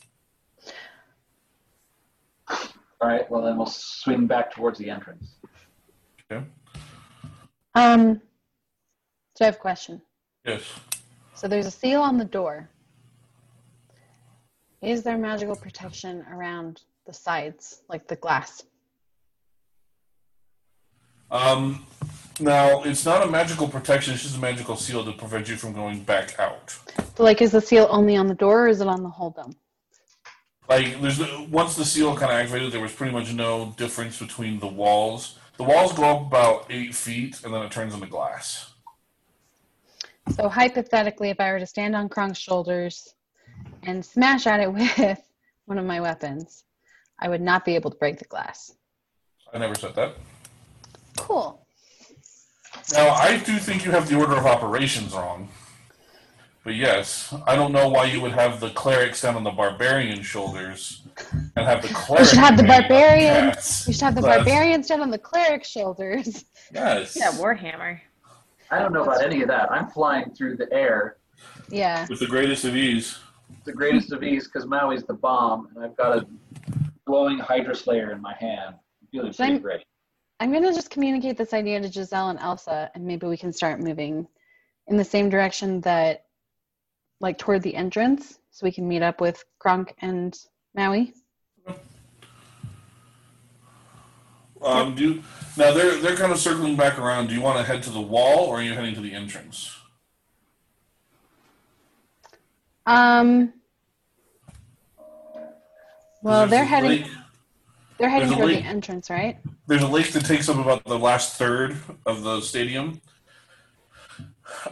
[2.49, 2.59] all
[3.03, 3.31] right.
[3.31, 5.37] Well, then we'll swing back towards the entrance.
[6.31, 6.45] Okay.
[7.75, 8.21] Um,
[9.35, 10.03] so I have a question.
[10.45, 10.63] Yes.
[11.35, 12.69] So there's a seal on the door.
[14.83, 18.65] Is there magical protection around the sides, like the glass?
[21.31, 21.87] Um,
[22.41, 25.73] now, it's not a magical protection, it's just a magical seal to prevent you from
[25.73, 26.77] going back out.
[27.17, 29.31] So, like, is the seal only on the door or is it on the whole
[29.31, 29.55] dome?
[30.69, 34.59] like there's once the seal kind of activated, there was pretty much no difference between
[34.59, 35.39] the walls.
[35.59, 38.73] The walls go up about eight feet, and then it turns into glass.
[40.31, 43.15] So, hypothetically, if I were to stand on Kronk's shoulders
[43.85, 45.21] and smash at it with
[45.67, 46.65] one of my weapons,
[47.19, 48.75] I would not be able to break the glass.
[49.53, 50.15] I never said that.
[51.17, 51.65] Cool.
[52.95, 55.49] Now I do think you have the order of operations wrong.
[56.65, 60.23] But yes, I don't know why you would have the cleric stand on the barbarian
[60.23, 61.03] shoulders
[61.57, 62.29] and have the cleric.
[62.29, 63.51] should have the barbarian.
[63.51, 63.87] cats.
[63.87, 64.37] We should have the Glass.
[64.37, 66.45] barbarian stand on the cleric's shoulders.
[66.73, 67.17] Yes.
[67.19, 68.01] Yeah, Warhammer.
[68.71, 69.71] I don't know about any of that.
[69.73, 71.17] I'm flying through the air,
[71.69, 72.07] Yeah.
[72.09, 73.19] With the greatest of ease.
[73.65, 76.27] The greatest of ease, because Maui's the bomb, and I've got a
[77.07, 78.75] glowing Hydra Slayer in my hand.
[79.01, 79.85] I'm feeling So pretty I'm- great.
[80.41, 83.53] I'm going to just communicate this idea to Giselle and Elsa, and maybe we can
[83.53, 84.27] start moving
[84.89, 86.25] in the same direction that,
[87.21, 90.37] like, toward the entrance, so we can meet up with Kronk and
[90.75, 91.15] Maui.
[94.61, 95.23] Um, do you,
[95.57, 97.27] now they're they're kind of circling back around.
[97.29, 99.77] Do you want to head to the wall or are you heading to the entrance?
[102.87, 103.53] Um.
[106.23, 106.89] Well, they're heading.
[107.03, 107.11] lake-
[107.99, 109.39] They're heading there's toward the entrance, right?
[109.67, 111.77] there's a lake that takes up about the last third
[112.07, 113.01] of the stadium.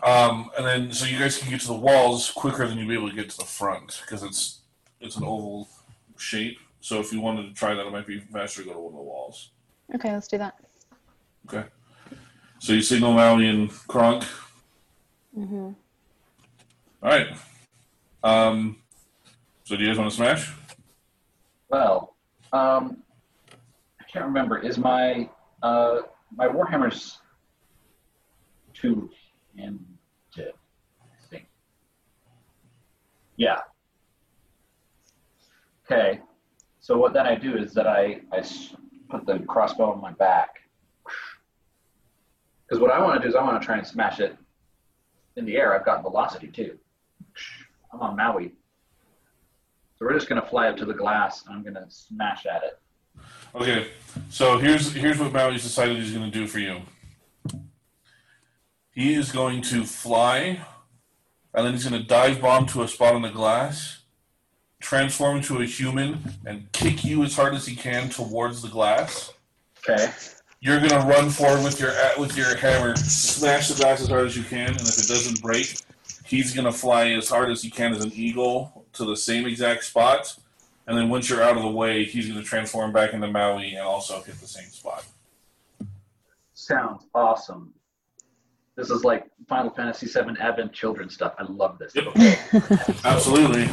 [0.03, 2.95] Um, and then so you guys can get to the walls quicker than you'll be
[2.95, 4.61] able to get to the front because it's
[5.01, 5.69] it's an oval
[6.19, 6.59] shape.
[6.81, 8.93] So if you wanted to try that, it might be faster to go to one
[8.93, 9.51] of the walls.
[9.95, 10.55] Okay, let's do that.
[11.49, 11.67] Okay.
[12.59, 14.25] So you signal Maui and Kronk.
[15.37, 15.57] Mm-hmm.
[15.65, 15.75] All
[17.03, 17.29] right.
[18.23, 18.77] Um,
[19.65, 20.53] so do you guys want to smash?
[21.69, 22.15] Well,
[22.53, 23.03] um,
[24.01, 24.59] I can't remember.
[24.59, 25.29] Is my
[25.63, 26.01] uh,
[26.35, 27.19] my Warhammer's
[28.75, 29.11] two
[29.57, 29.81] handed?
[30.37, 31.47] I think.
[33.37, 33.61] Yeah.
[35.91, 36.21] Okay.
[36.81, 38.43] So what then I do is that I, I
[39.09, 40.57] put the crossbow on my back.
[42.67, 44.37] Because what I want to do is I want to try and smash it
[45.37, 45.75] in the air.
[45.75, 46.79] I've got velocity too.
[47.93, 48.53] I'm on Maui.
[49.99, 52.81] So we're just gonna fly up to the glass and I'm gonna smash at it.
[53.55, 53.89] Okay,
[54.29, 56.83] so here's here's what Maui's decided he's going to do for you.
[58.93, 60.61] He is going to fly,
[61.55, 64.03] and then he's going to dive bomb to a spot on the glass,
[64.81, 69.33] transform into a human, and kick you as hard as he can towards the glass.
[69.79, 70.13] Okay.
[70.61, 74.27] You're going to run forward with your with your hammer, smash the glass as hard
[74.27, 75.75] as you can, and if it doesn't break,
[76.31, 79.47] he's going to fly as hard as he can as an eagle to the same
[79.47, 80.37] exact spot.
[80.87, 83.75] And then once you're out of the way, he's going to transform back into Maui
[83.75, 85.05] and also hit the same spot.
[86.55, 87.75] Sounds awesome.
[88.77, 91.35] This is like Final Fantasy VII Advent Children stuff.
[91.39, 91.95] I love this.
[91.95, 92.07] Yep.
[93.05, 93.69] Absolutely.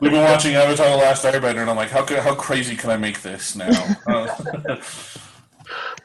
[0.00, 2.90] We've been watching Avatar: The Last Airbender, and I'm like, how ca- how crazy can
[2.90, 3.70] I make this now?
[4.06, 4.76] Uh,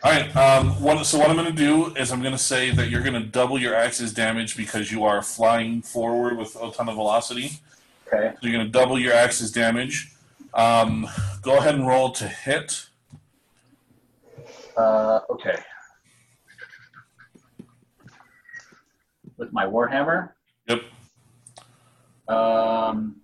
[0.01, 0.33] all right.
[0.35, 3.01] Um, what, so what I'm going to do is I'm going to say that you're
[3.01, 6.95] going to double your axe's damage because you are flying forward with a ton of
[6.95, 7.59] velocity.
[8.07, 8.33] Okay.
[8.33, 10.13] So you're going to double your axe's damage.
[10.53, 11.07] Um,
[11.41, 12.87] go ahead and roll to hit.
[14.77, 15.57] Uh, okay.
[19.37, 20.31] With my Warhammer.
[20.67, 20.81] Yep.
[22.29, 23.17] Um,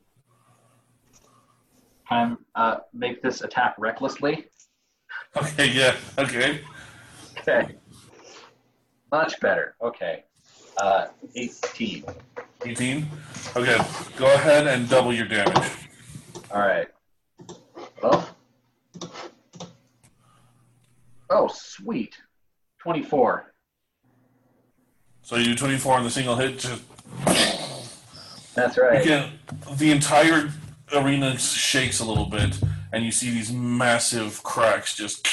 [2.10, 4.48] I'm uh, make this attack recklessly.
[5.38, 5.72] Okay.
[5.72, 5.96] Yeah.
[6.18, 6.62] Okay.
[7.40, 7.76] Okay.
[9.12, 9.76] Much better.
[9.82, 10.24] Okay.
[10.78, 12.06] Uh, 18.
[12.66, 13.08] 18.
[13.56, 13.78] Okay.
[14.18, 15.72] Go ahead and double your damage.
[16.52, 16.88] All right.
[18.02, 18.30] Well.
[21.30, 22.18] Oh, sweet.
[22.80, 23.54] 24.
[25.22, 26.60] So you do 24 on the single hit.
[26.60, 26.84] Just
[28.54, 29.02] That's right.
[29.02, 29.32] Again,
[29.74, 30.52] the entire
[30.94, 32.60] arena shakes a little bit,
[32.96, 35.28] and you see these massive cracks just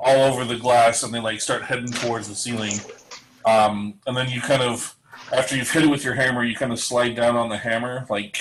[0.00, 2.72] all over the glass, and they like start heading towards the ceiling.
[3.44, 4.96] Um, and then you kind of,
[5.32, 8.06] after you've hit it with your hammer, you kind of slide down on the hammer,
[8.10, 8.38] like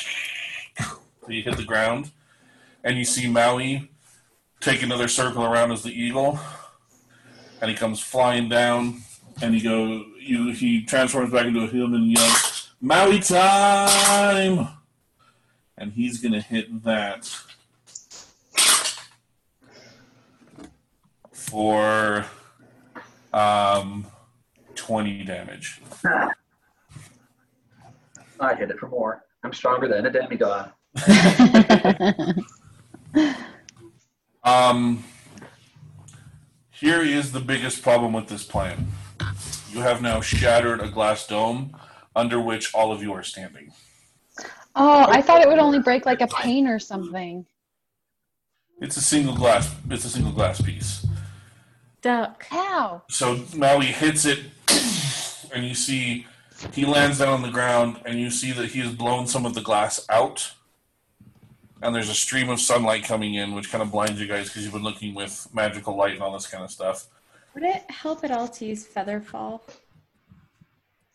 [1.27, 2.09] you hit the ground,
[2.83, 3.91] and you see Maui
[4.59, 6.39] take another circle around as the eagle,
[7.61, 9.03] and he comes flying down,
[9.43, 14.78] and he go, you he transforms back into a human and yells, "Maui time!"
[15.79, 17.33] And he's gonna hit that
[21.31, 22.25] for
[23.33, 24.05] um,
[24.75, 25.81] twenty damage.
[28.39, 29.23] I hit it for more.
[29.43, 30.71] I'm stronger than a demigod.
[34.43, 35.03] Um,
[36.71, 38.87] here is the biggest problem with this plan.
[39.69, 41.77] You have now shattered a glass dome
[42.15, 43.73] under which all of you are standing.
[44.79, 47.45] Oh, I thought it would only break like a pane or something.
[48.81, 49.75] It's a single glass.
[49.89, 51.05] It's a single glass piece.
[52.01, 52.45] Duck.
[52.51, 53.03] Ow.
[53.09, 54.39] So Maui hits it,
[55.53, 56.25] and you see
[56.73, 59.53] he lands down on the ground, and you see that he has blown some of
[59.53, 60.53] the glass out.
[61.81, 64.63] And there's a stream of sunlight coming in, which kind of blinds you guys because
[64.63, 67.07] you've been looking with magical light and all this kind of stuff.
[67.53, 69.61] Would it help at all to use Featherfall?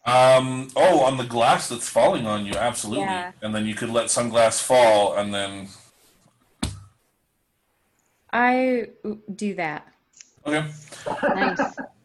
[0.07, 3.05] Um, oh, on the glass that's falling on you, absolutely.
[3.05, 3.33] Yeah.
[3.41, 5.69] And then you could let some glass fall, and then
[8.31, 8.89] I
[9.35, 9.87] do that.
[10.47, 10.67] okay.
[11.23, 11.61] Nice.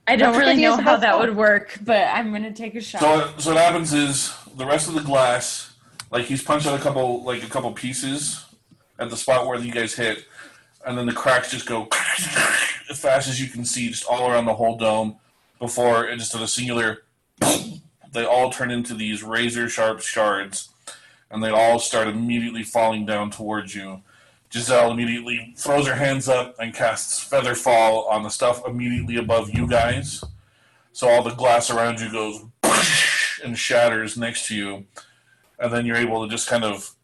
[0.08, 3.02] I don't really know how that would work, but I'm gonna take a shot.
[3.02, 5.74] So what, so what happens is the rest of the glass,
[6.10, 8.46] like he's punched out a couple like a couple pieces
[8.98, 10.26] at the spot where you guys hit,
[10.86, 11.88] and then the cracks just go
[12.90, 15.18] as fast as you can see, just all around the whole dome.
[15.60, 17.04] Before it just at a singular,
[18.12, 20.70] they all turn into these razor sharp shards,
[21.30, 24.02] and they all start immediately falling down towards you.
[24.52, 29.52] Giselle immediately throws her hands up and casts Feather Fall on the stuff immediately above
[29.52, 30.24] you guys.
[30.92, 32.44] So all the glass around you goes
[33.44, 34.86] and shatters next to you,
[35.60, 36.96] and then you're able to just kind of.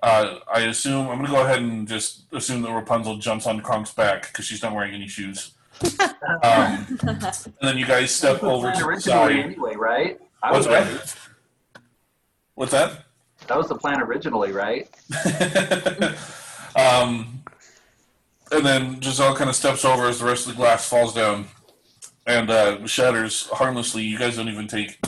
[0.00, 3.60] Uh, I assume I'm going to go ahead and just assume that Rapunzel jumps on
[3.60, 5.52] Kronk's back because she's not wearing any shoes.
[6.42, 9.36] Um, and then you guys step over to the side.
[9.36, 10.20] anyway, right?
[10.42, 10.90] I What's was ready.
[10.94, 11.16] that?
[12.54, 13.04] What's that?
[13.46, 14.88] That was the plan originally, right?
[16.76, 17.42] um,
[18.52, 21.46] and then Giselle kind of steps over as the rest of the glass falls down
[22.26, 24.02] and uh, shatters harmlessly.
[24.02, 24.98] You guys don't even take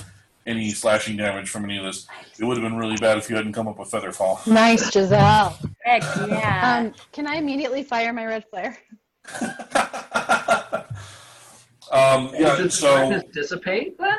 [0.46, 2.06] any slashing damage from any of this.
[2.38, 4.40] It would have been really bad if you hadn't come up with feather fall.
[4.46, 5.58] Nice, Giselle.
[5.84, 6.78] Heck yeah.
[6.78, 8.78] Um, can I immediately fire my red flare?
[11.92, 12.56] um, yeah.
[12.56, 14.18] Does the So darkness dissipate then?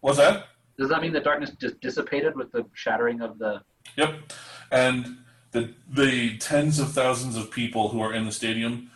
[0.00, 0.46] What's that?
[0.78, 3.62] Does that mean the darkness just dissipated with the shattering of the?
[3.96, 4.32] Yep.
[4.70, 5.18] And
[5.52, 8.90] the the tens of thousands of people who are in the stadium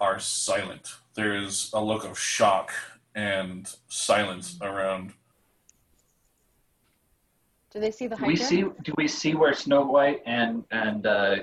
[0.00, 0.94] are silent.
[1.14, 2.72] There is a look of shock
[3.14, 5.12] and silence around.
[7.72, 8.62] Do they see the Do we see?
[8.82, 11.36] Do we see where Snow White and and uh,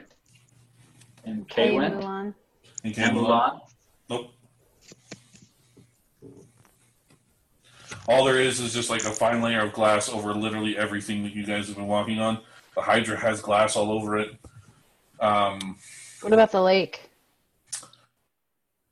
[1.25, 1.95] and Kay Hey, went?
[1.95, 2.25] Mulan.
[2.27, 2.33] You
[2.85, 3.51] And can't move on.
[3.51, 3.61] Mulan.
[4.09, 4.31] Nope.
[8.07, 11.33] All there is is just like a fine layer of glass over literally everything that
[11.33, 12.39] you guys have been walking on.
[12.75, 14.35] The Hydra has glass all over it.
[15.19, 15.77] Um,
[16.21, 17.09] What about the lake?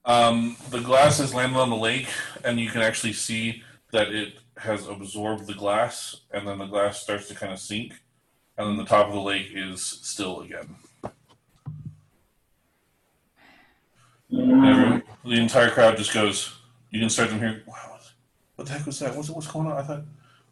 [0.06, 2.08] um, the glass has landed on the lake,
[2.44, 3.62] and you can actually see
[3.92, 7.94] that it has absorbed the glass, and then the glass starts to kind of sink,
[8.58, 10.76] and then the top of the lake is still again.
[14.32, 16.56] Everyone, the entire crowd just goes.
[16.92, 17.62] You can start them hearing.
[18.60, 19.16] What the heck was that?
[19.16, 19.78] What's what's going on?
[19.78, 20.02] I thought.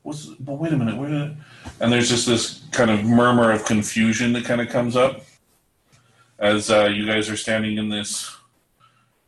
[0.01, 0.27] What's?
[0.27, 0.95] But wait a minute.
[0.95, 1.37] Wait a minute.
[1.81, 5.25] And there's just this kind of murmur of confusion that kind of comes up
[6.39, 8.33] as uh, you guys are standing in this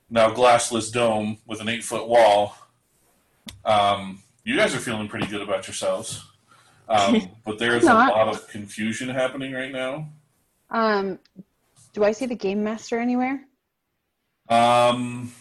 [0.09, 2.55] now glassless dome with an eight foot wall.
[3.65, 6.23] Um, you guys are feeling pretty good about yourselves,
[6.87, 10.07] um, but there is a lot of confusion happening right now.
[10.69, 11.19] Um,
[11.91, 13.43] do I see the game master anywhere?
[14.47, 15.33] Um,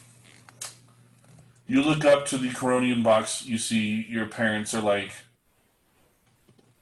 [1.68, 3.44] you look up to the Coronian box.
[3.44, 5.12] You see your parents are like.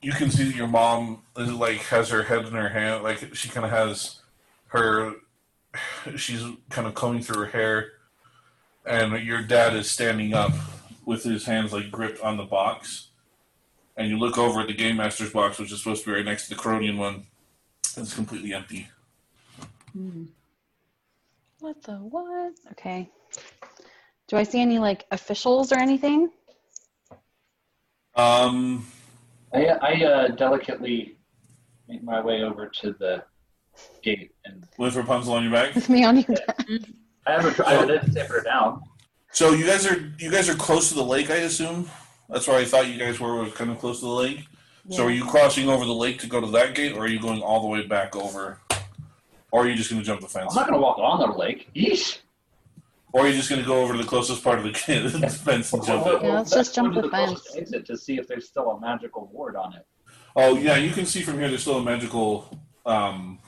[0.01, 3.35] You can see that your mom is like has her head in her hand, like
[3.35, 4.21] she kind of has
[4.69, 5.15] her.
[6.17, 7.93] She's kind of combing through her hair,
[8.87, 10.53] and your dad is standing up
[11.05, 13.09] with his hands like gripped on the box.
[13.97, 16.25] And you look over at the game master's box, which is supposed to be right
[16.25, 17.27] next to the Coronian one.
[17.97, 18.89] and It's completely empty.
[19.93, 20.25] Hmm.
[21.61, 22.53] What the what?
[22.73, 23.09] Okay.
[24.29, 26.31] Do I see any like officials or anything?
[28.15, 28.87] Um,
[29.55, 31.19] I, I uh, delicately
[31.89, 33.25] make my way over to the
[34.03, 35.75] gate, and with Rapunzel on your back.
[35.75, 36.27] With me on your
[37.27, 37.61] I haven't.
[37.61, 38.83] I didn't take her down.
[39.33, 41.89] So you guys are you guys are close to the lake, I assume.
[42.29, 44.47] That's where I thought you guys were, was kind of close to the lake.
[44.91, 47.21] So are you crossing over the lake to go to that gate, or are you
[47.21, 48.61] going all the way back over,
[49.51, 50.53] or are you just going to jump the fence?
[50.53, 51.69] I'm not going to walk on the lake.
[51.75, 52.19] Yeesh.
[53.17, 55.31] Or are you just going to go over to the closest part of the the
[55.45, 56.23] fence and jump it?
[56.23, 57.57] Yeah, let's Let's just jump go the closest fence.
[57.57, 59.87] Exit to see if there's still a magical ward on it.
[60.37, 61.49] Oh yeah, you can see from here.
[61.49, 63.39] There's still a magical um,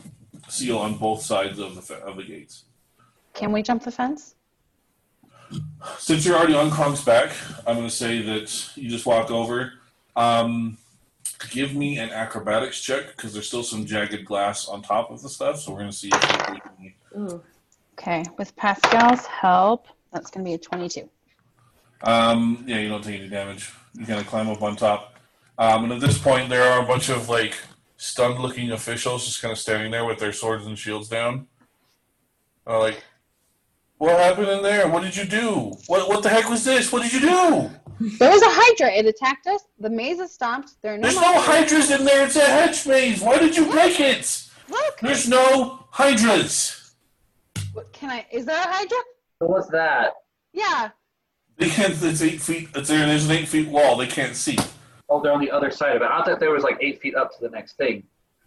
[0.49, 2.65] seal on both sides of the fe- of the gates.
[3.35, 4.37] Can we jump the fence?
[5.99, 7.31] Since you're already on Kronk's back,
[7.67, 9.75] I'm going to say that you just walk over.
[10.17, 10.79] Um,
[11.51, 15.29] give me an acrobatics check because there's still some jagged glass on top of the
[15.29, 15.61] stuff.
[15.61, 16.95] So we're going to see if we can.
[17.19, 17.43] Ooh.
[17.99, 21.11] Okay, with Pascal's help, that's gonna be a twenty-two.
[22.05, 23.73] Um, yeah, you don't take any damage.
[23.95, 25.15] You kind of climb up on top.
[25.59, 27.59] Um, and at this point, there are a bunch of like
[27.97, 31.49] stunned-looking officials just kind of standing there with their swords and shields down.
[32.69, 33.03] Uh, like,
[33.97, 34.87] what happened in there?
[34.89, 35.73] What did you do?
[35.89, 36.93] What what the heck was this?
[36.93, 37.71] What did you do?
[38.01, 38.93] There was a Hydra.
[38.93, 39.65] It attacked us.
[39.81, 40.81] The maze is stomped.
[40.83, 41.03] There are no.
[41.03, 42.25] There's no hydras in there.
[42.25, 43.21] It's a hedge maze.
[43.21, 44.45] Why did you break it?
[44.69, 45.01] Look.
[45.03, 46.78] There's no hydras.
[47.79, 48.27] What, can I?
[48.33, 48.99] Is there a Hydra?
[49.39, 50.15] So what's that?
[50.53, 50.91] Yeah.
[51.59, 51.95] They can't.
[52.03, 52.71] It's eight feet.
[52.75, 53.07] It's there.
[53.07, 53.97] There's an eight feet wall.
[53.97, 54.59] They can't see.
[55.09, 56.09] Oh, they're on the other side of it.
[56.11, 58.03] I thought there was like eight feet up to the next thing.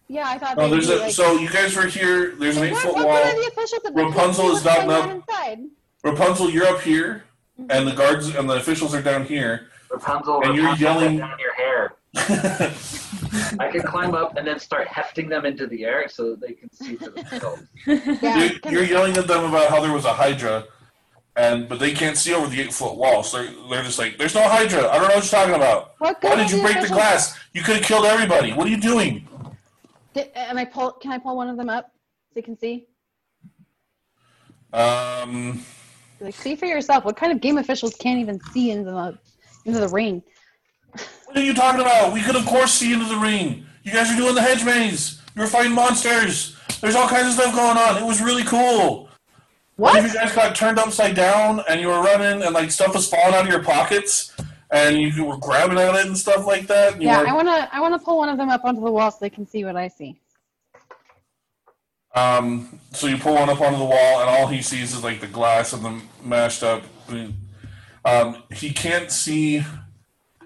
[0.09, 0.57] Yeah, I thought.
[0.57, 0.99] No, there's be a.
[0.99, 2.35] like, So you guys were here.
[2.35, 3.15] There's an eight what, foot what wall.
[3.15, 5.29] are the officials Rapunzel is what's not going up.
[5.47, 5.71] on?
[6.03, 7.23] Rapunzel, you're up here.
[7.57, 7.97] and the mm-hmm.
[7.97, 9.69] guards and the officials are down here.
[9.89, 11.93] Rapunzel, And you're yelling- get down your hair.
[12.15, 16.53] I can climb up and then start hefting them into the air so that they
[16.53, 17.63] can see for themselves.
[18.21, 20.65] Yeah, you're, you're yelling at them about how there was a Hydra,
[21.35, 24.17] and but they can't see over the eight foot wall, so they're, they're just like,
[24.17, 24.89] "There's no Hydra.
[24.89, 25.95] I don't know what you're talking about.
[25.99, 27.39] what Why did you break the officials- glass?
[27.53, 28.51] You could have killed everybody.
[28.53, 29.27] What are you doing?"
[30.13, 30.91] Did, am I pull?
[30.93, 31.91] Can I pull one of them up
[32.33, 32.87] so you can see?
[34.73, 35.63] Um,
[36.19, 37.03] Like, see for yourself.
[37.05, 39.17] What kind of game officials can't even see into the
[39.65, 40.21] into the ring?
[41.33, 42.13] What are you talking about?
[42.13, 43.65] We could of course see into the ring.
[43.83, 45.21] You guys are doing the hedge maze.
[45.35, 46.55] You were fighting monsters.
[46.81, 47.97] There's all kinds of stuff going on.
[48.01, 49.09] It was really cool.
[49.77, 52.93] What if you guys got turned upside down and you were running and like stuff
[52.93, 54.35] was falling out of your pockets
[54.69, 57.01] and you were grabbing at it and stuff like that?
[57.01, 59.17] Yeah, were- I wanna I wanna pull one of them up onto the wall so
[59.21, 60.19] they can see what I see.
[62.13, 65.21] Um, so you pull one up onto the wall, and all he sees is like
[65.21, 66.83] the glass and the mashed up.
[68.03, 69.63] Um, he can't see.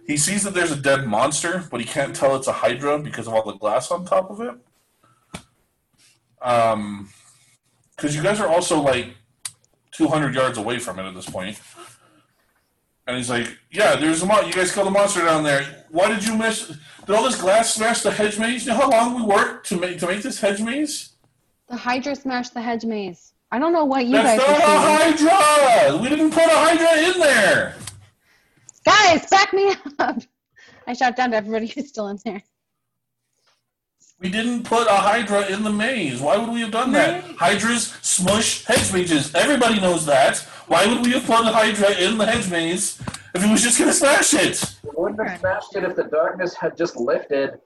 [0.05, 3.27] He sees that there's a dead monster, but he can't tell it's a Hydra because
[3.27, 4.55] of all the glass on top of it.
[6.41, 7.09] Um,
[7.95, 9.15] because you guys are also like
[9.93, 11.59] 200 yards away from it at this point.
[13.07, 14.47] And he's like, "Yeah, there's a mon.
[14.47, 15.85] You guys killed a monster down there.
[15.89, 16.75] Why did you miss?
[17.05, 18.65] Did all this glass smash the hedge maze?
[18.65, 21.13] You know how long we worked to make to make this hedge maze?"
[21.69, 23.33] The Hydra smashed the hedge maze.
[23.51, 25.13] I don't know what you That's guys not are a.
[25.13, 26.01] Hydra!
[26.01, 27.75] We didn't put a Hydra in there!
[28.85, 30.17] Guys, back me up!
[30.87, 32.43] I shout down to everybody who's still in there.
[34.19, 36.21] We didn't put a Hydra in the maze.
[36.21, 37.23] Why would we have done that?
[37.37, 39.33] Hydras smush hedge mazes.
[39.35, 40.37] Everybody knows that.
[40.67, 43.01] Why would we have put a Hydra in the hedge maze
[43.33, 44.77] if he was just gonna smash it?
[44.83, 47.59] We wouldn't have smashed it if the darkness had just lifted.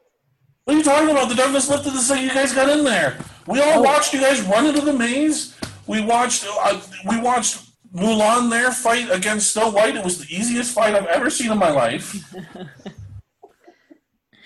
[0.64, 1.30] What are you talking about?
[1.30, 3.18] The darkness lifted the second you guys got in there.
[3.46, 5.56] We all watched you guys run into the maze.
[5.86, 6.46] We watched.
[6.48, 9.96] Uh, we watched Mulan there fight against Snow White.
[9.96, 12.34] It was the easiest fight I've ever seen in my life.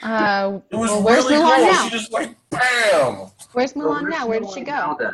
[0.01, 1.71] Uh, It was well, where's really Mulan cool.
[1.71, 1.83] now?
[1.85, 3.31] She just like bam.
[3.53, 4.27] Where's So Mulan where's now?
[4.27, 5.11] Where did she Mulan now, go?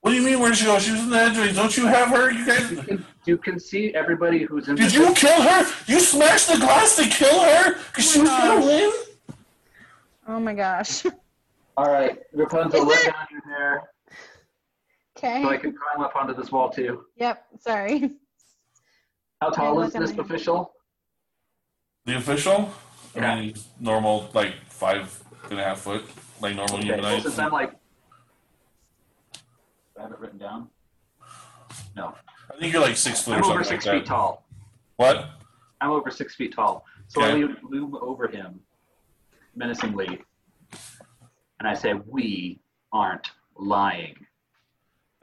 [0.00, 0.40] What do you mean?
[0.40, 0.78] Where did she go?
[0.80, 1.54] She was in the hedge.
[1.54, 2.32] Don't you have her?
[2.32, 2.68] You You guys.
[2.86, 5.72] can, you can see everybody who's in Did the you kill her?
[5.86, 8.92] You smashed the glass to kill her because she was gonna win.
[10.26, 11.04] Oh my gosh.
[11.76, 13.82] All right, Rapunzel, Is let down your hair
[15.24, 15.42] Okay.
[15.42, 17.06] so I can climb up onto this wall too.
[17.16, 17.44] Yep.
[17.58, 18.10] Sorry.
[19.40, 20.72] How tall is this official?
[22.04, 22.70] The official?
[23.16, 23.32] Yeah.
[23.32, 26.04] I mean, normal, like five and a half foot,
[26.40, 27.22] like normal Okay, human well, height.
[27.22, 27.72] since I'm like,
[29.98, 30.68] I have it written down.
[31.96, 32.14] No,
[32.52, 34.08] I think you're like six foot I'm something over six like feet that.
[34.10, 34.46] tall.
[34.96, 35.30] What?
[35.80, 36.84] I'm over six feet tall.
[37.08, 37.34] So I Okay.
[37.44, 38.60] loom, loom over him
[39.54, 40.20] menacingly,
[41.60, 42.60] and I say, "We
[42.92, 44.23] aren't lying."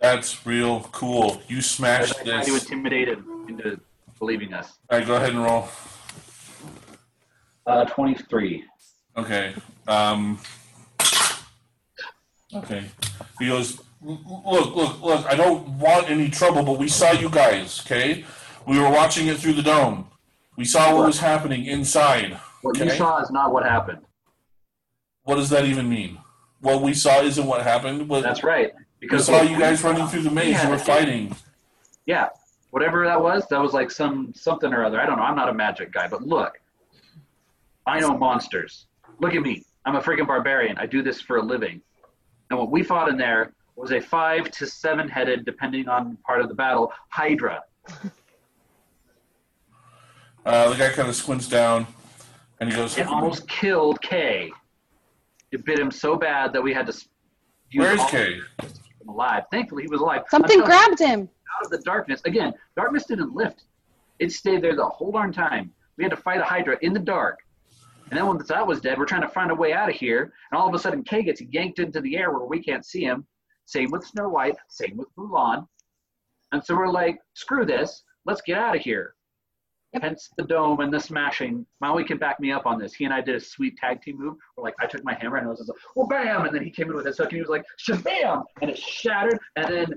[0.02, 1.42] That's real cool.
[1.48, 2.48] You smashed I this.
[2.48, 3.80] intimidate him into
[4.18, 4.74] believing us.
[4.90, 5.70] All right, go ahead and roll.
[7.68, 8.66] Uh, Twenty-three.
[9.16, 9.54] Okay.
[9.88, 10.40] Um.
[12.54, 12.84] Okay.
[13.40, 15.26] He goes, look, look, look.
[15.28, 17.82] I don't want any trouble, but we saw you guys.
[17.86, 18.26] Okay.
[18.68, 20.08] We were watching it through the dome.
[20.58, 22.38] We saw what was happening inside.
[22.62, 24.02] What you saw is not what happened.
[25.24, 26.18] What does that even mean?
[26.60, 28.10] What we saw isn't what happened.
[28.10, 28.72] What, That's right.
[29.02, 30.52] Because saw you guys running through the maze.
[30.52, 30.66] Yeah.
[30.66, 31.36] You were fighting.
[32.06, 32.30] Yeah,
[32.70, 35.02] whatever that was, that was like some something or other.
[35.02, 35.24] I don't know.
[35.24, 36.60] I'm not a magic guy, but look,
[37.86, 38.86] I know monsters.
[39.20, 39.66] Look at me.
[39.86, 40.78] I'm a freaking barbarian.
[40.78, 41.82] I do this for a living.
[42.50, 46.42] And what we fought in there was a five to seven headed, depending on part
[46.42, 47.64] of the battle, Hydra.
[50.46, 51.86] Uh, the guy kind of squints down,
[52.60, 54.52] and he goes, It almost killed Kay.
[55.52, 56.94] It bit him so bad that we had to
[57.70, 58.40] use "Where's Kay?"
[59.02, 59.44] Him alive.
[59.52, 60.24] Thankfully, he was alive.
[60.30, 61.22] Something grabbed him.
[61.22, 62.22] out of the darkness.
[62.26, 63.66] Again, darkness didn't lift.
[64.20, 65.72] It stayed there the whole darn time.
[65.98, 67.40] We had to fight a Hydra in the dark.
[68.10, 70.34] And then once that was dead, we're trying to find a way out of here.
[70.52, 73.04] And all of a sudden, Kay gets yanked into the air where we can't see
[73.04, 73.26] him.
[73.66, 74.56] Same with Snow White.
[74.68, 75.66] Same with Mulan.
[76.52, 78.04] And so we're like, screw this.
[78.26, 79.16] Let's get out of here.
[79.94, 80.04] Yep.
[80.04, 81.66] Hence the dome and the smashing.
[81.82, 82.94] Maui can back me up on this.
[82.94, 84.36] He and I did a sweet tag team move.
[84.56, 86.46] Where like I took my hammer and I was just like, well, bam!
[86.46, 88.44] And then he came in with his hook and he was like, shabam!
[88.62, 89.40] And it shattered.
[89.58, 89.88] And then,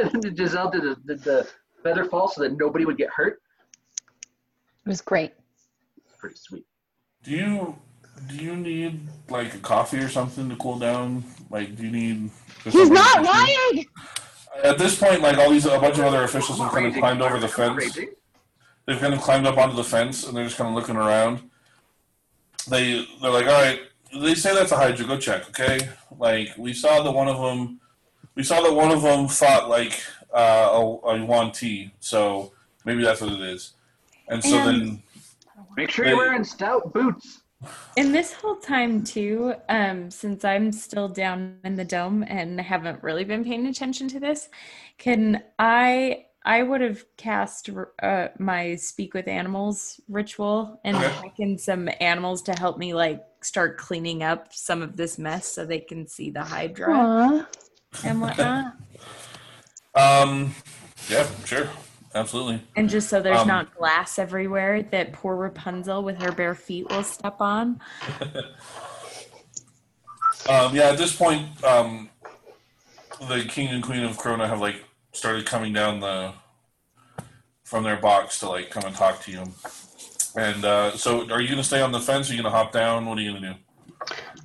[0.00, 1.48] and then Giselle did the, did the
[1.82, 3.40] feather fall so that nobody would get hurt.
[4.84, 5.32] It was great.
[6.18, 6.66] Pretty sweet.
[7.22, 7.78] Do you
[8.28, 11.24] do you need like a coffee or something to cool down?
[11.50, 12.30] Like, do you need?
[12.64, 13.86] He's not lying.
[14.62, 17.22] At this point, like all these a bunch of other officials have kind of climbed
[17.22, 17.76] over the fence.
[17.76, 18.10] raging.
[18.86, 21.48] They've kind of climbed up onto the fence and they're just kind of looking around.
[22.68, 23.80] They they're like, all right.
[24.12, 25.06] They say that's a Hydra.
[25.06, 25.88] Go check, okay?
[26.18, 27.80] Like we saw that one of them.
[28.34, 30.02] We saw that one of them fought like
[30.34, 31.92] uh, a, a Yuan Ti.
[32.00, 32.52] So
[32.84, 33.74] Maybe that's what it is.
[34.28, 35.02] And so And- then
[35.76, 37.42] Make sure you're wearing stout boots.
[37.96, 43.02] And this whole time too, um, since I'm still down in the dome and haven't
[43.02, 44.48] really been paying attention to this,
[44.98, 46.24] can I?
[46.44, 47.68] I would have cast
[48.02, 51.14] uh, my speak with animals ritual and Okay.
[51.22, 55.64] taken some animals to help me like start cleaning up some of this mess so
[55.66, 57.46] they can see the hydra Aw.
[58.04, 58.64] and whatnot,
[59.94, 60.54] um
[61.08, 61.68] yeah, sure.
[62.14, 62.60] Absolutely.
[62.76, 66.88] and just so there's Um, not glass everywhere that poor Rapunzel with her bare feet
[66.90, 67.80] will step on.
[70.48, 72.08] Um, yeah, at this point, um,
[73.28, 76.32] the king and queen of Corona have like started coming down the
[77.64, 79.44] from their box to like come and talk to you.
[80.36, 82.30] And uh, so, are you going to stay on the fence?
[82.30, 83.06] Are you going to hop down?
[83.06, 83.54] What are you going to do?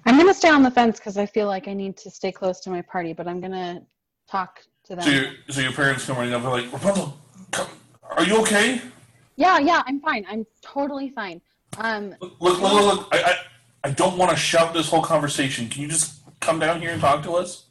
[0.06, 2.60] I'm gonna stay on the fence because I feel like I need to stay close
[2.62, 3.82] to my party, but I'm gonna
[4.30, 5.04] talk to them.
[5.04, 6.44] So, your so your parents come running up.
[6.44, 7.18] They're like, Rapunzel,
[7.52, 7.68] come,
[8.12, 8.82] are you okay?
[9.36, 10.26] Yeah, yeah, I'm fine.
[10.30, 11.42] I'm totally fine.
[11.78, 13.08] Um, Look, look, look, look, look.
[13.12, 13.36] I, I,
[13.86, 15.68] I don't want to shout this whole conversation.
[15.68, 17.66] Can you just come down here and talk to us?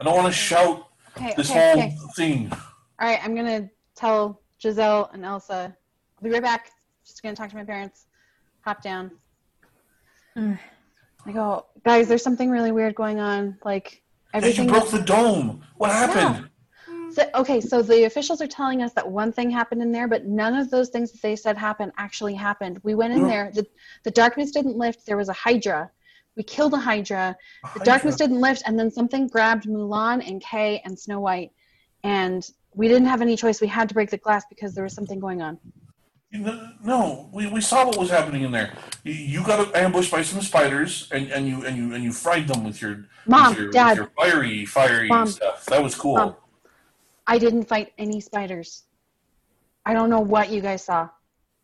[0.00, 1.96] I don't want to shout okay, this okay, whole okay.
[2.14, 2.52] thing.
[2.52, 5.76] All right, I'm gonna tell Giselle and Elsa.
[6.18, 6.70] I'll be right back.
[7.04, 8.06] Just gonna talk to my parents.
[8.62, 9.10] Hop down.
[10.36, 10.58] Mm.
[11.24, 12.08] I go, guys.
[12.08, 13.58] There's something really weird going on.
[13.64, 14.02] Like
[14.34, 14.66] everything.
[14.66, 15.62] That you broke the dome.
[15.76, 16.50] What happened?
[17.12, 20.26] So, okay, so the officials are telling us that one thing happened in there, but
[20.26, 22.78] none of those things that they said happened actually happened.
[22.82, 23.28] We went in Mm.
[23.28, 23.50] there.
[23.54, 23.66] The,
[24.02, 25.06] the darkness didn't lift.
[25.06, 25.90] There was a Hydra.
[26.36, 27.36] We killed a Hydra.
[27.62, 27.84] The Hydra.
[27.84, 31.50] darkness didn't lift, and then something grabbed Mulan and Kay and Snow White,
[32.04, 33.60] and we didn't have any choice.
[33.60, 35.58] We had to break the glass because there was something going on.
[36.84, 38.74] No, we, we saw what was happening in there.
[39.04, 42.48] You, you got ambushed by some spiders, and, and you and you and you fried
[42.48, 45.26] them with your Mom, with your, Dad, your fiery fiery Mom.
[45.28, 45.64] stuff.
[45.66, 46.16] That was cool.
[46.16, 46.36] Mom.
[47.26, 48.84] I didn't fight any spiders.
[49.86, 51.08] I don't know what you guys saw,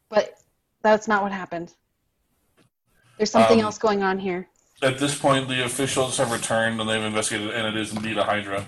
[0.09, 0.39] but
[0.83, 1.75] that's not what happened.
[3.19, 4.49] There's something Um, else going on here.
[4.83, 8.25] At this point, the officials have returned and they've investigated, and it is indeed a
[8.25, 8.67] Hydra.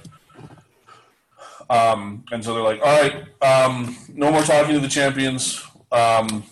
[1.69, 5.63] Um, and so they're like, "All right, um, no more talking to the champions.
[5.91, 6.45] Um,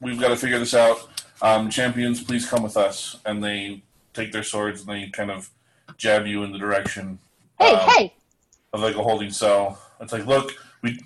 [0.00, 1.08] we've got to figure this out.
[1.42, 3.82] Um, champions, please come with us." And they
[4.12, 5.50] take their swords and they kind of
[5.96, 7.18] jab you in the direction.
[7.58, 8.14] Hey, um, hey!
[8.72, 9.80] of like a holding cell.
[10.00, 10.98] It's like, look, we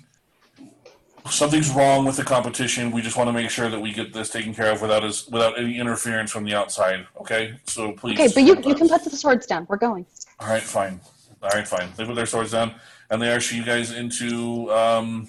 [1.29, 2.91] something's wrong with the competition.
[2.91, 5.27] We just want to make sure that we get this taken care of without us
[5.27, 7.07] without any interference from the outside.
[7.19, 8.19] Okay, so please.
[8.19, 9.65] Okay, but you you can put the swords down.
[9.69, 10.05] We're going.
[10.39, 10.99] All right, fine.
[11.41, 11.89] All right, fine.
[11.95, 12.73] They put their swords down
[13.09, 15.27] and they usher you guys into um,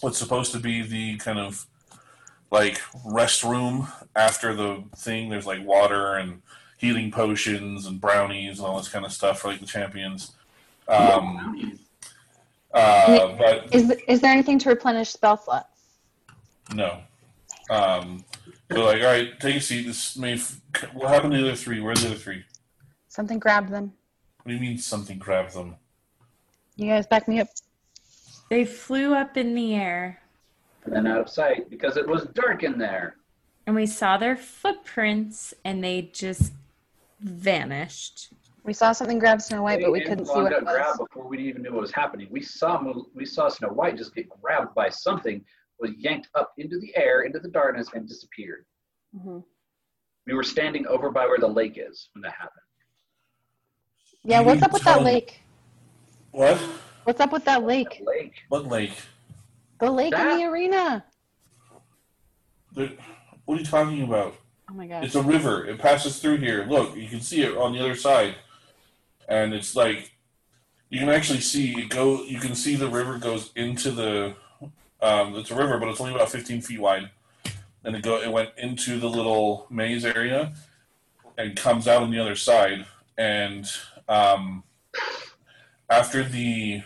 [0.00, 1.66] what's supposed to be the kind of
[2.50, 5.28] like rest room after the thing.
[5.28, 6.42] There's like water and
[6.78, 10.32] healing potions and brownies and all this kind of stuff for like the champions.
[10.86, 11.78] Um,
[12.74, 15.68] uh, but Is is there anything to replenish spell slots?
[16.74, 17.00] No.
[17.70, 18.24] Um,
[18.70, 19.86] so like, all right, take a seat.
[19.86, 20.34] This may.
[20.34, 20.60] F-
[20.92, 21.80] what happened to the other three?
[21.80, 22.44] Where are the other three?
[23.08, 23.92] Something grabbed them.
[24.42, 25.76] What do you mean something grabbed them?
[26.76, 27.48] You guys back me up.
[28.50, 30.20] They flew up in the air,
[30.84, 33.16] And then out of sight because it was dark in there.
[33.66, 36.52] and we saw their footprints, and they just
[37.20, 38.28] vanished.
[38.68, 41.08] We saw something grab Snow White, but we couldn't see what it got grabbed was.
[41.08, 42.28] before we even knew what was happening.
[42.30, 42.78] We saw
[43.14, 45.42] we saw Snow White just get grabbed by something,
[45.80, 48.66] was yanked up into the air, into the darkness, and disappeared.
[49.16, 49.42] Mhm.
[50.26, 52.66] We were standing over by where the lake is when that happened.
[54.24, 55.40] Yeah, what's up with that lake?
[56.32, 56.58] What?
[57.04, 57.88] What's up with that lake?
[58.00, 58.34] That lake.
[58.50, 59.00] What lake?
[59.80, 61.06] The lake in the arena.
[62.74, 62.98] The,
[63.46, 64.34] what are you talking about?
[64.70, 65.04] Oh my god!
[65.04, 65.64] It's a river.
[65.64, 66.66] It passes through here.
[66.68, 68.34] Look, you can see it on the other side,
[69.28, 70.12] and it's like
[70.90, 72.22] you can actually see it go.
[72.24, 74.34] You can see the river goes into the.
[75.00, 77.10] Um, it's a river, but it's only about 15 feet wide,
[77.84, 78.20] and it go.
[78.20, 80.54] It went into the little maze area,
[81.36, 82.86] and comes out on the other side.
[83.16, 83.66] And
[84.08, 84.64] um,
[85.88, 86.82] after the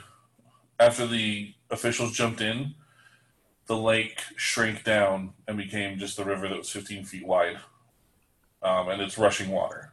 [0.78, 2.74] after the officials jumped in,
[3.66, 7.59] the lake shrank down and became just the river that was 15 feet wide
[8.62, 9.93] um, and it's rushing water.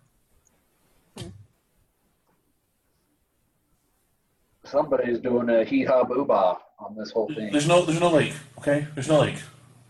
[4.69, 7.51] Somebody's doing a hee haw boo bah on this whole thing.
[7.51, 8.33] There's no, there's no lake.
[8.59, 9.37] Okay, there's no lake.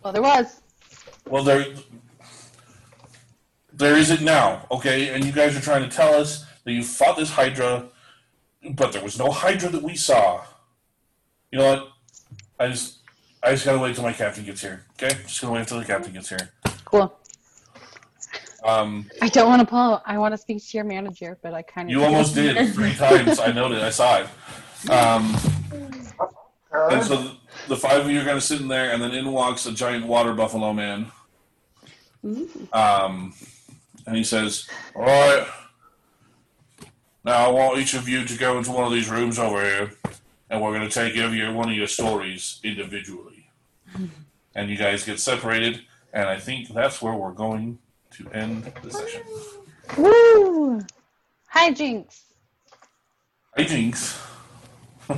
[0.03, 0.61] Well, there was.
[1.27, 1.65] Well, there,
[3.73, 4.65] there isn't now.
[4.72, 7.89] Okay, and you guys are trying to tell us that you fought this Hydra,
[8.72, 10.43] but there was no Hydra that we saw.
[11.51, 11.88] You know what?
[12.60, 12.99] I just,
[13.43, 14.85] I just gotta wait till my captain gets here.
[14.93, 16.51] Okay, just gonna wait until the captain gets here.
[16.85, 17.14] Cool.
[18.64, 20.01] Um, I don't want to pull.
[20.06, 21.91] I want to speak to your manager, but I kind of.
[21.91, 23.39] you almost did three times.
[23.39, 23.80] I noted.
[23.80, 24.27] I saw it.
[24.88, 25.35] Um,
[26.72, 27.31] And so
[27.68, 29.72] the five of you are going to sit in there, and then in walks a
[29.73, 31.11] giant water buffalo man.
[32.72, 33.34] Um,
[34.06, 35.47] and he says, "All right,
[37.23, 39.91] now I want each of you to go into one of these rooms over here,
[40.49, 43.49] and we're going to take every one of your stories individually."
[44.56, 45.81] and you guys get separated,
[46.14, 47.80] and I think that's where we're going
[48.11, 49.23] to end the session.
[49.97, 50.81] Woo!
[51.47, 52.26] Hi, Jinx.
[53.57, 54.19] Hi, Jinx.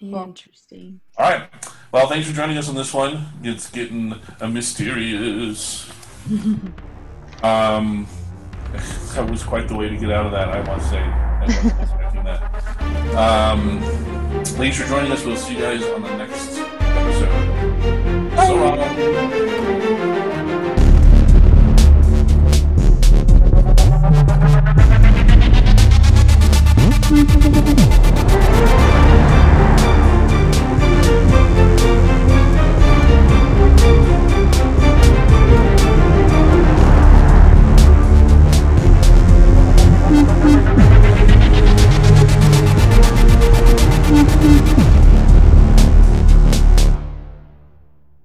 [0.00, 1.00] Interesting.
[1.16, 1.48] All right.
[1.92, 3.26] Well, thanks for joining us on this one.
[3.42, 5.88] It's getting a mysterious.
[7.42, 8.06] um,
[9.14, 10.98] that was quite the way to get out of that, I must say.
[10.98, 12.42] I wasn't expecting that.
[13.14, 13.80] Um,
[14.44, 15.24] thanks for joining us.
[15.24, 17.30] We'll see you guys on the next episode.
[18.36, 19.04] So long.